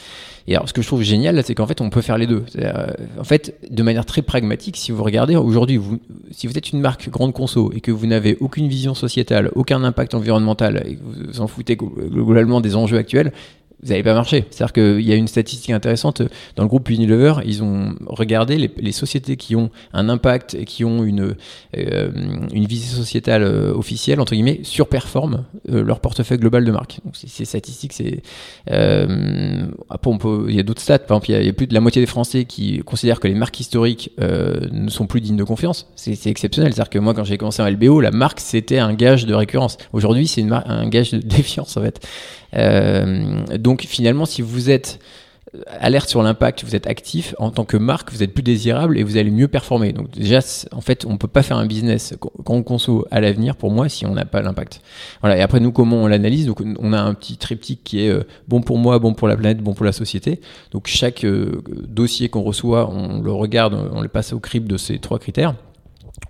Et 0.46 0.56
alors, 0.56 0.68
ce 0.68 0.72
que 0.72 0.80
je 0.80 0.86
trouve 0.86 1.02
génial, 1.02 1.42
c'est 1.44 1.54
qu'en 1.54 1.66
fait, 1.66 1.80
on 1.80 1.90
peut 1.90 2.00
faire 2.00 2.16
les 2.16 2.26
deux. 2.26 2.44
Euh, 2.58 2.86
en 3.20 3.24
fait, 3.24 3.54
de 3.70 3.82
manière 3.82 4.06
très 4.06 4.22
pragmatique, 4.22 4.76
si 4.76 4.92
vous 4.92 5.04
regardez 5.04 5.36
aujourd'hui, 5.36 5.76
vous, 5.76 5.98
si 6.30 6.46
vous 6.46 6.56
êtes 6.56 6.72
une 6.72 6.80
marque 6.80 7.10
grande 7.10 7.34
conso 7.34 7.70
et 7.74 7.80
que 7.80 7.92
vous 7.92 8.06
n'avez 8.06 8.36
aucune 8.40 8.66
vision 8.66 8.94
sociétale, 8.94 9.50
aucun 9.54 9.84
impact 9.84 10.14
environnemental, 10.14 10.82
et 10.86 10.96
que 10.96 11.02
vous 11.02 11.32
vous 11.32 11.40
en 11.40 11.48
foutez 11.48 11.76
globalement 11.76 12.60
des 12.60 12.76
enjeux 12.76 12.96
actuels, 12.96 13.32
vous 13.82 13.90
n'allez 13.90 14.02
pas 14.02 14.14
marcher. 14.14 14.44
C'est-à-dire 14.50 14.72
qu'il 14.72 15.02
y 15.02 15.12
a 15.12 15.14
une 15.14 15.28
statistique 15.28 15.70
intéressante 15.70 16.22
dans 16.56 16.64
le 16.64 16.68
groupe 16.68 16.90
Unilever. 16.90 17.34
Ils 17.44 17.62
ont 17.62 17.94
regardé 18.06 18.56
les, 18.76 18.92
sociétés 18.92 19.36
qui 19.36 19.54
ont 19.54 19.70
un 19.92 20.08
impact 20.08 20.54
et 20.54 20.64
qui 20.64 20.84
ont 20.84 21.04
une, 21.04 21.36
euh, 21.76 22.10
une 22.52 22.64
visée 22.64 22.96
sociétale 22.96 23.44
euh, 23.44 23.72
officielle, 23.72 24.20
entre 24.20 24.32
guillemets, 24.32 24.60
surperforment 24.64 25.44
euh, 25.70 25.84
leur 25.84 26.00
portefeuille 26.00 26.38
global 26.38 26.64
de 26.64 26.72
marque. 26.72 26.98
Donc, 27.04 27.14
ces 27.14 27.44
statistiques, 27.44 27.92
c'est. 27.92 28.22
peut, 28.66 30.46
il 30.48 30.54
y 30.54 30.60
a 30.60 30.62
d'autres 30.64 30.82
stats. 30.82 30.98
Par 30.98 31.18
exemple, 31.18 31.30
il 31.30 31.46
y, 31.46 31.48
a, 31.48 31.52
plus 31.52 31.68
de 31.68 31.74
la 31.74 31.80
moitié 31.80 32.02
des 32.02 32.06
Français 32.06 32.46
qui 32.46 32.80
considèrent 32.80 33.20
que 33.20 33.28
les 33.28 33.34
marques 33.34 33.60
historiques 33.60 34.10
ne 34.18 34.88
sont 34.88 35.06
plus 35.06 35.20
dignes 35.20 35.36
de 35.36 35.44
confiance. 35.44 35.88
C'est 35.94 36.26
exceptionnel. 36.26 36.72
C'est-à-dire 36.72 36.90
que 36.90 36.98
moi, 36.98 37.14
quand 37.14 37.24
j'ai 37.24 37.38
commencé 37.38 37.62
en 37.62 37.70
LBO, 37.70 38.00
la 38.00 38.10
marque, 38.10 38.40
c'était 38.40 38.78
un 38.78 38.94
gage 38.94 39.26
de 39.26 39.34
récurrence. 39.34 39.78
Aujourd'hui, 39.92 40.26
c'est 40.26 40.44
un 40.50 40.88
gage 40.88 41.12
de 41.12 41.18
défiance, 41.18 41.76
en 41.76 41.82
fait. 41.82 42.00
Euh, 42.56 43.44
donc 43.68 43.82
finalement, 43.82 44.24
si 44.24 44.40
vous 44.40 44.70
êtes 44.70 44.98
alerte 45.66 46.08
sur 46.08 46.22
l'impact, 46.22 46.64
vous 46.64 46.74
êtes 46.74 46.86
actif 46.86 47.34
en 47.36 47.50
tant 47.50 47.66
que 47.66 47.76
marque, 47.76 48.10
vous 48.10 48.22
êtes 48.22 48.32
plus 48.32 48.42
désirable 48.42 48.96
et 48.96 49.02
vous 49.02 49.18
allez 49.18 49.30
mieux 49.30 49.46
performer. 49.46 49.92
Donc 49.92 50.10
déjà, 50.10 50.40
en 50.72 50.80
fait, 50.80 51.04
on 51.04 51.18
peut 51.18 51.28
pas 51.28 51.42
faire 51.42 51.58
un 51.58 51.66
business 51.66 52.14
on 52.46 52.62
conso 52.62 53.06
à 53.10 53.20
l'avenir 53.20 53.56
pour 53.56 53.70
moi 53.70 53.90
si 53.90 54.06
on 54.06 54.14
n'a 54.14 54.24
pas 54.24 54.40
l'impact. 54.40 54.80
Voilà. 55.20 55.36
Et 55.36 55.42
après 55.42 55.60
nous, 55.60 55.70
comment 55.70 55.96
on 55.96 56.06
l'analyse? 56.06 56.46
Donc 56.46 56.62
on 56.62 56.94
a 56.94 56.98
un 56.98 57.12
petit 57.12 57.36
triptyque 57.36 57.84
qui 57.84 58.00
est 58.06 58.08
euh, 58.08 58.26
bon 58.48 58.62
pour 58.62 58.78
moi, 58.78 58.98
bon 58.98 59.12
pour 59.12 59.28
la 59.28 59.36
planète, 59.36 59.58
bon 59.58 59.74
pour 59.74 59.84
la 59.84 59.92
société. 59.92 60.40
Donc 60.70 60.86
chaque 60.86 61.24
euh, 61.24 61.60
dossier 61.86 62.30
qu'on 62.30 62.40
reçoit, 62.40 62.88
on 62.88 63.20
le 63.20 63.32
regarde, 63.32 63.90
on 63.92 64.00
le 64.00 64.08
passe 64.08 64.32
au 64.32 64.40
crible 64.40 64.66
de 64.66 64.78
ces 64.78 64.98
trois 64.98 65.18
critères. 65.18 65.54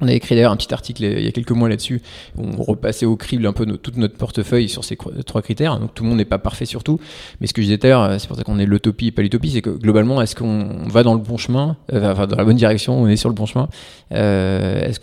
On 0.00 0.08
a 0.08 0.12
écrit 0.12 0.34
d'ailleurs 0.34 0.52
un 0.52 0.56
petit 0.56 0.72
article 0.72 1.02
il 1.02 1.24
y 1.24 1.26
a 1.26 1.32
quelques 1.32 1.50
mois 1.50 1.68
là-dessus. 1.68 2.00
On 2.36 2.62
repassait 2.62 3.06
au 3.06 3.16
crible 3.16 3.46
un 3.46 3.52
peu 3.52 3.66
toute 3.66 3.96
notre 3.96 4.16
portefeuille 4.16 4.68
sur 4.68 4.84
ces 4.84 4.96
trois 5.26 5.42
critères. 5.42 5.78
Donc 5.80 5.94
tout 5.94 6.04
le 6.04 6.08
monde 6.08 6.18
n'est 6.18 6.24
pas 6.24 6.38
parfait 6.38 6.66
sur 6.66 6.84
tout. 6.84 7.00
Mais 7.40 7.46
ce 7.46 7.52
que 7.52 7.62
je 7.62 7.66
disais 7.66 7.78
tout 7.78 7.88
c'est 8.18 8.28
pour 8.28 8.36
ça 8.36 8.44
qu'on 8.44 8.58
est 8.58 8.66
l'utopie 8.66 9.08
et 9.08 9.12
pas 9.12 9.22
l'utopie, 9.22 9.50
c'est 9.50 9.62
que 9.62 9.70
globalement, 9.70 10.22
est-ce 10.22 10.36
qu'on 10.36 10.86
va 10.86 11.02
dans 11.02 11.14
le 11.14 11.20
bon 11.20 11.36
chemin, 11.36 11.76
euh, 11.92 12.12
enfin 12.12 12.26
dans 12.26 12.36
la 12.36 12.44
bonne 12.44 12.56
direction, 12.56 13.00
on 13.00 13.08
est 13.08 13.16
sur 13.16 13.28
le 13.28 13.34
bon 13.34 13.46
chemin. 13.46 13.68
Euh, 14.12 14.84
est-ce 14.84 15.00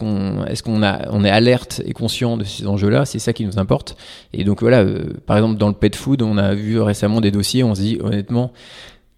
qu'on 0.63 1.23
est 1.23 1.29
alerte 1.29 1.81
et 1.85 1.93
conscient 1.93 2.37
de 2.37 2.43
ces 2.43 2.67
enjeux-là? 2.67 3.05
C'est 3.05 3.19
ça 3.19 3.33
qui 3.33 3.45
nous 3.45 3.59
importe. 3.59 3.97
Et 4.33 4.43
donc 4.43 4.61
voilà, 4.61 4.79
euh, 4.81 5.13
par 5.25 5.37
exemple 5.37 5.57
dans 5.57 5.67
le 5.67 5.73
pet 5.73 5.95
food, 5.95 6.21
on 6.21 6.37
a 6.37 6.53
vu 6.53 6.79
récemment 6.79 7.21
des 7.21 7.31
dossiers. 7.31 7.63
On 7.63 7.75
se 7.75 7.81
dit 7.81 7.97
honnêtement 8.01 8.51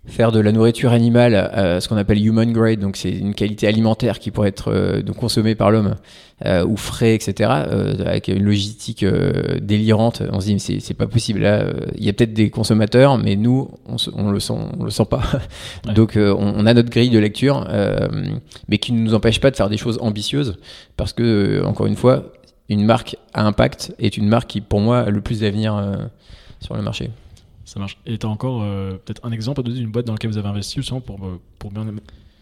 faire 0.08 0.32
de 0.32 0.40
la 0.40 0.52
nourriture 0.52 0.94
animale, 0.94 1.36
euh, 1.36 1.80
ce 1.80 1.88
qu'on 1.88 1.98
appelle 1.98 2.26
human 2.26 2.52
grade, 2.52 2.80
donc 2.80 2.96
c'est 2.96 3.12
une 3.12 3.34
qualité 3.34 3.68
alimentaire 3.68 4.20
qui 4.20 4.32
pourrait 4.32 4.50
être 4.50 4.72
euh, 4.72 5.02
consommée 5.18 5.54
par 5.54 5.70
l'homme 5.70 5.96
euh, 6.46 6.66
ou 6.66 6.78
frais, 6.78 7.14
etc. 7.14 7.50
avec 7.50 8.30
une 8.30 8.44
logistique 8.44 9.06
délirante, 9.62 10.24
on 10.32 10.40
se 10.40 10.46
dit 10.46 10.54
mais 10.54 10.80
c'est 10.80 10.94
pas 10.94 11.08
possible. 11.08 11.42
Là, 11.42 11.66
il 11.98 12.06
y 12.06 12.10
a 12.10 12.14
peut-être 12.14 12.34
des 12.34 12.50
consommateurs, 12.50 13.18
mais 13.18 13.36
nous 13.36 13.70
on, 13.86 13.98
on 14.16 14.32
le 14.32 14.40
sent, 14.40 14.54
on 14.80 14.84
le 14.84 14.92
sent 14.92 15.06
pas. 15.06 15.24
donc 15.94 16.14
on, 16.16 16.66
a 16.66 16.74
notre 16.74 16.90
grille 16.90 17.10
de 17.10 17.20
lecture, 17.20 17.68
mais 18.68 18.78
qui 18.78 18.94
ne 18.94 19.00
nous 19.00 19.14
empêche 19.14 19.42
pas 19.42 19.52
de 19.52 19.56
faire 19.56 19.70
des 19.70 19.78
choses 19.78 19.98
ambitieuses, 20.02 20.58
parce 20.96 21.12
que 21.12 21.64
encore 21.66 21.88
une 21.88 21.96
fois, 21.96 22.32
une 22.70 22.86
marque 22.86 23.18
à 23.34 23.46
impact 23.46 23.94
est 24.00 24.18
une 24.18 24.28
marque 24.28 24.50
qui, 24.50 24.62
pour 24.62 24.80
moi, 24.80 25.00
a 25.00 25.10
le 25.10 25.22
plus 25.22 25.42
d'avenir 25.42 25.98
sur 26.60 26.76
le 26.76 26.82
marché. 26.82 27.10
Ça 27.68 27.82
marche. 27.82 27.98
Et 28.06 28.18
tu 28.18 28.26
as 28.26 28.30
encore 28.30 28.62
euh, 28.64 28.92
peut-être 28.92 29.26
un 29.26 29.32
exemple 29.34 29.60
à 29.60 29.64
donner 29.64 29.80
d'une 29.80 29.92
boîte 29.92 30.06
dans 30.06 30.14
laquelle 30.14 30.32
vous 30.32 30.38
avez 30.38 30.48
investi, 30.48 30.76
justement, 30.78 31.02
pour, 31.02 31.18
euh, 31.26 31.38
pour 31.60 31.70
bien 31.70 31.86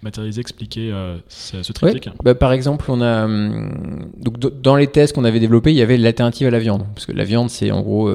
matérialiser, 0.03 0.39
expliquer 0.39 0.91
euh, 0.91 1.17
ce, 1.29 1.63
ce 1.63 1.73
triptyque 1.73 2.09
bah, 2.23 2.35
Par 2.35 2.51
exemple, 2.53 2.85
on 2.89 3.01
a, 3.01 3.25
hum, 3.25 4.07
donc, 4.19 4.37
dans 4.61 4.75
les 4.75 4.85
tests 4.85 5.15
qu'on 5.15 5.23
avait 5.23 5.39
développés, 5.39 5.71
il 5.71 5.77
y 5.77 5.81
avait 5.81 5.97
l'alternative 5.97 6.45
à 6.45 6.51
la 6.51 6.59
viande. 6.59 6.85
Parce 6.93 7.07
que 7.07 7.11
la 7.11 7.23
viande, 7.23 7.49
c'est 7.49 7.71
en 7.71 7.81
gros 7.81 8.11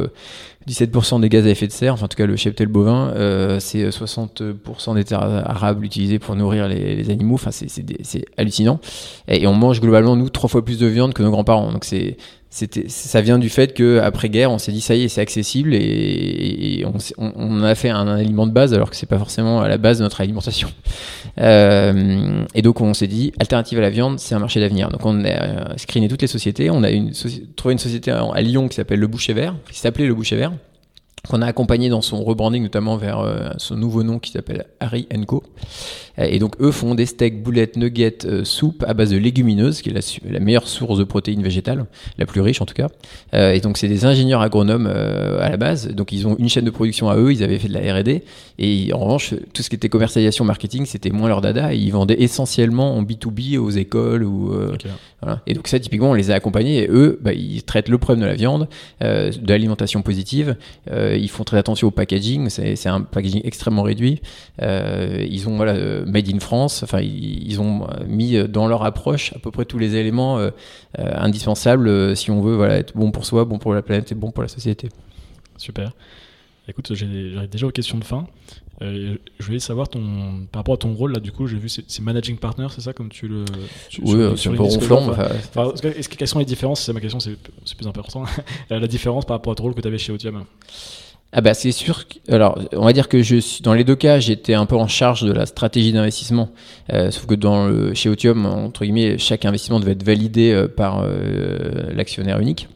17% 0.69 1.21
des 1.21 1.29
gaz 1.29 1.45
à 1.47 1.51
effet 1.51 1.67
de 1.67 1.73
serre, 1.73 1.95
enfin 1.95 2.05
en 2.05 2.09
tout 2.09 2.17
cas 2.17 2.27
le 2.27 2.37
cheptel 2.37 2.69
bovin, 2.69 3.13
c'est 3.59 3.89
60% 3.89 4.95
des 4.95 5.03
terres 5.03 5.23
arables 5.23 5.85
utilisées 5.85 6.21
pour 6.21 6.37
nourrir 6.37 6.69
les, 6.69 7.11
animaux, 7.11 7.35
enfin 7.35 7.51
c'est 7.51 8.25
hallucinant. 8.37 8.79
Et, 9.27 9.43
et, 9.43 9.47
on 9.49 9.55
mange 9.55 9.81
globalement, 9.81 10.15
nous, 10.15 10.29
trois 10.29 10.49
fois 10.49 10.65
plus 10.65 10.79
de 10.79 10.87
viande 10.87 11.13
que 11.13 11.25
nos 11.25 11.31
grands-parents. 11.33 11.73
Donc 11.73 11.85
c'est 11.85 12.19
c'était 12.53 12.89
ça 12.89 13.21
vient 13.21 13.39
du 13.39 13.49
fait 13.49 13.75
que 13.75 14.01
après 14.01 14.29
guerre 14.29 14.51
on 14.51 14.59
s'est 14.59 14.73
dit 14.73 14.81
ça 14.81 14.97
y 14.97 15.05
est 15.05 15.09
c'est 15.09 15.21
accessible 15.21 15.73
et, 15.73 16.85
on, 16.85 17.33
on, 17.37 17.63
a 17.63 17.77
fait 17.77 17.91
un, 17.91 18.09
aliment 18.09 18.49
de 18.49 18.53
base 18.53 18.75
alors 18.75 18.91
que 18.91 18.97
c'est 18.97 19.07
pas 19.07 19.19
forcément 19.19 19.61
à 19.61 19.69
la 19.69 19.79
base 19.79 19.99
de 19.99 20.03
notre 20.03 20.21
alimentation. 20.21 20.69
Euh, 21.39 22.45
et 22.55 22.61
donc 22.61 22.81
on 22.81 22.93
s'est 22.93 23.07
dit 23.07 23.33
alternative 23.39 23.79
à 23.79 23.83
la 23.83 23.89
viande 23.89 24.19
c'est 24.19 24.35
un 24.35 24.41
marché 24.41 24.59
d'avenir. 24.59 24.89
Donc 24.89 25.07
on 25.07 25.25
a 25.25 25.29
euh, 25.29 25.65
screené 25.77 26.09
toutes 26.09 26.23
les 26.23 26.29
sociétés. 26.29 26.71
On 26.71 26.83
a 26.83 26.89
trouvé 27.57 27.73
une 27.73 27.79
société 27.79 28.11
à 28.11 28.41
Lyon 28.43 28.69
qui 28.69 28.75
s'appelle 28.75 28.99
le 28.99 29.07
Boucher 29.07 29.33
Vert 29.33 29.55
qui 29.71 29.79
s'appelait 29.79 30.07
le 30.07 30.15
Boucher 30.15 30.37
Vert 30.37 30.53
qu'on 31.29 31.43
a 31.43 31.47
accompagné 31.47 31.89
dans 31.89 32.01
son 32.01 32.23
rebranding 32.23 32.63
notamment 32.63 32.97
vers 32.97 33.21
euh, 33.21 33.51
son 33.59 33.77
nouveau 33.77 34.03
nom 34.03 34.19
qui 34.19 34.33
s'appelle 34.33 34.67
Harry 34.81 35.07
Co. 35.27 35.43
Euh, 36.19 36.25
et 36.25 36.39
donc 36.39 36.55
eux 36.61 36.71
font 36.71 36.95
des 36.95 37.07
steaks, 37.07 37.43
boulettes, 37.43 37.77
nuggets, 37.77 38.25
euh, 38.25 38.45
soupe 38.45 38.85
à 38.87 38.95
base 38.95 39.11
de 39.11 39.19
légumineuses, 39.19 39.83
qui 39.83 39.91
est 39.91 40.21
la, 40.29 40.41
meilleure 40.41 40.67
source 40.67 40.99
de 40.99 41.05
protéines 41.05 41.43
végétales, 41.43 41.85
la 42.19 42.27
plus 42.27 42.41
riche 42.41 42.61
en 42.61 42.67
tout 42.67 42.75
cas. 42.75 42.89
et 43.33 43.61
donc 43.61 43.77
c'est 43.77 43.89
des 43.89 44.05
ingénieurs 44.05 44.41
agronomes 44.41 44.87
à 44.87 45.49
la 45.49 45.57
base, 45.57 45.89
donc 45.89 46.13
ils 46.13 46.27
ont 46.27 46.37
une 46.39 46.49
chaîne 46.49 46.65
de 46.65 46.71
production 46.71 47.11
à 47.11 47.17
eux, 47.17 47.33
ils 47.33 47.43
avaient 47.43 47.59
fait 47.59 47.69
de 47.69 47.75
la 47.75 47.95
R&D, 47.95 48.25
et 48.59 48.93
en 48.93 48.99
revanche 48.99 49.35
tout 49.53 49.63
ce 49.63 49.69
qui 49.69 49.77
était 49.77 49.89
commercialisation, 49.89 50.45
marketing, 50.45 50.87
c'était 50.87 51.11
moins 51.11 51.29
leur 51.29 51.41
dada, 51.41 51.75
et 51.75 51.77
ils 51.77 51.93
vendaient 51.93 52.21
essentiellement 52.21 52.97
en 52.97 53.03
B2B 53.03 53.59
aux 53.59 53.71
écoles 53.71 54.25
ou 54.25 54.53
voilà. 55.21 55.43
Et 55.47 55.55
donc 55.55 55.69
ça 55.69 55.79
typiquement 55.79 56.11
on 56.11 56.15
les 56.15 56.31
a 56.31 56.35
accompagnés 56.35 56.85
et 56.85 56.89
eux 56.89 57.19
bah, 57.21 57.33
ils 57.33 57.63
traitent 57.63 57.89
le 57.89 57.99
problème 57.99 58.23
de 58.23 58.27
la 58.27 58.37
viande, 58.37 58.69
de 59.01 59.49
l'alimentation 59.49 60.03
positive 60.03 60.57
ils 61.19 61.31
font 61.31 61.45
très 61.45 61.59
attention 61.59 61.89
au 61.89 61.91
packaging. 61.91 62.49
C'est 62.49 62.89
un 62.89 63.03
packaging 63.03 63.43
extrêmement 63.45 63.83
réduit. 63.83 64.21
ils 64.61 65.49
ont 65.49 65.57
voilà, 65.57 65.75
made 66.05 66.29
in 66.33 66.41
France. 66.41 66.83
Enfin, 66.83 67.01
ils, 67.01 67.61
ont 67.61 67.87
mis 68.07 68.37
dans 68.49 68.69
leur 68.69 68.85
approche 68.85 69.33
à 69.35 69.39
peu 69.39 69.51
près 69.51 69.65
tous 69.65 69.79
les 69.79 69.97
éléments 69.97 70.39
indispensables 70.99 72.17
si 72.17 72.31
on 72.31 72.41
veut 72.41 72.55
voilà, 72.55 72.77
être 72.79 72.97
bon 72.97 73.11
pour 73.11 73.25
soi, 73.25 73.45
bon 73.45 73.59
pour 73.59 73.75
la 73.75 73.83
planète 73.83 74.13
et 74.13 74.15
bon 74.15 74.31
pour 74.31 74.43
la 74.43 74.49
société. 74.49 74.89
Super. 75.57 75.93
Écoute, 76.69 76.95
j'arrive 76.95 77.49
déjà 77.51 77.67
aux 77.67 77.73
questions 77.73 77.99
de 77.99 78.05
fin. 78.05 78.27
Euh, 78.83 79.17
je 79.39 79.47
voulais 79.47 79.59
savoir 79.59 79.89
ton, 79.89 80.47
par 80.51 80.61
rapport 80.61 80.75
à 80.75 80.79
ton 80.79 80.95
rôle 80.95 81.13
là, 81.13 81.21
du 81.21 81.33
coup, 81.33 81.47
j'ai 81.47 81.59
vu 81.59 81.69
c'est 81.69 82.01
managing 82.01 82.39
partner, 82.39 82.67
c'est 82.71 82.81
ça 82.81 82.95
comme 82.95 83.11
tu 83.11 83.29
le. 83.29 83.45
oui, 84.03 84.33
c'est 84.37 84.49
un 84.49 84.55
peu 84.55 84.63
ronflant. 84.63 85.13
que, 85.13 86.17
quelles 86.17 86.29
sont 86.29 86.39
les 86.39 86.47
différences 86.47 86.83
C'est 86.83 86.93
ma 86.95 87.01
question, 87.01 87.21
c'est 87.21 87.37
plus 87.77 87.87
important. 87.87 88.25
la 88.71 88.87
différence 88.87 89.27
par 89.27 89.37
rapport 89.37 89.53
à 89.53 89.57
ton 89.57 89.65
rôle 89.65 89.75
que 89.75 89.83
tu 89.83 89.89
avais 89.89 89.99
chez 89.99 90.13
Otium 90.13 90.45
ah 91.33 91.43
bah 91.43 91.55
c'est 91.55 91.71
sûr. 91.71 92.03
Alors, 92.29 92.59
on 92.73 92.85
va 92.85 92.93
dire 92.93 93.09
que 93.09 93.23
je 93.23 93.37
suis 93.37 93.63
dans 93.63 93.73
les 93.73 93.85
deux 93.85 93.95
cas, 93.95 94.19
j'étais 94.19 94.55
un 94.55 94.67
peu 94.67 94.75
en 94.75 94.89
charge 94.89 95.23
de 95.23 95.31
la 95.31 95.47
stratégie 95.47 95.93
d'investissement. 95.93 96.51
Euh, 96.93 97.13
sauf 97.13 97.27
que 97.27 97.37
dans 97.37 97.69
le, 97.69 97.95
chez 97.95 98.09
Otium, 98.09 98.47
entre 98.47 98.83
guillemets, 98.83 99.17
chaque 99.17 99.45
investissement 99.45 99.79
devait 99.79 99.93
être 99.93 100.03
validé 100.03 100.51
euh, 100.51 100.67
par 100.67 101.07
l'actionnaire 101.95 102.41
unique. 102.41 102.67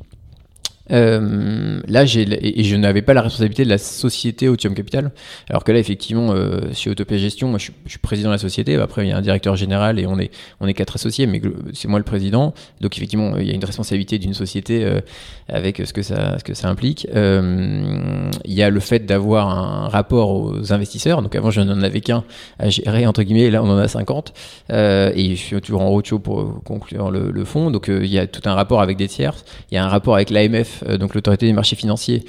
Euh, 0.90 1.80
là, 1.88 2.04
je 2.04 2.76
n'avais 2.76 3.02
pas 3.02 3.14
la 3.14 3.22
responsabilité 3.22 3.64
de 3.64 3.70
la 3.70 3.78
société 3.78 4.48
Otium 4.48 4.74
Capital, 4.74 5.12
alors 5.48 5.64
que 5.64 5.72
là, 5.72 5.78
effectivement, 5.78 6.32
euh, 6.32 6.60
chez 6.72 6.90
Autopia 6.90 7.18
Gestion, 7.18 7.48
moi, 7.48 7.58
je 7.58 7.70
suis, 7.86 7.98
président 7.98 8.28
de 8.28 8.34
la 8.34 8.38
société. 8.38 8.76
Après, 8.76 9.06
il 9.06 9.08
y 9.08 9.12
a 9.12 9.16
un 9.16 9.22
directeur 9.22 9.56
général 9.56 9.98
et 9.98 10.06
on 10.06 10.18
est 10.18 10.74
quatre 10.74 10.96
associés, 10.96 11.26
mais 11.26 11.40
c'est 11.72 11.88
moi 11.88 11.98
le 11.98 12.04
président. 12.04 12.54
Donc, 12.80 12.96
effectivement, 12.96 13.36
il 13.38 13.46
y 13.46 13.50
a 13.50 13.54
une 13.54 13.64
responsabilité 13.64 14.18
d'une 14.18 14.34
société 14.34 14.84
euh, 14.84 15.00
avec 15.48 15.82
ce 15.84 15.92
que 15.92 16.02
ça 16.02 16.38
ce 16.38 16.44
que 16.44 16.54
ça 16.54 16.68
implique. 16.68 17.06
Euh, 17.14 18.30
il 18.44 18.52
y 18.52 18.62
a 18.62 18.70
le 18.70 18.80
fait 18.80 19.00
d'avoir 19.00 19.48
un 19.48 19.88
rapport 19.88 20.30
aux 20.30 20.72
investisseurs. 20.72 21.22
Donc, 21.22 21.34
avant, 21.34 21.50
je 21.50 21.60
n'en 21.60 21.82
avais 21.82 22.00
qu'un 22.00 22.24
à 22.58 22.68
gérer 22.68 23.06
entre 23.06 23.22
guillemets. 23.22 23.42
Et 23.42 23.50
là, 23.50 23.62
on 23.62 23.70
en 23.70 23.78
a 23.78 23.88
50 23.88 24.32
euh, 24.70 25.12
et 25.14 25.30
je 25.30 25.40
suis 25.40 25.60
toujours 25.60 25.82
en 25.82 25.88
roadshow 25.88 26.18
pour 26.18 26.62
conclure 26.64 27.10
le, 27.10 27.30
le 27.30 27.44
fonds. 27.44 27.70
Donc, 27.70 27.88
il 27.88 28.06
y 28.06 28.18
a 28.18 28.26
tout 28.26 28.42
un 28.44 28.54
rapport 28.54 28.80
avec 28.80 28.96
des 28.96 29.08
tiers. 29.08 29.36
Il 29.70 29.74
y 29.74 29.78
a 29.78 29.84
un 29.84 29.88
rapport 29.88 30.14
avec 30.14 30.30
l'AMF 30.30 30.73
euh, 30.88 30.96
donc 30.96 31.14
l'autorité 31.14 31.46
des 31.46 31.52
marchés 31.52 31.76
financiers, 31.76 32.24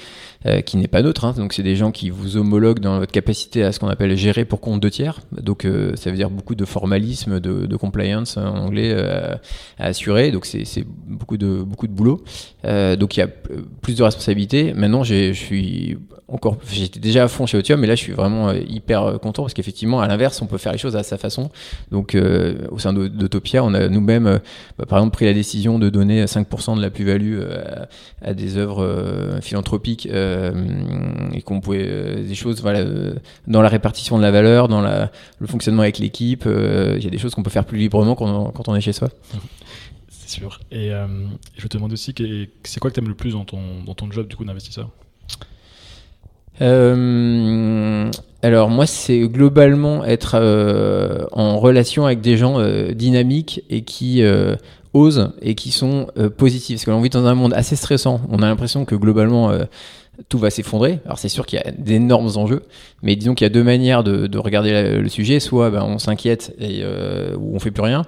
euh, 0.46 0.60
qui 0.60 0.76
n'est 0.76 0.86
pas 0.86 1.02
neutre. 1.02 1.24
Hein. 1.24 1.32
donc 1.36 1.52
c'est 1.52 1.62
des 1.62 1.76
gens 1.76 1.90
qui 1.90 2.10
vous 2.10 2.36
homologuent 2.36 2.78
dans 2.80 2.98
votre 2.98 3.10
capacité 3.10 3.64
à 3.64 3.72
ce 3.72 3.80
qu'on 3.80 3.88
appelle 3.88 4.16
gérer 4.16 4.44
pour 4.44 4.60
compte 4.60 4.80
de 4.80 4.88
tiers. 4.88 5.20
Donc 5.32 5.64
euh, 5.64 5.96
ça 5.96 6.10
veut 6.10 6.16
dire 6.16 6.30
beaucoup 6.30 6.54
de 6.54 6.64
formalisme, 6.64 7.40
de, 7.40 7.76
compliance 7.76 8.36
en 8.36 8.56
anglais 8.56 8.94
à 9.78 9.86
assurer. 9.86 10.30
Donc 10.30 10.46
c'est 10.46 10.64
beaucoup 11.06 11.36
de 11.36 11.62
beaucoup 11.62 11.86
de 11.86 11.92
boulot. 11.92 12.22
donc 12.64 13.16
il 13.16 13.20
y 13.20 13.22
a 13.22 13.28
plus 13.82 13.96
de 13.96 14.02
responsabilités. 14.02 14.72
Maintenant 14.72 15.04
je 15.04 15.32
suis 15.32 15.98
encore, 16.28 16.56
j'étais 16.70 17.00
déjà 17.00 17.24
à 17.24 17.28
fond 17.28 17.46
chez 17.46 17.58
Otium, 17.58 17.80
mais 17.80 17.86
là 17.86 17.94
je 17.94 18.02
suis 18.02 18.12
vraiment 18.12 18.52
hyper 18.52 19.18
content 19.20 19.42
parce 19.42 19.54
qu'effectivement, 19.54 20.00
à 20.00 20.08
l'inverse, 20.08 20.40
on 20.42 20.46
peut 20.46 20.58
faire 20.58 20.72
les 20.72 20.78
choses 20.78 20.96
à 20.96 21.02
sa 21.02 21.18
façon. 21.18 21.50
Donc, 21.90 22.16
au 22.70 22.78
sein 22.78 22.92
d'Utopia, 22.92 23.62
on 23.62 23.74
a 23.74 23.88
nous-mêmes, 23.88 24.40
bah, 24.78 24.86
par 24.86 24.98
exemple, 24.98 25.14
pris 25.14 25.26
la 25.26 25.34
décision 25.34 25.78
de 25.78 25.88
donner 25.88 26.24
5% 26.24 26.76
de 26.76 26.82
la 26.82 26.90
plus-value 26.90 27.40
à, 28.22 28.34
des 28.34 28.56
œuvres 28.56 29.38
philanthropiques 29.40 30.08
euh, 30.35 30.35
et 31.32 31.42
qu'on 31.42 31.60
pouvait 31.60 31.86
euh, 31.86 32.26
des 32.26 32.34
choses 32.34 32.62
voilà 32.62 32.80
euh, 32.80 33.14
dans 33.46 33.62
la 33.62 33.68
répartition 33.68 34.16
de 34.16 34.22
la 34.22 34.30
valeur, 34.30 34.68
dans 34.68 34.80
la, 34.80 35.10
le 35.38 35.46
fonctionnement 35.46 35.82
avec 35.82 35.98
l'équipe, 35.98 36.44
il 36.46 37.02
y 37.02 37.06
a 37.06 37.10
des 37.10 37.18
choses 37.18 37.34
qu'on 37.34 37.42
peut 37.42 37.50
faire 37.50 37.64
plus 37.64 37.78
librement 37.78 38.14
quand 38.14 38.68
on, 38.68 38.74
est 38.74 38.80
chez 38.80 38.92
soi. 38.92 39.08
C'est 40.08 40.40
sûr. 40.40 40.60
Et 40.72 40.90
je 41.56 41.66
te 41.68 41.76
demande 41.76 41.92
aussi, 41.92 42.12
c'est 42.64 42.80
quoi 42.80 42.90
que 42.90 42.94
tu 42.94 43.00
aimes 43.00 43.08
le 43.08 43.14
plus 43.14 43.32
dans 43.32 43.44
ton, 43.44 43.60
dans 43.84 43.94
ton 43.94 44.10
job 44.10 44.26
du 44.26 44.34
coup 44.34 44.44
d'investisseur? 44.44 44.90
Alors 48.42 48.70
moi, 48.70 48.86
c'est 48.86 49.20
globalement 49.28 50.04
être 50.04 50.36
en 51.32 51.58
relation 51.58 52.06
avec 52.06 52.22
des 52.22 52.36
gens 52.36 52.58
dynamiques 52.92 53.62
et 53.70 53.82
qui 53.82 54.24
osent 54.94 55.32
et 55.42 55.54
qui 55.54 55.70
sont 55.70 56.08
positifs. 56.36 56.78
Parce 56.78 56.84
que 56.86 56.90
l'on 56.90 57.02
vit 57.02 57.10
dans 57.10 57.26
un 57.26 57.34
monde 57.34 57.54
assez 57.54 57.76
stressant. 57.76 58.20
On 58.28 58.42
a 58.42 58.46
l'impression 58.46 58.84
que 58.84 58.94
globalement, 58.94 59.52
tout 60.28 60.38
va 60.38 60.50
s'effondrer. 60.50 61.00
Alors 61.04 61.18
c'est 61.18 61.28
sûr 61.28 61.46
qu'il 61.46 61.58
y 61.58 61.62
a 61.62 61.70
d'énormes 61.70 62.30
enjeux, 62.36 62.62
mais 63.02 63.16
disons 63.16 63.34
qu'il 63.34 63.44
y 63.44 63.50
a 63.50 63.52
deux 63.52 63.62
manières 63.62 64.04
de, 64.04 64.38
regarder 64.38 64.98
le 64.98 65.08
sujet. 65.08 65.40
Soit 65.40 65.70
ben, 65.70 65.82
on 65.82 65.98
s'inquiète 65.98 66.54
et 66.58 66.80
euh, 66.82 67.36
ou 67.36 67.54
on 67.54 67.58
fait 67.58 67.70
plus 67.70 67.82
rien, 67.82 68.02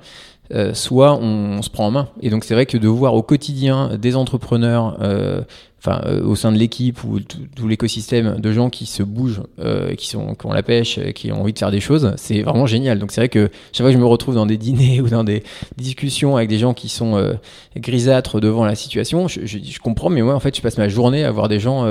euh, 0.53 0.75
soit 0.75 1.15
on, 1.15 1.63
se 1.63 1.71
prend 1.71 1.87
en 1.87 1.91
main. 1.91 2.09
Et 2.21 2.31
donc 2.31 2.45
c'est 2.45 2.55
vrai 2.55 2.67
que 2.67 2.79
de 2.79 2.89
voir 2.89 3.15
au 3.15 3.23
quotidien 3.23 3.97
des 3.97 4.17
entrepreneurs, 4.17 4.97
euh, 5.01 5.43
enfin 5.79 6.03
euh, 6.07 6.23
au 6.25 6.35
sein 6.35 6.51
de 6.53 6.59
l'équipe 6.59 7.03
ou 7.05 7.21
tout, 7.21 7.69
l'écosystème 7.69 8.41
de 8.41 8.53
gens 8.53 8.71
qui 8.71 8.87
se 8.87 9.03
bougent, 9.03 9.43
euh, 9.61 9.95
qui 9.95 10.09
sont 10.09 10.35
qui 10.35 10.47
ont 10.47 10.53
la 10.53 10.63
pêche, 10.63 10.99
qui 11.15 11.31
ont 11.33 11.41
envie 11.41 11.53
de 11.53 11.59
faire 11.59 11.71
des 11.71 11.81
choses, 11.81 12.13
c'est 12.17 12.43
vraiment 12.43 12.67
génial. 12.67 12.99
Donc 12.99 13.13
c'est 13.13 13.21
vrai 13.21 13.29
que 13.29 13.51
chaque 13.73 13.85
fois 13.85 13.91
que 13.91 13.93
je 13.93 13.99
me 13.99 14.07
retrouve 14.07 14.35
dans 14.35 14.47
des 14.47 14.57
dîners 14.57 15.01
ou 15.05 15.09
dans 15.09 15.25
des 15.25 15.43
discussions 15.77 16.37
avec 16.37 16.49
des 16.49 16.59
gens 16.59 16.75
qui 16.75 16.89
sont 16.89 17.17
euh, 17.17 17.35
grisâtres 17.77 18.41
devant 18.41 18.65
la 18.65 18.75
situation, 18.75 19.29
je, 19.29 19.41
je, 19.45 19.59
je, 19.63 19.79
comprends, 19.79 20.11
mais 20.11 20.23
moi 20.23 20.35
en 20.35 20.41
fait 20.41 20.57
je 20.57 20.63
passe 20.63 20.79
ma 20.79 20.89
journée 20.89 21.25
à 21.25 21.31
voir 21.31 21.49
des 21.49 21.61
gens 21.61 21.87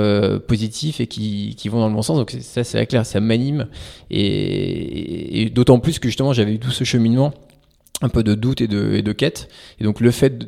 positifs 0.46 1.00
et 1.00 1.06
qui, 1.06 1.54
qui 1.56 1.68
vont 1.68 1.80
dans 1.80 1.88
le 1.88 1.94
bon 1.94 2.02
sens. 2.02 2.18
Donc 2.18 2.36
ça 2.40 2.64
c'est 2.64 2.84
clair, 2.86 3.06
ça 3.06 3.20
m'anime 3.20 3.66
et, 4.10 5.42
et 5.42 5.50
d'autant 5.50 5.78
plus 5.78 5.98
que 5.98 6.08
justement 6.08 6.32
j'avais 6.32 6.54
eu 6.54 6.58
tout 6.58 6.70
ce 6.70 6.84
cheminement 6.84 7.32
un 8.00 8.08
peu 8.08 8.22
de 8.22 8.34
doute 8.34 8.60
et 8.60 8.68
de, 8.68 8.94
et 8.94 9.02
de 9.02 9.12
quête. 9.12 9.48
Et 9.80 9.84
donc 9.84 10.00
le 10.00 10.10
fait 10.10 10.38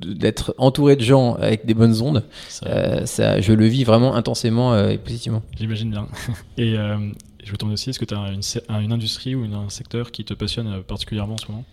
d'être 0.00 0.54
entouré 0.58 0.96
de 0.96 1.02
gens 1.02 1.34
avec 1.34 1.66
des 1.66 1.74
bonnes 1.74 2.00
ondes, 2.02 2.24
euh, 2.66 3.06
ça, 3.06 3.40
je 3.40 3.52
le 3.52 3.66
vis 3.66 3.84
vraiment 3.84 4.14
intensément 4.14 4.72
euh, 4.72 4.90
et 4.90 4.98
positivement. 4.98 5.42
J'imagine 5.56 5.90
bien. 5.90 6.08
Et 6.56 6.76
euh, 6.76 6.96
je 7.44 7.52
me 7.52 7.56
demande 7.56 7.74
aussi, 7.74 7.90
est-ce 7.90 7.98
que 7.98 8.04
tu 8.04 8.14
as 8.14 8.80
une, 8.80 8.92
industrie 8.92 9.34
ou 9.34 9.44
un 9.44 9.70
secteur 9.70 10.10
qui 10.10 10.24
te 10.24 10.34
passionne 10.34 10.82
particulièrement 10.86 11.34
en 11.34 11.38
ce 11.38 11.46
moment? 11.48 11.64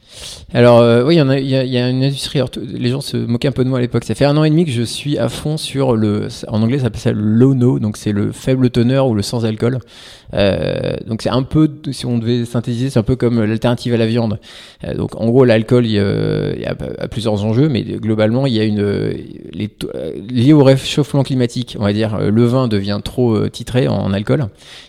Alors 0.54 1.06
oui, 1.06 1.16
il 1.16 1.18
y, 1.18 1.22
en 1.22 1.32
y, 1.32 1.78
a, 1.78 1.90
une 1.90 2.04
industrie, 2.04 2.40
les 2.62 2.90
gens 2.90 3.02
se 3.02 3.18
moquaient 3.18 3.50
un 3.50 3.54
peu 3.54 3.64
de 3.64 3.70
moi 3.70 3.80
à 3.80 3.82
l'époque, 3.82 4.04
ça 4.04 4.16
fait 4.16 4.26
un 4.26 4.38
an 4.38 4.44
et 4.44 4.50
demi 4.50 4.66
que 4.66 4.72
je 4.72 4.84
suis 4.84 5.18
à 5.18 5.30
fond 5.30 5.58
sur 5.58 5.96
le, 5.96 6.28
en 6.48 6.62
anglais 6.62 6.78
ça 6.78 6.86
s'appelle 6.86 7.02
ça 7.02 7.12
le 7.12 7.22
low 7.22 7.54
no, 7.54 7.80
donc 7.80 7.98
c'est 7.98 8.12
le 8.12 8.32
faible 8.32 8.70
teneur 8.70 9.08
ou 9.08 9.16
le 9.16 9.22
sans 9.22 9.46
alcool. 9.46 9.80
Euh, 10.34 10.96
donc 11.06 11.22
c'est 11.22 11.30
un 11.30 11.44
peu, 11.44 11.70
si 11.92 12.06
on 12.06 12.18
devait 12.18 12.46
synthétiser, 12.46 12.90
c'est 12.90 13.00
un 13.00 13.04
peu 13.04 13.16
comme 13.16 13.44
l'alternative 13.44 13.94
à 13.94 13.98
la 13.98 14.06
viande. 14.06 14.40
Euh, 14.84 14.94
donc 14.94 15.16
en 15.16 15.26
gros, 15.28 15.46
l'alcool, 15.46 15.86
il, 15.86 15.92
y 15.94 16.00
a, 16.00 16.76
plusieurs 17.10 17.44
enjeux, 17.44 17.70
mais 17.70 17.84
globalement, 17.84 18.46
il 18.46 18.54
y 18.54 18.60
a 18.60 18.64
une 18.64 18.86
les, 19.52 19.70
lié 20.30 20.54
au 20.54 20.64
réchauffement 20.64 21.24
climatique, 21.24 21.76
on 21.80 21.84
va 21.84 21.94
dire, 21.94 22.20
le 22.20 22.46
vin 22.46 22.68
devient 22.68 23.00
trop 23.04 23.48
titré 23.50 23.88
en, 23.88 24.14
alcool, 24.14 24.48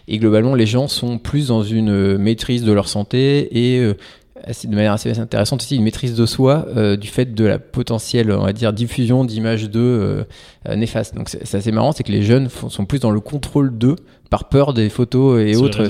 et 0.08 0.18
globalement, 0.18 0.54
les 0.54 0.66
gens 0.68 0.87
sont 0.87 1.18
plus 1.18 1.48
dans 1.48 1.64
une 1.64 2.16
maîtrise 2.16 2.62
de 2.62 2.70
leur 2.70 2.88
santé 2.88 3.48
et 3.50 3.81
de 3.81 4.74
manière 4.74 4.92
assez 4.92 5.18
intéressante 5.18 5.62
aussi 5.62 5.74
une 5.74 5.83
maîtrise 5.83 6.14
de 6.14 6.24
soi 6.24 6.68
du 6.96 7.09
fait 7.09 7.35
de 7.35 7.44
la 7.44 7.59
potentielle 7.59 8.31
on 8.31 8.44
va 8.44 8.52
dire 8.52 8.72
diffusion 8.72 9.24
d'images 9.24 9.68
d'eux 9.68 10.24
néfastes. 10.68 11.16
Donc 11.16 11.28
c'est 11.28 11.54
assez 11.54 11.72
marrant 11.72 11.90
c'est 11.90 12.04
que 12.04 12.12
les 12.12 12.22
jeunes 12.22 12.48
sont 12.48 12.85
plus 12.85 13.00
dans 13.00 13.11
le 13.11 13.18
contrôle 13.18 13.76
d'eux 13.76 13.96
par 14.30 14.48
peur 14.48 14.74
des 14.74 14.90
photos 14.90 15.40
et 15.40 15.56
autres. 15.56 15.86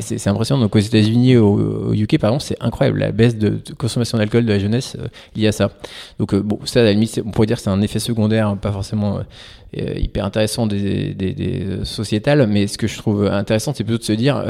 c'est 0.00 0.28
impressionnant. 0.28 0.60
Donc 0.60 0.76
aux 0.76 0.80
États-Unis, 0.80 1.36
au, 1.36 1.92
UK 1.94 2.18
par 2.18 2.30
exemple, 2.30 2.44
c'est 2.44 2.62
incroyable 2.62 2.98
la 2.98 3.12
baisse 3.12 3.36
de, 3.36 3.58
consommation 3.76 4.18
d'alcool 4.18 4.44
de 4.44 4.52
la 4.52 4.58
jeunesse 4.58 4.96
euh, 4.98 5.08
liée 5.34 5.48
à 5.48 5.52
ça. 5.52 5.70
Donc 6.18 6.34
euh, 6.34 6.40
bon, 6.40 6.58
ça 6.64 6.80
à 6.80 6.84
la 6.84 6.92
limite, 6.92 7.20
on 7.24 7.30
pourrait 7.30 7.46
dire 7.46 7.56
que 7.56 7.62
c'est 7.62 7.70
un 7.70 7.80
effet 7.80 7.98
secondaire, 7.98 8.56
pas 8.56 8.72
forcément 8.72 9.18
euh, 9.18 9.94
hyper 9.96 10.24
intéressant 10.24 10.66
des, 10.66 11.14
des, 11.14 11.32
des, 11.32 11.84
sociétales, 11.84 12.46
mais 12.46 12.66
ce 12.66 12.78
que 12.78 12.86
je 12.86 12.98
trouve 12.98 13.26
intéressant, 13.26 13.72
c'est 13.74 13.84
plutôt 13.84 13.98
de 13.98 14.04
se 14.04 14.12
dire 14.12 14.42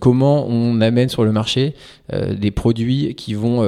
comment 0.00 0.46
on 0.48 0.80
amène 0.80 1.08
sur 1.08 1.24
le 1.24 1.30
marché 1.30 1.74
des 2.12 2.50
produits 2.50 3.14
qui 3.14 3.34
vont 3.34 3.64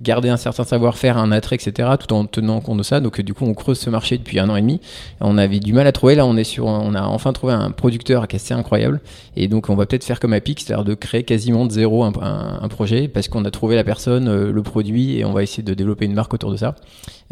garder 0.00 0.28
un 0.28 0.36
certain 0.36 0.62
savoir-faire, 0.62 1.18
un 1.18 1.32
attrait, 1.32 1.56
etc., 1.56 1.90
tout 1.98 2.12
en 2.12 2.24
tenant 2.24 2.60
compte 2.60 2.78
de 2.78 2.82
ça. 2.84 3.00
Donc 3.00 3.20
du 3.20 3.34
coup, 3.34 3.44
on 3.44 3.54
creuse 3.54 3.78
ce 3.78 3.90
marché 3.90 4.16
depuis 4.16 4.38
un 4.38 4.48
an 4.48 4.54
et 4.54 4.60
demi. 4.60 4.80
On 5.20 5.36
avait 5.38 5.58
du 5.58 5.72
mal 5.72 5.88
à 5.88 5.92
trouver. 5.92 6.14
Là, 6.14 6.24
on 6.24 6.36
est 6.36 6.44
sur, 6.44 6.66
on 6.66 6.94
a 6.94 7.02
enfin 7.02 7.32
trouvé 7.32 7.52
un 7.52 7.72
producteur 7.72 8.28
qui 8.28 8.36
est 8.36 8.38
assez 8.38 8.54
incroyable. 8.64 9.00
Et 9.36 9.46
donc, 9.46 9.68
on 9.68 9.76
va 9.76 9.86
peut-être 9.86 10.04
faire 10.04 10.18
comme 10.18 10.32
Apic, 10.32 10.60
c'est-à-dire 10.60 10.84
de 10.84 10.94
créer 10.94 11.22
quasiment 11.22 11.66
de 11.66 11.72
zéro 11.72 12.02
un, 12.04 12.12
un, 12.20 12.68
projet 12.68 13.08
parce 13.08 13.28
qu'on 13.28 13.44
a 13.44 13.50
trouvé 13.50 13.76
la 13.76 13.84
personne, 13.84 14.28
euh, 14.28 14.50
le 14.50 14.62
produit, 14.62 15.18
et 15.18 15.24
on 15.24 15.32
va 15.32 15.42
essayer 15.42 15.62
de 15.62 15.74
développer 15.74 16.06
une 16.06 16.14
marque 16.14 16.32
autour 16.32 16.50
de 16.50 16.56
ça. 16.56 16.74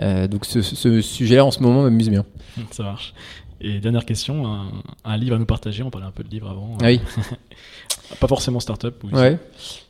Euh, 0.01 0.29
donc, 0.29 0.45
ce, 0.45 0.61
ce 0.61 1.01
sujet-là, 1.01 1.45
en 1.45 1.51
ce 1.51 1.61
moment, 1.61 1.83
m'amuse 1.83 2.11
bien. 2.11 2.25
Ça 2.71 2.83
marche. 2.83 3.15
Et 3.65 3.79
dernière 3.79 4.05
question, 4.05 4.45
un, 5.05 5.17
livre 5.17 5.37
à 5.37 5.39
nous 5.39 5.47
partager. 5.47 5.85
On 5.85 5.91
parlait 5.91 6.09
un 6.09 6.11
peu 6.13 6.25
de 6.25 6.29
livres 6.29 6.51
avant. 6.51 6.77
Oui. 6.83 7.01
Pas 8.21 8.29
forcément 8.29 8.61
startup. 8.61 8.95
Ouais. 9.13 9.39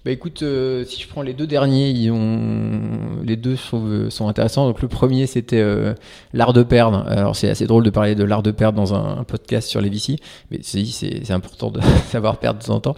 Bah 0.05 0.11
écoute, 0.11 0.43
euh, 0.43 0.85
si 0.85 1.01
je 1.01 1.07
prends 1.07 1.23
les 1.23 1.33
deux 1.33 1.47
derniers, 1.47 1.91
ils 1.91 2.11
ont... 2.11 3.23
les 3.23 3.37
deux 3.37 3.55
sont, 3.55 4.11
sont 4.11 4.27
intéressants. 4.27 4.67
Donc 4.67 4.83
le 4.83 4.89
premier, 4.89 5.29
c'était 5.29 5.61
euh, 5.61 5.95
l'art 6.33 6.53
de 6.53 6.65
perdre. 6.65 7.05
Alors 7.07 7.37
c'est 7.37 7.49
assez 7.49 7.69
drôle 7.69 7.85
de 7.85 7.91
parler 7.91 8.17
de 8.17 8.25
l'art 8.25 8.43
de 8.43 8.51
perdre 8.51 8.77
dans 8.77 8.95
un, 8.95 9.23
podcast 9.23 9.69
sur 9.69 9.81
les 9.81 9.89
VC, 9.89 10.17
mais 10.51 10.59
c'est 10.63 11.31
important 11.31 11.71
de 11.71 11.81
savoir 12.11 12.39
perdre 12.39 12.59
de 12.59 12.65
temps 12.65 12.75
en 12.75 12.81
temps. 12.81 12.97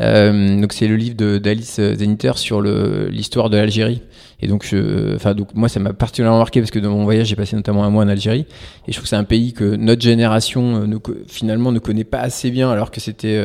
Euh, 0.00 0.58
donc 0.58 0.72
c'est 0.72 0.88
le 0.88 0.96
livre 0.96 1.16
d'Alice 1.16 1.78
Zeniter 1.78 2.32
sur 2.36 2.62
l'histoire 2.62 3.50
de 3.50 3.58
l'Algérie. 3.58 4.00
Et 4.40 4.48
donc, 4.48 4.66
enfin, 5.14 5.34
donc 5.34 5.54
moi, 5.54 5.68
ça 5.68 5.80
m'a 5.80 5.94
particulièrement 5.94 6.38
marqué 6.38 6.60
parce 6.60 6.70
que 6.70 6.78
dans 6.78 6.90
mon 6.90 7.04
voyage, 7.04 7.28
j'ai 7.28 7.36
passé 7.36 7.56
notamment 7.56 7.84
un 7.84 7.90
mois 7.90 8.04
en 8.04 8.08
Algérie. 8.08 8.46
Et 8.86 8.92
je 8.92 8.92
trouve 8.92 9.04
que 9.04 9.08
c'est 9.08 9.16
un 9.16 9.24
pays 9.24 9.52
que 9.54 9.76
notre 9.76 10.02
génération 10.02 10.86
euh, 10.86 11.24
finalement 11.26 11.72
ne 11.72 11.78
connaît 11.78 12.04
pas 12.04 12.20
assez 12.20 12.50
bien, 12.50 12.70
alors 12.70 12.90
que 12.90 13.00
c'était 13.00 13.42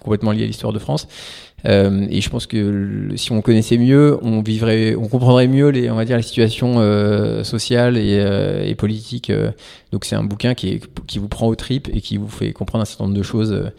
complètement 0.00 0.32
lié 0.32 0.44
à 0.44 0.46
l'histoire 0.54 0.72
de 0.72 0.78
France. 0.78 1.06
Euh, 1.66 2.06
et 2.10 2.20
je 2.20 2.28
pense 2.28 2.46
que 2.46 3.08
si 3.16 3.32
on 3.32 3.40
connaissait 3.40 3.78
mieux, 3.78 4.18
on 4.22 4.42
vivrait, 4.42 4.94
on 4.96 5.08
comprendrait 5.08 5.48
mieux 5.48 5.68
les, 5.68 5.90
on 5.90 5.94
va 5.94 6.04
dire, 6.04 6.16
les 6.16 6.22
situations 6.22 6.74
euh, 6.78 7.42
sociales 7.42 7.96
et, 7.96 8.18
euh, 8.20 8.74
politiques. 8.74 9.30
Euh. 9.30 9.50
donc 9.92 10.04
c'est 10.04 10.16
un 10.16 10.24
bouquin 10.24 10.54
qui, 10.54 10.80
qui 11.06 11.18
vous 11.18 11.28
prend 11.28 11.46
au 11.46 11.54
trip 11.54 11.88
et 11.92 12.00
qui 12.00 12.18
vous 12.18 12.28
fait 12.28 12.52
comprendre 12.52 12.82
un 12.82 12.84
certain 12.84 13.04
nombre 13.04 13.16
de 13.16 13.22
choses 13.22 13.52
euh, 13.52 13.70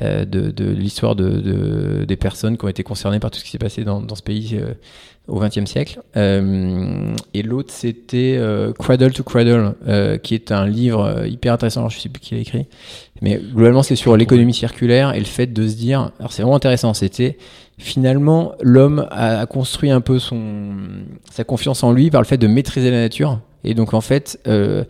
de, 0.00 0.24
de 0.24 0.70
l'histoire 0.70 1.16
de, 1.16 1.28
de, 1.28 2.04
des 2.04 2.16
personnes 2.16 2.56
qui 2.56 2.64
ont 2.64 2.68
été 2.68 2.82
concernées 2.82 3.20
par 3.20 3.30
tout 3.30 3.38
ce 3.38 3.44
qui 3.44 3.50
s'est 3.50 3.58
passé 3.58 3.84
dans, 3.84 4.00
dans 4.00 4.14
ce 4.14 4.22
pays 4.22 4.58
au 5.26 5.40
XXe 5.40 5.64
siècle. 5.66 6.00
et 6.14 7.42
l'autre 7.42 7.72
c'était 7.72 8.40
Cradle 8.78 9.12
to 9.12 9.22
Cradle, 9.22 9.74
qui 10.22 10.34
est 10.34 10.52
un 10.52 10.66
livre 10.66 11.26
hyper 11.26 11.52
intéressant. 11.52 11.80
Alors, 11.80 11.90
je 11.90 11.98
sais 11.98 12.08
plus 12.08 12.20
qui 12.20 12.34
l'a 12.34 12.40
écrit, 12.40 12.66
mais 13.20 13.40
globalement, 13.52 13.82
c'est 13.82 13.96
sur 13.96 14.16
l'économie 14.16 14.54
circulaire 14.54 15.14
et 15.14 15.18
le 15.18 15.24
fait 15.24 15.46
de 15.46 15.66
se 15.66 15.74
dire. 15.74 16.10
Alors, 16.18 16.32
c'est 16.32 16.42
vraiment 16.42 16.56
intéressant. 16.56 16.94
C'était 16.94 17.36
finalement 17.78 18.52
l'homme 18.60 19.06
a, 19.10 19.46
construit 19.46 19.90
un 19.90 20.00
peu 20.00 20.18
son 20.18 20.74
sa 21.30 21.44
confiance 21.44 21.82
en 21.82 21.92
lui 21.92 22.10
par 22.10 22.20
le 22.20 22.26
fait 22.26 22.38
de 22.38 22.46
maîtriser 22.46 22.90
la 22.90 23.00
nature. 23.00 23.40
Et 23.64 23.74
donc, 23.74 23.94
en 23.94 24.00
fait, 24.00 24.40
euh, 24.46 24.84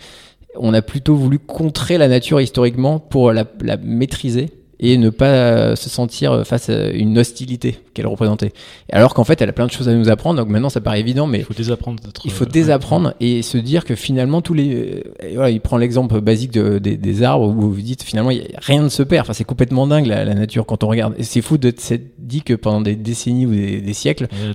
on 0.57 0.75
a 0.75 0.83
plutôt 0.83 1.15
voulu 1.15 1.39
contrer 1.39 1.99
la 1.99 2.09
nature 2.09 2.41
historiquement 2.41 2.99
pour 2.99 3.33
la, 3.33 3.45
la 3.61 3.77
maîtriser 3.77 4.51
et 4.81 4.97
ne 4.97 5.11
pas 5.11 5.77
se 5.77 5.89
sentir 5.89 6.47
face 6.47 6.69
à 6.69 6.89
une 6.91 7.19
hostilité 7.19 7.79
qu'elle 7.95 8.07
représentait. 8.07 8.53
Alors 8.93 9.15
qu'en 9.15 9.25
fait, 9.25 9.41
elle 9.43 9.49
a 9.49 9.53
plein 9.53 9.67
de 9.67 9.73
choses 9.73 9.89
à 9.89 9.95
nous 9.95 10.09
apprendre. 10.09 10.41
Donc 10.41 10.49
maintenant, 10.49 10.69
ça 10.69 10.81
paraît 10.81 11.01
évident, 11.01 11.27
mais 11.27 11.39
il 11.39 11.45
faut 11.45 11.55
désapprendre. 11.55 12.03
Il 12.25 12.31
faut 12.31 12.45
désapprendre 12.45 13.15
et 13.21 13.43
se 13.43 13.59
dire 13.59 13.85
que 13.85 13.95
finalement 13.95 14.41
tous 14.41 14.55
les. 14.55 15.05
voilà, 15.35 15.51
il 15.51 15.61
prend 15.61 15.77
l'exemple 15.77 16.21
basique 16.21 16.53
de, 16.53 16.79
des, 16.79 17.23
arbres 17.23 17.49
où 17.49 17.73
vous 17.73 17.81
dites 17.81 18.03
finalement 18.03 18.31
rien 18.59 18.83
ne 18.83 18.89
se 18.89 19.03
perd. 19.03 19.23
Enfin, 19.25 19.33
c'est 19.33 19.45
complètement 19.45 19.87
dingue 19.87 20.07
la, 20.07 20.35
nature 20.35 20.67
quand 20.67 20.85
on 20.85 20.89
regarde. 20.89 21.15
C'est 21.21 21.43
fou 21.43 21.59
de 21.59 21.73
s'être 21.77 22.07
dit 22.19 22.43
que 22.43 22.55
pendant 22.55 22.81
des 22.81 22.97
décennies 22.97 23.47
ou 23.47 23.51
des, 23.51 23.93
siècles, 23.93 24.29
hein. 24.33 24.53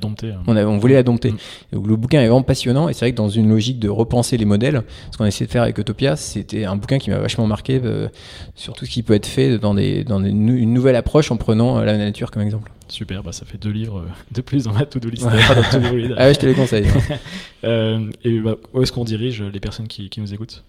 on, 0.48 0.56
on, 0.56 0.78
voulait 0.78 0.96
la 0.96 1.04
dompter. 1.04 1.32
Mm. 1.32 1.38
Le 1.74 1.96
bouquin 1.96 2.22
est 2.22 2.28
vraiment 2.28 2.44
passionnant 2.44 2.90
et 2.90 2.94
c'est 2.94 3.06
vrai 3.06 3.12
que 3.12 3.18
dans 3.18 3.30
une 3.30 3.50
logique 3.50 3.80
de 3.80 3.90
repenser 3.90 4.38
les 4.38 4.46
modèles, 4.46 4.84
ce 5.12 5.18
qu'on 5.18 5.26
a 5.26 5.28
essayé 5.28 5.46
de 5.46 5.52
faire 5.52 5.64
avec 5.64 5.78
Utopia, 5.78 6.16
c'était 6.16 6.66
un 6.66 6.76
bouquin 6.76 6.98
qui 6.98 7.10
m'a 7.10 7.18
vachement 7.18 7.48
marqué 7.48 7.82
euh, 7.84 8.08
sur 8.56 8.74
tout 8.74 8.86
ce 8.86 8.92
qui 8.92 9.04
peut 9.04 9.14
être 9.14 9.26
fait 9.26 9.58
dans 9.58 9.74
des 9.74 10.04
dans 10.04 10.13
une 10.20 10.74
nouvelle 10.74 10.96
approche 10.96 11.32
en 11.32 11.38
prenant 11.38 11.78
euh, 11.78 11.86
la 11.86 11.98
nature 11.98 12.32
comme 12.32 12.42
exemple. 12.42 12.72
Super, 12.88 13.24
bah 13.24 13.32
ça 13.32 13.46
fait 13.46 13.58
deux 13.58 13.72
livres 13.72 14.00
euh, 14.00 14.10
de 14.32 14.42
plus 14.42 14.66
dans 14.66 14.74
ma 14.74 14.86
to-do 14.86 15.10
list. 15.10 15.26
ah 15.26 16.26
ouais, 16.26 16.34
je 16.34 16.40
te 16.40 16.46
les 16.46 16.54
conseille. 16.54 16.88
euh, 17.64 18.10
et 18.24 18.40
bah, 18.40 18.56
où 18.74 18.82
est-ce 18.82 18.92
qu'on 18.92 19.04
dirige 19.04 19.42
les 19.42 19.60
personnes 19.60 19.88
qui, 19.88 20.10
qui 20.10 20.22
nous 20.22 20.34
écoutent? 20.34 20.64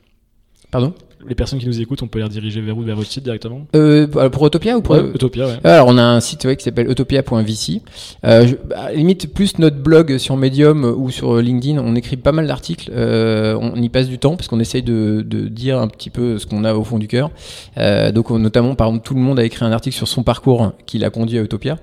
Pardon? 0.70 0.94
Les 1.28 1.34
personnes 1.34 1.58
qui 1.58 1.66
nous 1.66 1.80
écoutent, 1.80 2.02
on 2.02 2.08
peut 2.08 2.18
les 2.18 2.24
rediriger 2.24 2.60
vers 2.60 2.76
où 2.76 2.82
Vers 2.82 2.96
votre 2.96 3.10
site 3.10 3.24
directement 3.24 3.66
euh, 3.74 4.06
Pour 4.06 4.46
Utopia 4.46 4.76
ou 4.76 4.82
pour 4.82 4.96
Utopia, 4.96 5.46
ouais. 5.46 5.58
Alors, 5.64 5.88
on 5.88 5.96
a 5.96 6.02
un 6.02 6.20
site 6.20 6.54
qui 6.56 6.64
s'appelle 6.64 6.90
utopia.vc. 6.90 7.80
Euh, 8.24 8.52
bah, 8.66 8.92
limite, 8.92 9.32
plus 9.32 9.58
notre 9.58 9.76
blog 9.76 10.18
sur 10.18 10.36
Medium 10.36 10.84
ou 10.84 11.10
sur 11.10 11.36
LinkedIn, 11.36 11.78
on 11.78 11.94
écrit 11.94 12.16
pas 12.16 12.32
mal 12.32 12.46
d'articles. 12.46 12.90
Euh, 12.94 13.58
on 13.60 13.80
y 13.80 13.88
passe 13.88 14.08
du 14.08 14.18
temps 14.18 14.36
parce 14.36 14.48
qu'on 14.48 14.60
essaye 14.60 14.82
de, 14.82 15.24
de, 15.26 15.48
dire 15.48 15.78
un 15.78 15.88
petit 15.88 16.10
peu 16.10 16.38
ce 16.38 16.46
qu'on 16.46 16.64
a 16.64 16.74
au 16.74 16.84
fond 16.84 16.98
du 16.98 17.08
cœur. 17.08 17.30
Euh, 17.78 18.12
donc, 18.12 18.30
notamment, 18.30 18.74
par 18.74 18.88
exemple, 18.88 19.06
tout 19.06 19.14
le 19.14 19.20
monde 19.20 19.38
a 19.38 19.44
écrit 19.44 19.64
un 19.64 19.72
article 19.72 19.96
sur 19.96 20.08
son 20.08 20.22
parcours 20.22 20.72
qui 20.86 20.98
l'a 20.98 21.10
conduit 21.10 21.38
à 21.38 21.42
Utopia. 21.42 21.78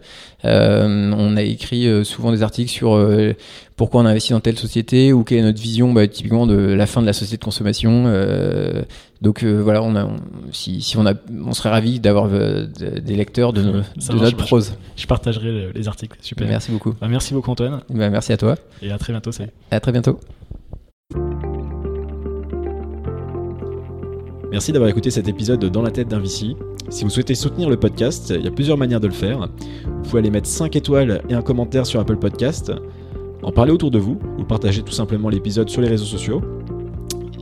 Euh, 0.45 1.11
on 1.15 1.37
a 1.37 1.41
écrit 1.41 1.87
euh, 1.87 2.03
souvent 2.03 2.31
des 2.31 2.43
articles 2.43 2.71
sur 2.71 2.95
euh, 2.95 3.33
pourquoi 3.81 4.01
on 4.01 4.05
investit 4.05 4.33
dans 4.33 4.39
telle 4.41 4.59
société 4.59 5.11
ou 5.11 5.23
quelle 5.23 5.39
est 5.39 5.41
notre 5.41 5.59
vision 5.59 5.91
bah, 5.91 6.07
typiquement 6.07 6.45
de 6.45 6.53
la 6.53 6.85
fin 6.85 7.01
de 7.01 7.07
la 7.07 7.13
société 7.13 7.37
de 7.37 7.43
consommation. 7.43 8.03
donc 9.23 9.43
voilà, 9.43 9.81
on 9.81 9.95
a, 9.95 10.07
si, 10.51 10.83
si, 10.83 10.97
on 10.97 11.07
a, 11.07 11.15
on 11.43 11.51
serait 11.53 11.69
ravi 11.69 11.99
d'avoir 11.99 12.29
des 12.29 13.15
lecteurs 13.15 13.53
de, 13.53 13.63
de 13.63 14.13
notre 14.13 14.37
prose. 14.37 14.75
Je, 14.95 15.07
partagerai 15.07 15.71
les 15.73 15.87
articles. 15.87 16.15
Super. 16.21 16.47
Merci 16.47 16.69
beaucoup. 16.69 16.93
Bah, 17.01 17.07
merci 17.09 17.33
beaucoup 17.33 17.49
Antoine. 17.49 17.81
Bah, 17.89 18.11
merci 18.11 18.31
à 18.31 18.37
toi. 18.37 18.55
Et 18.83 18.91
à 18.91 18.99
très 18.99 19.13
bientôt. 19.13 19.31
Salut. 19.31 19.49
À 19.71 19.79
très 19.79 19.91
bientôt. 19.91 20.19
Merci 24.51 24.73
d'avoir 24.73 24.91
écouté 24.91 25.09
cet 25.09 25.27
épisode 25.27 25.59
de 25.59 25.69
Dans 25.69 25.81
la 25.81 25.89
tête 25.89 26.07
d'un 26.07 26.19
Vici. 26.19 26.55
Si 26.89 27.03
vous 27.03 27.09
souhaitez 27.09 27.33
soutenir 27.33 27.67
le 27.67 27.77
podcast, 27.77 28.31
il 28.35 28.45
y 28.45 28.47
a 28.47 28.51
plusieurs 28.51 28.77
manières 28.77 28.99
de 28.99 29.07
le 29.07 29.13
faire. 29.13 29.49
Vous 29.85 30.01
pouvez 30.03 30.19
aller 30.19 30.29
mettre 30.29 30.47
5 30.47 30.75
étoiles 30.75 31.23
et 31.29 31.33
un 31.33 31.41
commentaire 31.41 31.87
sur 31.87 31.99
Apple 31.99 32.17
Podcast, 32.17 32.71
en 33.43 33.51
parler 33.51 33.71
autour 33.71 33.91
de 33.91 33.99
vous, 33.99 34.17
ou 34.37 34.43
partager 34.43 34.83
tout 34.83 34.91
simplement 34.91 35.29
l'épisode 35.29 35.69
sur 35.69 35.81
les 35.81 35.87
réseaux 35.87 36.05
sociaux, 36.05 36.41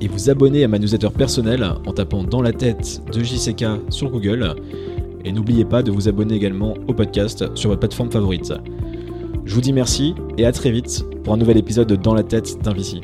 et 0.02 0.08
vous 0.08 0.30
abonner 0.30 0.64
à 0.64 0.68
ma 0.68 0.80
newsletter 0.80 1.10
personnelle 1.10 1.66
en 1.86 1.94
tapant 1.94 2.24
Dans 2.24 2.42
la 2.42 2.54
tête 2.54 3.02
de 3.12 3.24
JCK 3.24 3.66
sur 3.90 4.10
Google. 4.10 4.56
Et 5.26 5.32
n'oubliez 5.32 5.66
pas 5.66 5.84
de 5.84 5.92
vous 5.92 6.08
abonner 6.08 6.36
également 6.36 6.76
au 6.88 6.94
podcast 6.94 7.46
sur 7.56 7.70
votre 7.70 7.82
plateforme 7.82 8.12
favorite. 8.12 8.54
Je 9.44 9.54
vous 9.54 9.62
dis 9.62 9.74
merci 9.74 10.16
et 10.38 10.46
à 10.46 10.52
très 10.52 10.72
vite 10.72 11.06
pour 11.24 11.34
un 11.34 11.38
nouvel 11.38 11.58
épisode 11.58 11.88
de 11.88 11.96
Dans 11.96 12.14
la 12.14 12.24
tête 12.24 12.62
d'un 12.64 12.74
Vici. 12.74 13.02